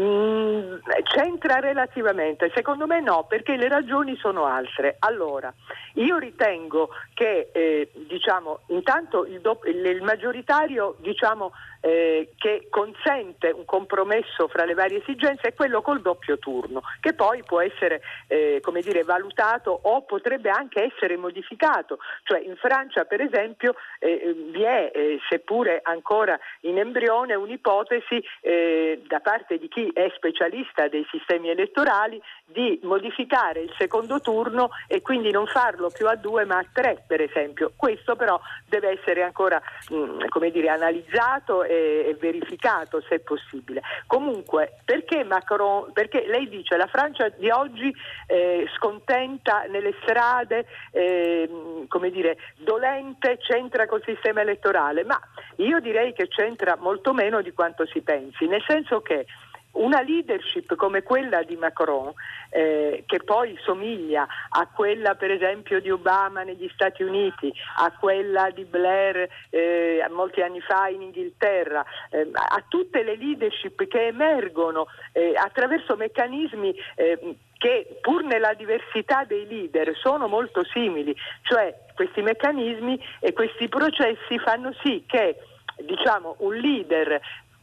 Mm, 0.00 0.76
c'entra 1.02 1.58
relativamente, 1.60 2.50
secondo 2.54 2.86
me 2.86 3.00
no, 3.02 3.26
perché 3.28 3.56
le 3.56 3.68
ragioni 3.68 4.16
sono 4.16 4.44
altre. 4.46 4.96
Allora, 5.00 5.52
io 5.94 6.16
ritengo 6.16 6.88
che 7.12 7.50
eh, 7.52 7.90
diciamo, 8.08 8.60
intanto 8.68 9.26
il, 9.26 9.42
il- 9.66 9.84
il 9.86 10.02
maggioritario 10.02 10.96
diciamo, 11.00 11.52
eh, 11.82 12.30
che 12.38 12.68
consente 12.70 13.50
un 13.50 13.64
compromesso 13.64 14.48
fra 14.48 14.64
le 14.64 14.74
varie 14.74 14.98
esigenze 14.98 15.48
è 15.48 15.54
quello 15.54 15.82
col 15.82 16.00
doppio 16.00 16.38
turno, 16.38 16.82
che 17.00 17.12
poi 17.12 17.42
può 17.42 17.60
essere 17.60 18.00
eh, 18.28 18.60
come 18.62 18.80
dire, 18.80 19.02
valutato 19.02 19.78
o 19.82 20.02
potrebbe 20.02 20.48
anche 20.48 20.84
essere 20.84 21.16
modificato. 21.16 21.98
Cioè 22.22 22.40
in 22.40 22.56
Francia, 22.56 23.04
per 23.04 23.20
esempio, 23.20 23.74
eh, 23.98 24.34
vi 24.50 24.62
è, 24.62 24.90
eh, 24.94 25.18
seppure 25.28 25.80
ancora 25.82 26.38
in 26.60 26.78
embrione, 26.78 27.34
un'ipotesi 27.34 28.22
eh, 28.40 29.02
da 29.06 29.20
parte 29.20 29.58
di 29.58 29.68
chi 29.68 29.90
è 29.92 30.10
specialista 30.14 30.86
dei 30.88 31.06
sistemi 31.10 31.50
elettorali 31.50 32.20
di 32.52 32.78
modificare 32.82 33.60
il 33.60 33.74
secondo 33.78 34.20
turno 34.20 34.70
e 34.86 35.00
quindi 35.02 35.30
non 35.30 35.46
farlo 35.46 35.90
più 35.90 36.06
a 36.06 36.14
due 36.14 36.44
ma 36.44 36.58
a 36.58 36.66
tre, 36.72 37.02
per 37.06 37.20
esempio. 37.20 37.72
Questo 37.74 38.16
però 38.16 38.40
deve 38.68 38.90
essere 38.90 39.22
ancora 39.22 39.60
mh, 39.88 40.28
come 40.28 40.50
dire, 40.50 40.68
analizzato 40.68 41.64
e, 41.64 42.04
e 42.08 42.16
verificato 42.20 43.00
se 43.08 43.20
possibile. 43.20 43.82
Comunque, 44.06 44.78
perché 44.84 45.24
Macron, 45.24 45.92
perché 45.92 46.24
lei 46.26 46.48
dice 46.48 46.76
la 46.76 46.86
Francia 46.86 47.28
di 47.30 47.50
oggi 47.50 47.92
eh, 48.26 48.66
scontenta 48.76 49.64
nelle 49.68 49.94
strade, 50.02 50.66
eh, 50.92 51.48
come 51.88 52.10
dire, 52.10 52.36
dolente, 52.56 53.38
c'entra 53.38 53.86
col 53.86 54.02
sistema 54.04 54.42
elettorale, 54.42 55.04
ma 55.04 55.18
io 55.56 55.80
direi 55.80 56.12
che 56.12 56.28
c'entra 56.28 56.76
molto 56.78 57.12
meno 57.12 57.40
di 57.40 57.52
quanto 57.52 57.86
si 57.86 58.00
pensi, 58.02 58.46
nel 58.46 58.62
senso 58.66 59.00
che 59.00 59.26
una 59.72 60.02
leadership 60.02 60.74
come 60.76 61.02
quella 61.02 61.42
di 61.42 61.56
Macron, 61.56 62.12
eh, 62.50 63.04
che 63.06 63.18
poi 63.24 63.56
somiglia 63.62 64.26
a 64.50 64.68
quella 64.68 65.14
per 65.14 65.30
esempio 65.30 65.80
di 65.80 65.90
Obama 65.90 66.42
negli 66.42 66.68
Stati 66.74 67.02
Uniti, 67.02 67.52
a 67.78 67.92
quella 67.98 68.50
di 68.50 68.64
Blair 68.64 69.28
eh, 69.50 70.04
molti 70.10 70.42
anni 70.42 70.60
fa 70.60 70.88
in 70.88 71.02
Inghilterra, 71.02 71.84
eh, 72.10 72.28
a 72.32 72.62
tutte 72.68 73.02
le 73.02 73.16
leadership 73.16 73.86
che 73.86 74.06
emergono 74.06 74.86
eh, 75.12 75.34
attraverso 75.36 75.96
meccanismi 75.96 76.74
eh, 76.96 77.36
che 77.56 77.98
pur 78.00 78.24
nella 78.24 78.54
diversità 78.54 79.24
dei 79.24 79.46
leader 79.46 79.96
sono 79.96 80.26
molto 80.26 80.64
simili, 80.64 81.14
cioè 81.42 81.72
questi 81.94 82.20
meccanismi 82.20 83.00
e 83.20 83.32
questi 83.32 83.68
processi 83.68 84.36
fanno 84.40 84.74
sì 84.82 85.04
che 85.06 85.36
diciamo, 85.80 86.36
un 86.38 86.54
leader 86.54 87.20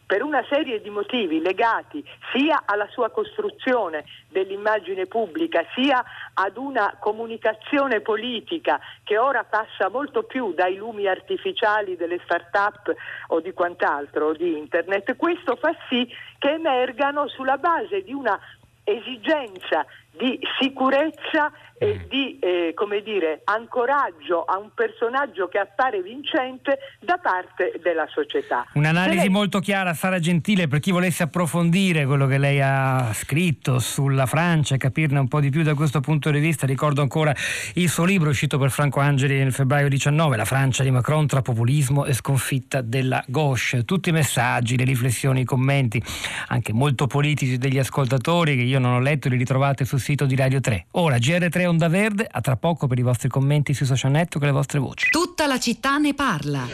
per 0.09 0.23
una 0.23 0.43
serie 0.49 0.81
di 0.81 0.89
motivi 0.89 1.39
legati 1.39 2.03
sia 2.33 2.63
alla 2.65 2.87
sua 2.89 3.11
costruzione 3.11 4.05
dell'immagine 4.29 5.05
pubblica, 5.05 5.63
sia 5.75 6.03
ad 6.33 6.57
una 6.57 6.97
comunicazione 6.99 7.99
politica 8.01 8.79
che 9.03 9.19
ora 9.19 9.43
passa 9.43 9.87
molto 9.91 10.23
più 10.23 10.51
dai 10.53 10.77
lumi 10.77 11.07
artificiali 11.07 11.95
delle 11.95 12.19
start-up 12.23 12.91
o 13.27 13.39
di 13.39 13.53
quant'altro, 13.53 14.29
o 14.29 14.33
di 14.33 14.57
internet, 14.57 15.15
questo 15.15 15.55
fa 15.57 15.75
sì 15.87 16.11
che 16.39 16.53
emergano 16.53 17.27
sulla 17.27 17.57
base 17.57 18.01
di 18.01 18.11
una 18.11 18.39
esigenza 18.83 19.85
di 20.11 20.39
sicurezza 20.59 21.51
e 21.81 21.95
mm. 21.95 22.09
di 22.09 22.39
eh, 22.39 22.73
come 22.75 23.01
dire, 23.01 23.41
ancoraggio 23.45 24.43
a 24.43 24.57
un 24.57 24.69
personaggio 24.75 25.47
che 25.47 25.59
appare 25.59 26.01
vincente 26.01 26.77
da 26.99 27.17
parte 27.17 27.79
della 27.81 28.05
società. 28.09 28.65
Un'analisi 28.73 29.19
lei... 29.19 29.29
molto 29.29 29.59
chiara, 29.59 29.93
Sara 29.93 30.19
Gentile, 30.19 30.67
per 30.67 30.79
chi 30.79 30.91
volesse 30.91 31.23
approfondire 31.23 32.05
quello 32.05 32.27
che 32.27 32.37
lei 32.37 32.59
ha 32.61 33.11
scritto 33.13 33.79
sulla 33.79 34.25
Francia 34.25 34.75
e 34.75 34.77
capirne 34.77 35.19
un 35.19 35.29
po' 35.29 35.39
di 35.39 35.49
più 35.49 35.63
da 35.63 35.73
questo 35.73 36.01
punto 36.01 36.29
di 36.29 36.39
vista. 36.39 36.67
Ricordo 36.67 37.01
ancora 37.01 37.33
il 37.75 37.89
suo 37.89 38.03
libro 38.03 38.29
uscito 38.29 38.57
per 38.57 38.71
Franco 38.71 38.99
Angeli 38.99 39.37
nel 39.37 39.53
febbraio 39.53 39.87
19, 39.87 40.35
La 40.35 40.45
Francia 40.45 40.83
di 40.83 40.91
Macron 40.91 41.27
tra 41.27 41.41
populismo 41.41 42.03
e 42.03 42.13
sconfitta 42.13 42.81
della 42.81 43.23
gauche. 43.25 43.85
Tutti 43.85 44.09
i 44.09 44.11
messaggi, 44.11 44.77
le 44.77 44.83
riflessioni, 44.83 45.41
i 45.41 45.45
commenti, 45.45 46.03
anche 46.47 46.73
molto 46.73 47.07
politici 47.07 47.57
degli 47.57 47.79
ascoltatori 47.79 48.57
che 48.57 48.63
io 48.63 48.79
non 48.79 48.93
ho 48.95 48.99
letto, 48.99 49.29
li 49.29 49.37
ritrovate 49.37 49.85
sul 49.99 50.01
sito 50.01 50.25
di 50.25 50.35
Radio 50.35 50.61
3. 50.61 50.87
Ora, 50.91 51.17
GR3 51.17 51.65
Onda 51.67 51.89
Verde, 51.89 52.27
a 52.29 52.39
tra 52.41 52.55
poco 52.55 52.87
per 52.87 52.97
i 52.97 53.01
vostri 53.01 53.27
commenti 53.27 53.73
sui 53.73 53.85
social 53.85 54.11
network 54.11 54.43
e 54.45 54.47
le 54.47 54.53
vostre 54.53 54.79
voci. 54.79 55.09
Tutta 55.11 55.45
la 55.45 55.59
città 55.59 55.97
ne 55.97 56.13
parla. 56.13 56.67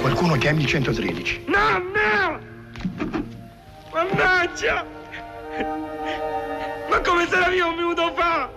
Qualcuno 0.00 0.36
chiami 0.36 0.60
il 0.62 0.68
113. 0.68 1.44
No, 1.46 1.78
no! 1.78 2.38
Mannaggia! 3.92 4.86
Ma 6.90 7.00
come 7.00 7.26
se 7.26 7.38
la 7.38 7.48
via 7.48 7.66
un 7.66 7.74
minuto 7.74 8.12
fa? 8.14 8.50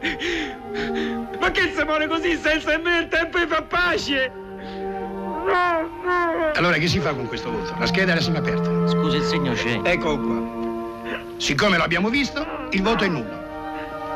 Ma 1.40 1.52
che 1.52 1.74
si 1.76 1.84
muore 1.84 2.08
così 2.08 2.38
senza 2.38 2.72
nemmeno 2.72 3.00
il 3.00 3.08
tempo 3.08 3.40
di 3.40 3.48
far 3.48 3.66
pace? 3.66 4.32
No, 4.36 5.90
no! 6.04 6.52
Allora 6.54 6.78
che 6.78 6.88
si 6.88 7.00
fa 7.00 7.14
con 7.14 7.26
questo 7.28 7.50
voto? 7.50 7.74
La 7.80 7.86
scheda 7.86 8.12
era 8.12 8.22
sempre 8.22 8.42
aperta. 8.42 8.88
Scusi, 8.88 9.18
il 9.18 9.24
segno 9.24 9.54
c'è. 9.54 9.80
Ecco 9.84 10.20
qua. 10.20 10.59
Siccome 11.40 11.78
l'abbiamo 11.78 12.10
visto, 12.10 12.46
il 12.72 12.82
voto 12.82 13.06
è 13.06 13.08
nullo. 13.08 13.48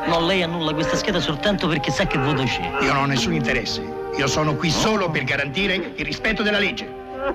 No, 0.06 0.20
lei 0.26 0.42
annulla 0.42 0.74
questa 0.74 0.94
scheda 0.94 1.20
soltanto 1.20 1.66
perché 1.66 1.90
sa 1.90 2.06
che 2.06 2.18
voto 2.18 2.42
c'è. 2.42 2.70
Io 2.82 2.92
non 2.92 3.04
ho 3.04 3.06
nessun 3.06 3.32
interesse. 3.32 3.82
Io 4.18 4.26
sono 4.26 4.54
qui 4.56 4.70
solo 4.70 5.08
per 5.08 5.24
garantire 5.24 5.92
il 5.94 6.04
rispetto 6.04 6.42
della 6.42 6.58
legge. 6.58 6.86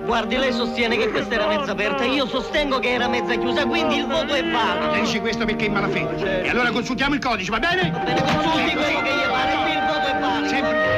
Guardi, 0.04 0.36
lei 0.36 0.52
sostiene 0.52 0.96
che 0.96 1.10
questa 1.10 1.34
era 1.34 1.48
mezza 1.48 1.72
aperta, 1.72 2.04
io 2.04 2.24
sostengo 2.28 2.78
che 2.78 2.92
era 2.92 3.08
mezza 3.08 3.34
chiusa, 3.34 3.66
quindi 3.66 3.96
il 3.96 4.06
voto 4.06 4.32
è 4.32 4.44
valido. 4.48 4.92
Lei 4.92 5.00
dice 5.00 5.20
questo 5.20 5.44
perché 5.44 5.64
è 5.64 5.66
in 5.66 5.74
malafede. 5.74 6.42
E 6.44 6.48
allora 6.48 6.70
consultiamo 6.70 7.16
il 7.16 7.20
codice, 7.20 7.50
va 7.50 7.58
bene? 7.58 7.90
Va 7.90 7.98
bene, 7.98 8.22
consulti 8.22 8.72
quello 8.76 9.02
che 9.02 9.10
gli 9.10 9.28
pare, 9.28 9.72
il 9.72 9.80
voto 9.88 10.06
è 10.06 10.20
valido. 10.20 10.48
Sempre. 10.48 10.88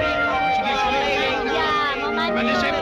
Vale 2.32 2.54
sempre 2.60 2.81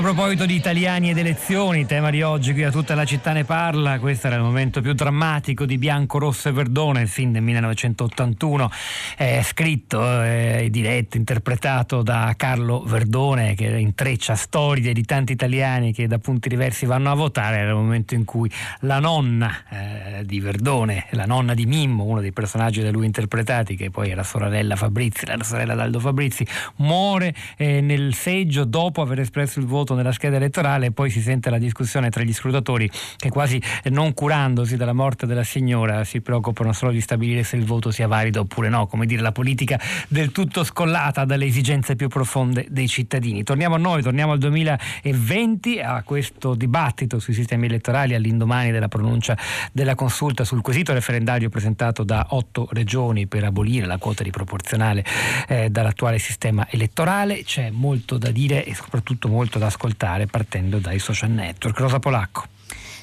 a 0.00 0.02
proposito 0.02 0.46
di 0.46 0.54
italiani 0.54 1.10
ed 1.10 1.18
elezioni, 1.18 1.84
tema 1.84 2.08
di 2.08 2.22
oggi 2.22 2.54
qui 2.54 2.62
a 2.64 2.70
tutta 2.70 2.94
la 2.94 3.04
città 3.04 3.32
ne 3.32 3.44
parla, 3.44 3.98
questo 3.98 4.28
era 4.28 4.36
il 4.36 4.42
momento 4.42 4.80
più 4.80 4.94
drammatico 4.94 5.66
di 5.66 5.76
Bianco, 5.76 6.18
Rosso 6.18 6.48
e 6.48 6.52
Verdone, 6.52 7.02
il 7.02 7.08
film 7.08 7.32
del 7.32 7.42
1981, 7.42 8.70
eh, 9.18 9.42
scritto 9.44 10.00
eh, 10.22 10.68
diretto, 10.70 11.18
interpretato 11.18 12.00
da 12.00 12.32
Carlo 12.34 12.80
Verdone 12.80 13.54
che 13.54 13.66
intreccia 13.66 14.36
storie 14.36 14.94
di 14.94 15.04
tanti 15.04 15.32
italiani 15.32 15.92
che 15.92 16.06
da 16.06 16.18
punti 16.18 16.48
diversi 16.48 16.86
vanno 16.86 17.10
a 17.10 17.14
votare, 17.14 17.58
era 17.58 17.68
il 17.68 17.76
momento 17.76 18.14
in 18.14 18.24
cui 18.24 18.50
la 18.80 19.00
nonna 19.00 19.54
eh, 19.68 20.24
di 20.24 20.40
Verdone, 20.40 21.08
la 21.10 21.26
nonna 21.26 21.52
di 21.52 21.66
Mimmo, 21.66 22.04
uno 22.04 22.22
dei 22.22 22.32
personaggi 22.32 22.80
da 22.80 22.90
lui 22.90 23.04
interpretati, 23.04 23.76
che 23.76 23.90
poi 23.90 24.08
era 24.08 24.22
sorella 24.22 24.76
Fabrizi, 24.76 25.26
la 25.26 25.36
sorella 25.42 25.74
d'Aldo 25.74 26.00
Fabrizi, 26.00 26.46
muore 26.76 27.34
eh, 27.58 27.82
nel 27.82 28.14
seggio 28.14 28.64
dopo 28.64 29.02
aver 29.02 29.20
espresso 29.20 29.58
il 29.58 29.66
voto 29.66 29.88
voto 29.90 29.94
nella 29.94 30.12
scheda 30.12 30.36
elettorale 30.36 30.86
e 30.86 30.92
poi 30.92 31.10
si 31.10 31.20
sente 31.20 31.50
la 31.50 31.58
discussione 31.58 32.10
tra 32.10 32.22
gli 32.22 32.32
scrutatori 32.32 32.90
che 33.16 33.28
quasi 33.28 33.60
non 33.84 34.14
curandosi 34.14 34.76
della 34.76 34.92
morte 34.92 35.26
della 35.26 35.44
signora 35.44 36.04
si 36.04 36.20
preoccupano 36.20 36.72
solo 36.72 36.92
di 36.92 37.00
stabilire 37.00 37.42
se 37.42 37.56
il 37.56 37.64
voto 37.64 37.90
sia 37.90 38.06
valido 38.06 38.40
oppure 38.40 38.68
no, 38.68 38.86
come 38.86 39.06
dire 39.06 39.22
la 39.22 39.32
politica 39.32 39.80
del 40.08 40.32
tutto 40.32 40.64
scollata 40.64 41.24
dalle 41.24 41.46
esigenze 41.46 41.96
più 41.96 42.08
profonde 42.08 42.66
dei 42.68 42.88
cittadini. 42.88 43.42
Torniamo 43.42 43.74
a 43.74 43.78
noi, 43.78 44.02
torniamo 44.02 44.32
al 44.32 44.38
2020, 44.38 45.80
a 45.80 46.02
questo 46.02 46.54
dibattito 46.54 47.18
sui 47.18 47.34
sistemi 47.34 47.66
elettorali 47.66 48.14
all'indomani 48.14 48.70
della 48.70 48.88
pronuncia 48.88 49.36
della 49.72 49.94
consulta 49.94 50.44
sul 50.44 50.60
quesito 50.60 50.92
referendario 50.92 51.48
presentato 51.48 52.04
da 52.04 52.26
otto 52.30 52.68
regioni 52.72 53.26
per 53.26 53.44
abolire 53.44 53.86
la 53.86 53.98
quota 53.98 54.22
di 54.22 54.30
proporzionale 54.30 55.04
eh, 55.48 55.70
dall'attuale 55.70 56.18
sistema 56.18 56.66
elettorale. 56.68 57.42
C'è 57.42 57.70
molto 57.70 58.18
da 58.18 58.30
dire 58.30 58.64
e 58.64 58.74
soprattutto 58.74 59.28
molto 59.28 59.58
da 59.58 59.66
ascoltare 59.66 59.79
partendo 60.26 60.78
dai 60.78 60.98
social 60.98 61.30
network. 61.30 61.78
Rosa 61.78 61.98
Polacco. 61.98 62.59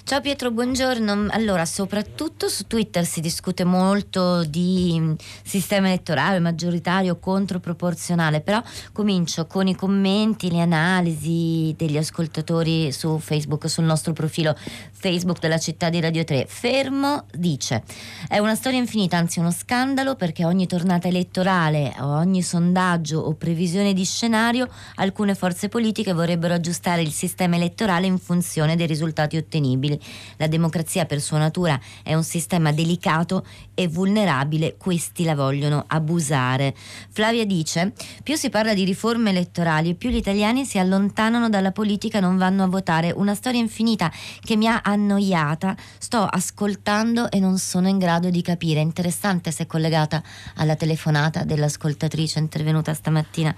Ciao 0.07 0.21
Pietro, 0.21 0.51
buongiorno. 0.51 1.27
Allora, 1.31 1.65
soprattutto 1.65 2.47
su 2.47 2.65
Twitter 2.65 3.03
si 3.03 3.19
discute 3.19 3.65
molto 3.65 4.45
di 4.45 4.95
mm, 4.97 5.13
sistema 5.43 5.87
elettorale 5.87 6.39
maggioritario 6.39 7.19
contro 7.19 7.59
proporzionale, 7.59 8.39
però 8.39 8.63
comincio 8.93 9.47
con 9.47 9.67
i 9.67 9.75
commenti, 9.75 10.49
le 10.49 10.61
analisi 10.61 11.75
degli 11.77 11.97
ascoltatori 11.97 12.93
su 12.93 13.19
Facebook, 13.19 13.69
sul 13.69 13.83
nostro 13.83 14.13
profilo 14.13 14.55
Facebook 14.93 15.41
della 15.41 15.57
città 15.57 15.89
di 15.89 15.99
Radio 15.99 16.23
3. 16.23 16.45
Fermo 16.47 17.25
dice: 17.33 17.83
È 18.29 18.37
una 18.37 18.55
storia 18.55 18.79
infinita, 18.79 19.17
anzi 19.17 19.39
uno 19.39 19.51
scandalo 19.51 20.15
perché 20.15 20.45
ogni 20.45 20.67
tornata 20.67 21.09
elettorale 21.09 21.93
ogni 21.99 22.43
sondaggio 22.43 23.19
o 23.19 23.33
previsione 23.33 23.91
di 23.91 24.05
scenario, 24.05 24.69
alcune 24.95 25.35
forze 25.35 25.67
politiche 25.67 26.13
vorrebbero 26.13 26.53
aggiustare 26.53 27.01
il 27.01 27.11
sistema 27.11 27.57
elettorale 27.57 28.05
in 28.05 28.17
funzione 28.17 28.77
dei 28.77 28.87
risultati 28.87 29.35
ottenibili. 29.35 29.95
La 30.37 30.47
democrazia 30.47 31.05
per 31.05 31.21
sua 31.21 31.37
natura 31.37 31.79
è 32.03 32.13
un 32.13 32.23
sistema 32.23 32.71
delicato 32.71 33.45
e 33.73 33.87
vulnerabile, 33.87 34.75
questi 34.77 35.23
la 35.23 35.35
vogliono 35.35 35.83
abusare. 35.87 36.75
Flavia 37.09 37.45
dice, 37.45 37.93
più 38.23 38.35
si 38.35 38.49
parla 38.49 38.73
di 38.73 38.83
riforme 38.83 39.29
elettorali, 39.29 39.95
più 39.95 40.09
gli 40.09 40.15
italiani 40.15 40.65
si 40.65 40.79
allontanano 40.79 41.49
dalla 41.49 41.71
politica 41.71 42.19
non 42.19 42.37
vanno 42.37 42.63
a 42.63 42.67
votare. 42.67 43.11
Una 43.11 43.35
storia 43.35 43.59
infinita 43.59 44.11
che 44.41 44.55
mi 44.55 44.67
ha 44.67 44.81
annoiata, 44.83 45.75
sto 45.97 46.23
ascoltando 46.23 47.29
e 47.31 47.39
non 47.39 47.57
sono 47.57 47.87
in 47.87 47.97
grado 47.97 48.29
di 48.29 48.41
capire. 48.41 48.79
Interessante 48.79 49.51
se 49.51 49.65
collegata 49.65 50.21
alla 50.55 50.75
telefonata 50.75 51.43
dell'ascoltatrice 51.43 52.39
intervenuta 52.39 52.93
stamattina 52.93 53.55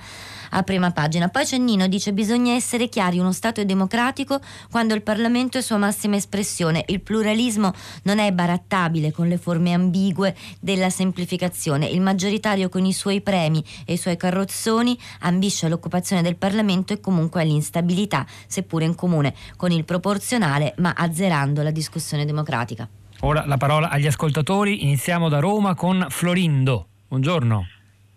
a 0.51 0.63
prima 0.63 0.91
pagina. 0.91 1.27
Poi 1.29 1.45
c'è 1.45 1.57
Nino, 1.57 1.87
dice 1.87 2.13
bisogna 2.13 2.53
essere 2.53 2.87
chiari, 2.87 3.19
uno 3.19 3.31
Stato 3.31 3.61
è 3.61 3.65
democratico 3.65 4.39
quando 4.71 4.93
il 4.93 5.01
Parlamento 5.01 5.57
è 5.57 5.61
sua 5.61 5.77
massima 5.77 6.15
espressione, 6.15 6.83
il 6.87 7.01
pluralismo 7.01 7.73
non 8.03 8.19
è 8.19 8.31
barattabile 8.31 9.11
con 9.11 9.27
le 9.27 9.37
forme 9.37 9.73
ambigue 9.73 10.35
della 10.59 10.89
semplificazione, 10.89 11.87
il 11.87 12.01
maggioritario 12.01 12.69
con 12.69 12.85
i 12.85 12.93
suoi 12.93 13.21
premi 13.21 13.63
e 13.85 13.93
i 13.93 13.97
suoi 13.97 14.17
carrozzoni 14.17 14.97
ambisce 15.21 15.65
all'occupazione 15.65 16.21
del 16.21 16.35
Parlamento 16.35 16.93
e 16.93 16.99
comunque 16.99 17.41
all'instabilità, 17.41 18.25
seppure 18.47 18.85
in 18.85 18.95
comune 18.95 19.33
con 19.55 19.71
il 19.71 19.85
proporzionale, 19.85 20.73
ma 20.77 20.93
azzerando 20.95 21.61
la 21.61 21.71
discussione 21.71 22.25
democratica. 22.25 22.87
Ora 23.21 23.45
la 23.45 23.57
parola 23.57 23.89
agli 23.89 24.07
ascoltatori, 24.07 24.83
iniziamo 24.83 25.27
da 25.27 25.39
Roma 25.39 25.75
con 25.75 26.05
Florindo. 26.09 26.87
Buongiorno. 27.09 27.65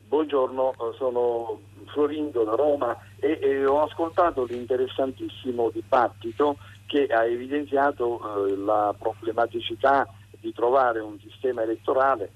Buongiorno, 0.09 0.75
sono 0.97 1.59
Florindo 1.93 2.45
Roma 2.57 2.97
e, 3.19 3.39
e 3.41 3.65
ho 3.65 3.83
ascoltato 3.83 4.45
l'interessantissimo 4.45 5.71
dibattito 5.71 6.57
che 6.87 7.07
ha 7.07 7.25
evidenziato 7.25 8.21
eh, 8.47 8.57
la 8.57 8.95
problematicità 8.99 10.09
di 10.41 10.53
trovare 10.53 11.01
un 11.01 11.19
sistema 11.21 11.63
elettorale 11.63 12.33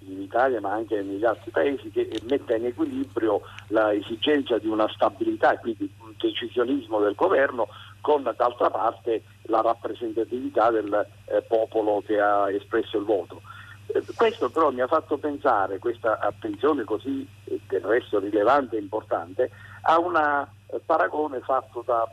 in 0.00 0.20
Italia 0.20 0.60
ma 0.60 0.72
anche 0.72 1.00
negli 1.02 1.24
altri 1.24 1.50
paesi 1.50 1.90
che 1.90 2.08
metta 2.28 2.54
in 2.54 2.66
equilibrio 2.66 3.42
l'esigenza 3.68 4.58
di 4.58 4.66
una 4.66 4.88
stabilità 4.88 5.52
e 5.52 5.58
quindi 5.58 5.90
un 6.00 6.12
decisionismo 6.18 7.00
del 7.00 7.14
governo 7.14 7.68
con 8.00 8.22
d'altra 8.22 8.70
parte 8.70 9.22
la 9.42 9.60
rappresentatività 9.60 10.70
del 10.70 11.06
eh, 11.26 11.42
popolo 11.42 12.02
che 12.04 12.18
ha 12.18 12.50
espresso 12.50 12.98
il 12.98 13.04
voto. 13.04 13.42
Questo 14.14 14.50
però 14.50 14.70
mi 14.70 14.80
ha 14.80 14.86
fatto 14.86 15.18
pensare, 15.18 15.78
questa 15.78 16.18
attenzione 16.18 16.84
così 16.84 17.26
eh, 17.44 17.60
del 17.68 17.80
resto 17.82 18.18
rilevante 18.18 18.76
e 18.76 18.80
importante, 18.80 19.50
a 19.82 19.98
un 19.98 20.14
eh, 20.16 20.80
paragone 20.84 21.40
fatto 21.40 21.82
da 21.84 22.08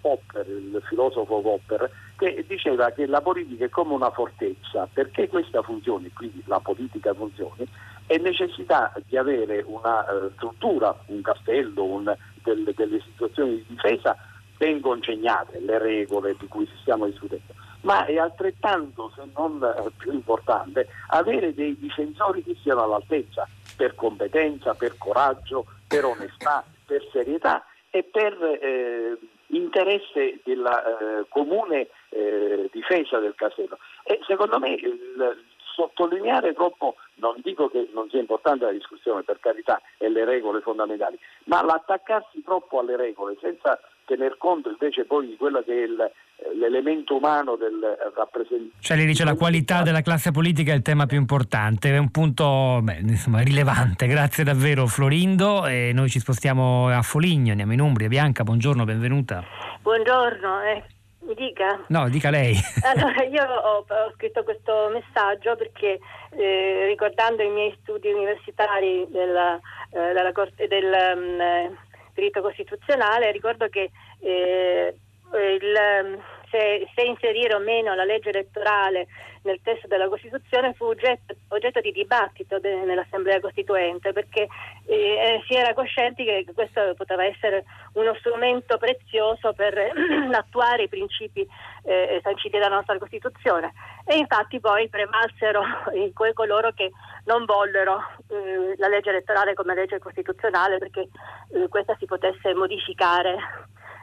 Popper, 0.00 0.46
il 0.48 0.82
filosofo 0.88 1.40
Popper, 1.40 1.90
che 2.16 2.44
diceva 2.46 2.90
che 2.90 3.06
la 3.06 3.20
politica 3.20 3.64
è 3.64 3.68
come 3.68 3.94
una 3.94 4.10
fortezza, 4.10 4.88
perché 4.92 5.28
questa 5.28 5.62
funzioni, 5.62 6.10
quindi 6.12 6.42
la 6.46 6.60
politica 6.60 7.12
funzioni, 7.14 7.68
e 8.06 8.18
necessità 8.18 8.92
di 9.06 9.16
avere 9.16 9.64
una 9.66 10.00
uh, 10.00 10.30
struttura, 10.34 10.96
un 11.06 11.20
castello, 11.22 11.84
un, 11.84 12.14
del, 12.42 12.72
delle 12.74 13.00
situazioni 13.00 13.56
di 13.56 13.64
difesa 13.68 14.16
ben 14.56 14.80
congegnate, 14.80 15.60
le 15.60 15.78
regole 15.78 16.36
di 16.38 16.46
cui 16.46 16.68
stiamo 16.80 17.06
discutendo. 17.06 17.52
Ma 17.86 18.04
è 18.04 18.18
altrettanto, 18.18 19.12
se 19.14 19.22
non 19.36 19.62
eh, 19.62 19.90
più 19.96 20.12
importante, 20.12 20.88
avere 21.10 21.54
dei 21.54 21.78
difensori 21.78 22.42
che 22.42 22.56
siano 22.60 22.82
all'altezza 22.82 23.46
per 23.76 23.94
competenza, 23.94 24.74
per 24.74 24.98
coraggio, 24.98 25.66
per 25.86 26.04
onestà, 26.04 26.64
per 26.84 27.06
serietà 27.12 27.64
e 27.90 28.02
per 28.02 28.32
eh, 28.42 29.16
interesse 29.48 30.40
della 30.42 30.82
eh, 30.82 31.26
comune 31.28 31.86
eh, 32.08 32.68
difesa 32.72 33.20
del 33.20 33.36
castello. 33.36 33.78
E 34.02 34.18
secondo 34.26 34.58
me 34.58 34.70
il, 34.70 35.44
sottolineare 35.76 36.54
troppo, 36.54 36.96
non 37.16 37.36
dico 37.44 37.68
che 37.68 37.88
non 37.92 38.08
sia 38.08 38.18
importante 38.18 38.64
la 38.64 38.72
discussione, 38.72 39.22
per 39.22 39.38
carità, 39.38 39.80
e 39.98 40.08
le 40.08 40.24
regole 40.24 40.60
fondamentali, 40.60 41.18
ma 41.44 41.62
l'attaccarsi 41.62 42.42
troppo 42.42 42.80
alle 42.80 42.96
regole 42.96 43.36
senza 43.40 43.78
tener 44.06 44.36
conto 44.38 44.70
invece 44.70 45.04
poi 45.04 45.26
di 45.26 45.36
quello 45.36 45.62
che 45.62 45.72
è 45.72 45.82
il, 45.82 46.10
l'elemento 46.58 47.16
umano 47.16 47.56
del 47.56 47.78
rappresentante. 48.14 48.76
Cioè 48.80 48.96
lei 48.96 49.06
dice 49.06 49.24
la 49.24 49.34
qualità 49.34 49.82
della 49.82 50.00
classe 50.00 50.30
politica 50.30 50.72
è 50.72 50.76
il 50.76 50.82
tema 50.82 51.06
più 51.06 51.18
importante, 51.18 51.90
è 51.90 51.98
un 51.98 52.10
punto 52.10 52.80
beh, 52.82 53.00
insomma, 53.00 53.40
rilevante. 53.40 54.06
Grazie 54.08 54.44
davvero 54.44 54.86
Florindo 54.86 55.66
e 55.66 55.90
noi 55.92 56.08
ci 56.08 56.20
spostiamo 56.20 56.88
a 56.88 57.02
Foligno, 57.02 57.50
andiamo 57.50 57.72
in 57.72 57.80
Umbria. 57.80 58.08
Bianca, 58.08 58.44
buongiorno, 58.44 58.84
benvenuta. 58.84 59.44
Buongiorno, 59.82 60.62
eh. 60.62 60.84
mi 61.20 61.34
dica? 61.34 61.84
No, 61.88 62.08
dica 62.08 62.30
lei. 62.30 62.54
Allora, 62.82 63.24
io 63.24 63.42
ho, 63.42 63.84
ho 63.86 64.12
scritto 64.14 64.44
questo 64.44 64.90
messaggio 64.92 65.56
perché 65.56 65.98
eh, 66.30 66.86
ricordando 66.86 67.42
i 67.42 67.50
miei 67.50 67.76
studi 67.80 68.10
universitari 68.10 69.06
della, 69.10 69.58
eh, 69.90 70.12
della 70.12 70.32
corte, 70.32 70.68
del 70.68 70.92
um, 70.92 71.76
diritto 72.16 72.40
costituzionale, 72.40 73.30
ricordo 73.30 73.68
che 73.68 73.90
eh, 74.20 74.94
il, 75.32 76.18
se, 76.50 76.88
se, 76.94 77.02
inserire 77.02 77.54
o 77.54 77.58
meno 77.58 77.94
la 77.94 78.04
legge 78.04 78.30
elettorale 78.30 79.06
nel 79.42 79.60
testo 79.62 79.86
della 79.86 80.08
Costituzione 80.08 80.74
fu 80.74 80.86
oggetto, 80.86 81.34
oggetto 81.48 81.80
di 81.80 81.92
dibattito 81.92 82.58
de, 82.58 82.84
nell'Assemblea 82.84 83.40
Costituente 83.40 84.12
perché 84.12 84.48
eh, 84.86 84.94
eh 84.94 85.42
si 85.46 85.54
era 85.54 85.72
coscienti 85.74 86.24
che 86.24 86.44
questo 86.54 86.94
poteva 86.96 87.24
essere 87.24 87.64
uno 87.94 88.14
strumento 88.16 88.76
prezioso 88.78 89.52
per 89.52 89.74
attuare 90.32 90.84
i 90.84 90.88
principi 90.88 91.46
eh, 91.84 92.20
sanciti 92.22 92.58
dalla 92.58 92.74
nostra 92.74 92.98
Costituzione. 92.98 93.72
E 94.04 94.16
infatti 94.16 94.60
poi 94.60 94.88
prevalsero 94.88 95.62
coloro 96.34 96.72
che 96.72 96.90
non 97.24 97.44
vollero 97.44 97.98
eh, 98.28 98.74
la 98.76 98.88
legge 98.88 99.10
elettorale 99.10 99.54
come 99.54 99.74
legge 99.74 99.98
costituzionale 99.98 100.78
perché 100.78 101.08
eh, 101.52 101.68
questa 101.68 101.96
si 101.98 102.06
potesse 102.06 102.54
modificare 102.54 103.36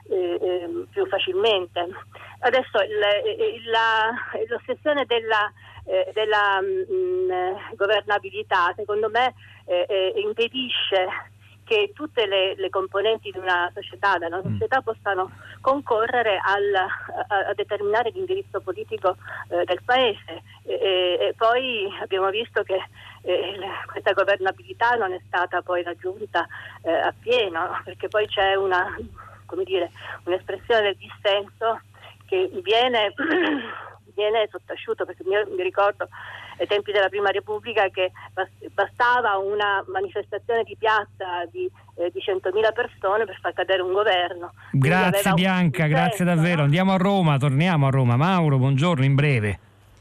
eh, 0.09 0.39
ehm, 0.41 0.87
più 0.91 1.05
facilmente. 1.07 1.87
Adesso 2.39 2.77
il, 2.81 3.69
la, 3.69 4.11
l'ossessione 4.47 5.05
della, 5.05 5.51
eh, 5.85 6.11
della 6.13 6.61
mh, 6.61 6.93
mm, 6.93 7.75
governabilità 7.75 8.73
secondo 8.75 9.09
me 9.09 9.33
eh, 9.65 9.85
eh, 9.87 10.13
impedisce 10.17 11.31
che 11.63 11.91
tutte 11.95 12.25
le, 12.25 12.55
le, 12.55 12.69
componenti 12.69 13.31
di 13.31 13.37
una 13.37 13.71
società, 13.73 14.17
della 14.17 14.37
mm. 14.37 14.51
società 14.53 14.81
possano 14.81 15.31
concorrere 15.61 16.39
al, 16.43 16.73
a, 16.75 17.47
a, 17.47 17.53
determinare 17.53 18.11
l'indirizzo 18.11 18.59
politico 18.59 19.15
eh, 19.49 19.63
del 19.63 19.81
paese. 19.83 20.43
E, 20.65 21.17
e, 21.19 21.33
poi 21.37 21.89
abbiamo 22.01 22.29
visto 22.29 22.63
che 22.63 22.77
eh, 23.21 23.59
questa 23.89 24.11
governabilità 24.11 24.95
non 24.95 25.13
è 25.13 25.21
stata 25.25 25.61
poi 25.61 25.83
raggiunta 25.83 26.45
eh, 26.81 26.91
appieno, 26.91 27.81
perché 27.83 28.09
poi 28.09 28.27
c'è 28.27 28.55
una 28.55 28.93
come 29.53 29.63
dire, 29.65 29.91
un'espressione 30.23 30.81
del 30.81 30.97
dissenso 30.97 31.81
che 32.25 32.49
viene, 32.63 33.13
viene 34.15 34.47
sottaciuto, 34.49 35.05
perché 35.05 35.23
mi, 35.25 35.35
mi 35.55 35.61
ricordo 35.61 36.07
ai 36.57 36.65
tempi 36.67 36.91
della 36.91 37.09
Prima 37.09 37.29
Repubblica 37.29 37.87
che 37.89 38.11
bastava 38.73 39.37
una 39.37 39.83
manifestazione 39.87 40.63
di 40.63 40.75
piazza 40.77 41.45
di, 41.51 41.69
eh, 41.95 42.11
di 42.11 42.19
100.000 42.19 42.73
persone 42.73 43.25
per 43.25 43.37
far 43.39 43.53
cadere 43.53 43.83
un 43.83 43.91
governo. 43.91 44.53
Grazie 44.71 45.33
Bianca, 45.33 45.85
grazie 45.85 46.25
davvero. 46.25 46.57
No? 46.57 46.63
Andiamo 46.63 46.93
a 46.93 46.97
Roma, 46.97 47.37
torniamo 47.37 47.87
a 47.87 47.89
Roma. 47.89 48.15
Mauro, 48.15 48.57
buongiorno, 48.57 49.03
in 49.03 49.15
breve. 49.15 49.59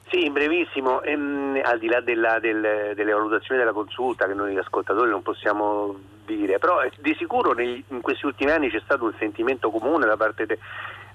Sì, 0.08 0.26
in 0.26 0.32
brevissimo, 0.32 1.00
ehm, 1.02 1.60
al 1.64 1.78
di 1.78 1.86
là 1.86 2.00
della, 2.00 2.38
del, 2.38 2.92
delle 2.94 3.12
valutazioni 3.12 3.58
della 3.58 3.72
consulta 3.72 4.26
che 4.26 4.34
noi 4.34 4.56
ascoltatori 4.58 5.08
non 5.08 5.22
possiamo 5.22 5.96
dire, 6.24 6.58
però 6.58 6.82
eh, 6.82 6.92
di 6.98 7.14
sicuro 7.18 7.52
negli, 7.52 7.82
in 7.88 8.00
questi 8.00 8.26
ultimi 8.26 8.50
anni 8.50 8.70
c'è 8.70 8.80
stato 8.84 9.04
un 9.04 9.14
sentimento 9.18 9.70
comune 9.70 10.06
da 10.06 10.16
parte 10.16 10.46
de, 10.46 10.58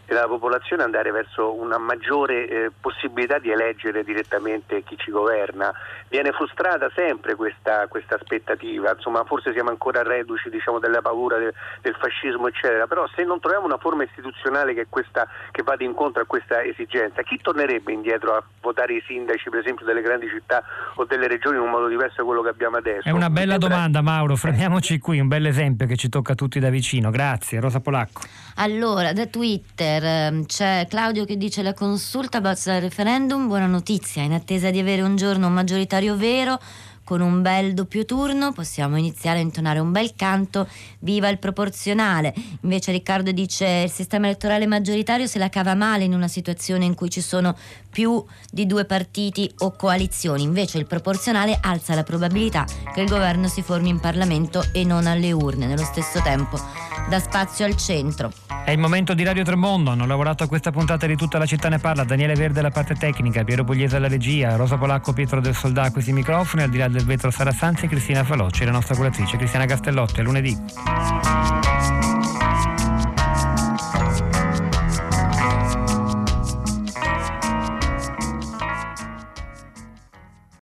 della 0.07 0.25
popolazione 0.25 0.83
andare 0.83 1.11
verso 1.11 1.53
una 1.53 1.77
maggiore 1.77 2.47
eh, 2.47 2.71
possibilità 2.79 3.39
di 3.39 3.51
eleggere 3.51 4.03
direttamente 4.03 4.81
chi 4.83 4.95
ci 4.97 5.11
governa. 5.11 5.73
Viene 6.07 6.31
frustrata 6.31 6.89
sempre 6.95 7.35
questa, 7.35 7.87
questa 7.87 8.15
aspettativa, 8.15 8.93
insomma 8.95 9.25
forse 9.25 9.51
siamo 9.51 9.69
ancora 9.69 10.03
reduci 10.03 10.49
diciamo, 10.49 10.79
della 10.79 11.01
paura 11.01 11.37
de, 11.37 11.53
del 11.81 11.95
fascismo 11.99 12.47
eccetera, 12.47 12.87
però 12.87 13.05
se 13.13 13.25
non 13.25 13.41
troviamo 13.41 13.65
una 13.65 13.77
forma 13.77 14.03
istituzionale 14.03 14.73
che, 14.73 14.87
questa, 14.89 15.27
che 15.51 15.61
vada 15.63 15.83
incontro 15.83 16.21
a 16.21 16.25
questa 16.25 16.63
esigenza, 16.63 17.21
chi 17.23 17.37
tornerebbe 17.41 17.91
indietro 17.91 18.33
a 18.33 18.43
votare 18.61 18.93
i 18.93 19.03
sindaci 19.05 19.49
per 19.49 19.59
esempio 19.59 19.85
delle 19.85 20.01
grandi 20.01 20.29
città 20.29 20.63
o 20.95 21.03
delle 21.03 21.27
regioni 21.27 21.57
in 21.57 21.63
un 21.63 21.69
modo 21.69 21.87
diverso 21.87 22.15
da 22.17 22.23
quello 22.23 22.41
che 22.41 22.49
abbiamo 22.49 22.77
adesso? 22.77 23.09
È 23.09 23.11
una 23.11 23.29
bella 23.29 23.57
domanda 23.57 24.01
Mauro, 24.01 24.37
fermiamoci 24.37 24.99
qui, 24.99 25.19
un 25.19 25.27
bel 25.27 25.45
esempio 25.47 25.85
che 25.85 25.97
ci 25.97 26.07
tocca 26.07 26.33
tutti 26.33 26.59
da 26.59 26.69
vicino, 26.69 27.09
grazie. 27.09 27.59
Rosa 27.59 27.81
Polacco. 27.81 28.21
Allora, 28.55 29.11
da 29.11 29.25
Twitter 29.25 29.96
ehm, 30.03 30.45
c'è 30.45 30.85
Claudio 30.89 31.25
che 31.25 31.37
dice 31.37 31.61
la 31.61 31.73
consulta 31.73 32.41
bozza 32.41 32.75
il 32.75 32.81
referendum, 32.81 33.47
buona 33.47 33.65
notizia, 33.65 34.21
in 34.21 34.33
attesa 34.33 34.69
di 34.69 34.79
avere 34.79 35.01
un 35.01 35.15
giorno 35.15 35.47
un 35.47 35.53
maggioritario 35.53 36.15
vero 36.15 36.59
con 37.07 37.21
un 37.21 37.41
bel 37.41 37.73
doppio 37.73 38.03
turno 38.03 38.51
possiamo 38.51 38.97
iniziare 38.97 39.39
a 39.39 39.41
intonare 39.41 39.79
un 39.79 39.93
bel 39.93 40.13
canto 40.13 40.67
viva 40.99 41.29
il 41.29 41.37
proporzionale. 41.37 42.33
Invece 42.63 42.91
Riccardo 42.91 43.31
dice 43.31 43.83
il 43.85 43.89
sistema 43.89 44.27
elettorale 44.27 44.67
maggioritario 44.67 45.25
se 45.25 45.39
la 45.39 45.47
cava 45.47 45.73
male 45.73 46.03
in 46.03 46.13
una 46.13 46.27
situazione 46.27 46.83
in 46.83 46.95
cui 46.95 47.09
ci 47.09 47.21
sono 47.21 47.55
più 47.89 48.21
di 48.51 48.65
due 48.65 48.83
partiti 48.83 49.49
o 49.59 49.71
coalizioni. 49.71 50.43
Invece 50.43 50.79
il 50.79 50.85
proporzionale 50.85 51.57
alza 51.61 51.95
la 51.95 52.03
probabilità 52.03 52.65
che 52.93 52.99
il 52.99 53.07
governo 53.07 53.47
si 53.47 53.61
formi 53.61 53.87
in 53.87 54.01
Parlamento 54.01 54.65
e 54.73 54.83
non 54.83 55.07
alle 55.07 55.31
urne 55.31 55.65
nello 55.65 55.85
stesso 55.85 56.21
tempo 56.21 56.59
dà 57.07 57.19
spazio 57.19 57.65
al 57.65 57.77
centro. 57.77 58.31
È 58.65 58.71
il 58.71 58.79
momento 58.79 59.13
di 59.13 59.23
Radio 59.23 59.43
Tremondo. 59.43 59.91
Hanno 59.91 60.05
lavorato 60.05 60.43
a 60.43 60.47
questa 60.47 60.71
puntata 60.71 61.07
di 61.07 61.15
tutta 61.15 61.37
la 61.37 61.45
città 61.45 61.69
ne 61.69 61.79
parla 61.79 62.03
Daniele 62.03 62.33
Verde 62.33 62.59
alla 62.59 62.69
parte 62.69 62.95
tecnica 62.95 63.43
Piero 63.45 63.63
Pugliese 63.63 63.95
alla 63.95 64.09
regia 64.09 64.55
Rosa 64.57 64.77
Polacco 64.77 65.13
Pietro 65.13 65.39
del 65.39 65.55
Soldà 65.55 65.83
a 65.83 65.91
questi 65.91 66.11
microfoni 66.11 66.63
al 66.63 66.69
di 66.69 66.77
là 66.77 66.89
del 66.89 66.96
vetro 67.03 67.31
Sara 67.31 67.51
Sanzi 67.51 67.85
e 67.85 67.87
Cristina 67.87 68.23
Falocci, 68.23 68.65
la 68.65 68.71
nostra 68.71 68.95
curatrice 68.95 69.37
Cristiana 69.37 69.65
Castellotti. 69.65 70.19
A 70.19 70.23
lunedì. 70.23 70.57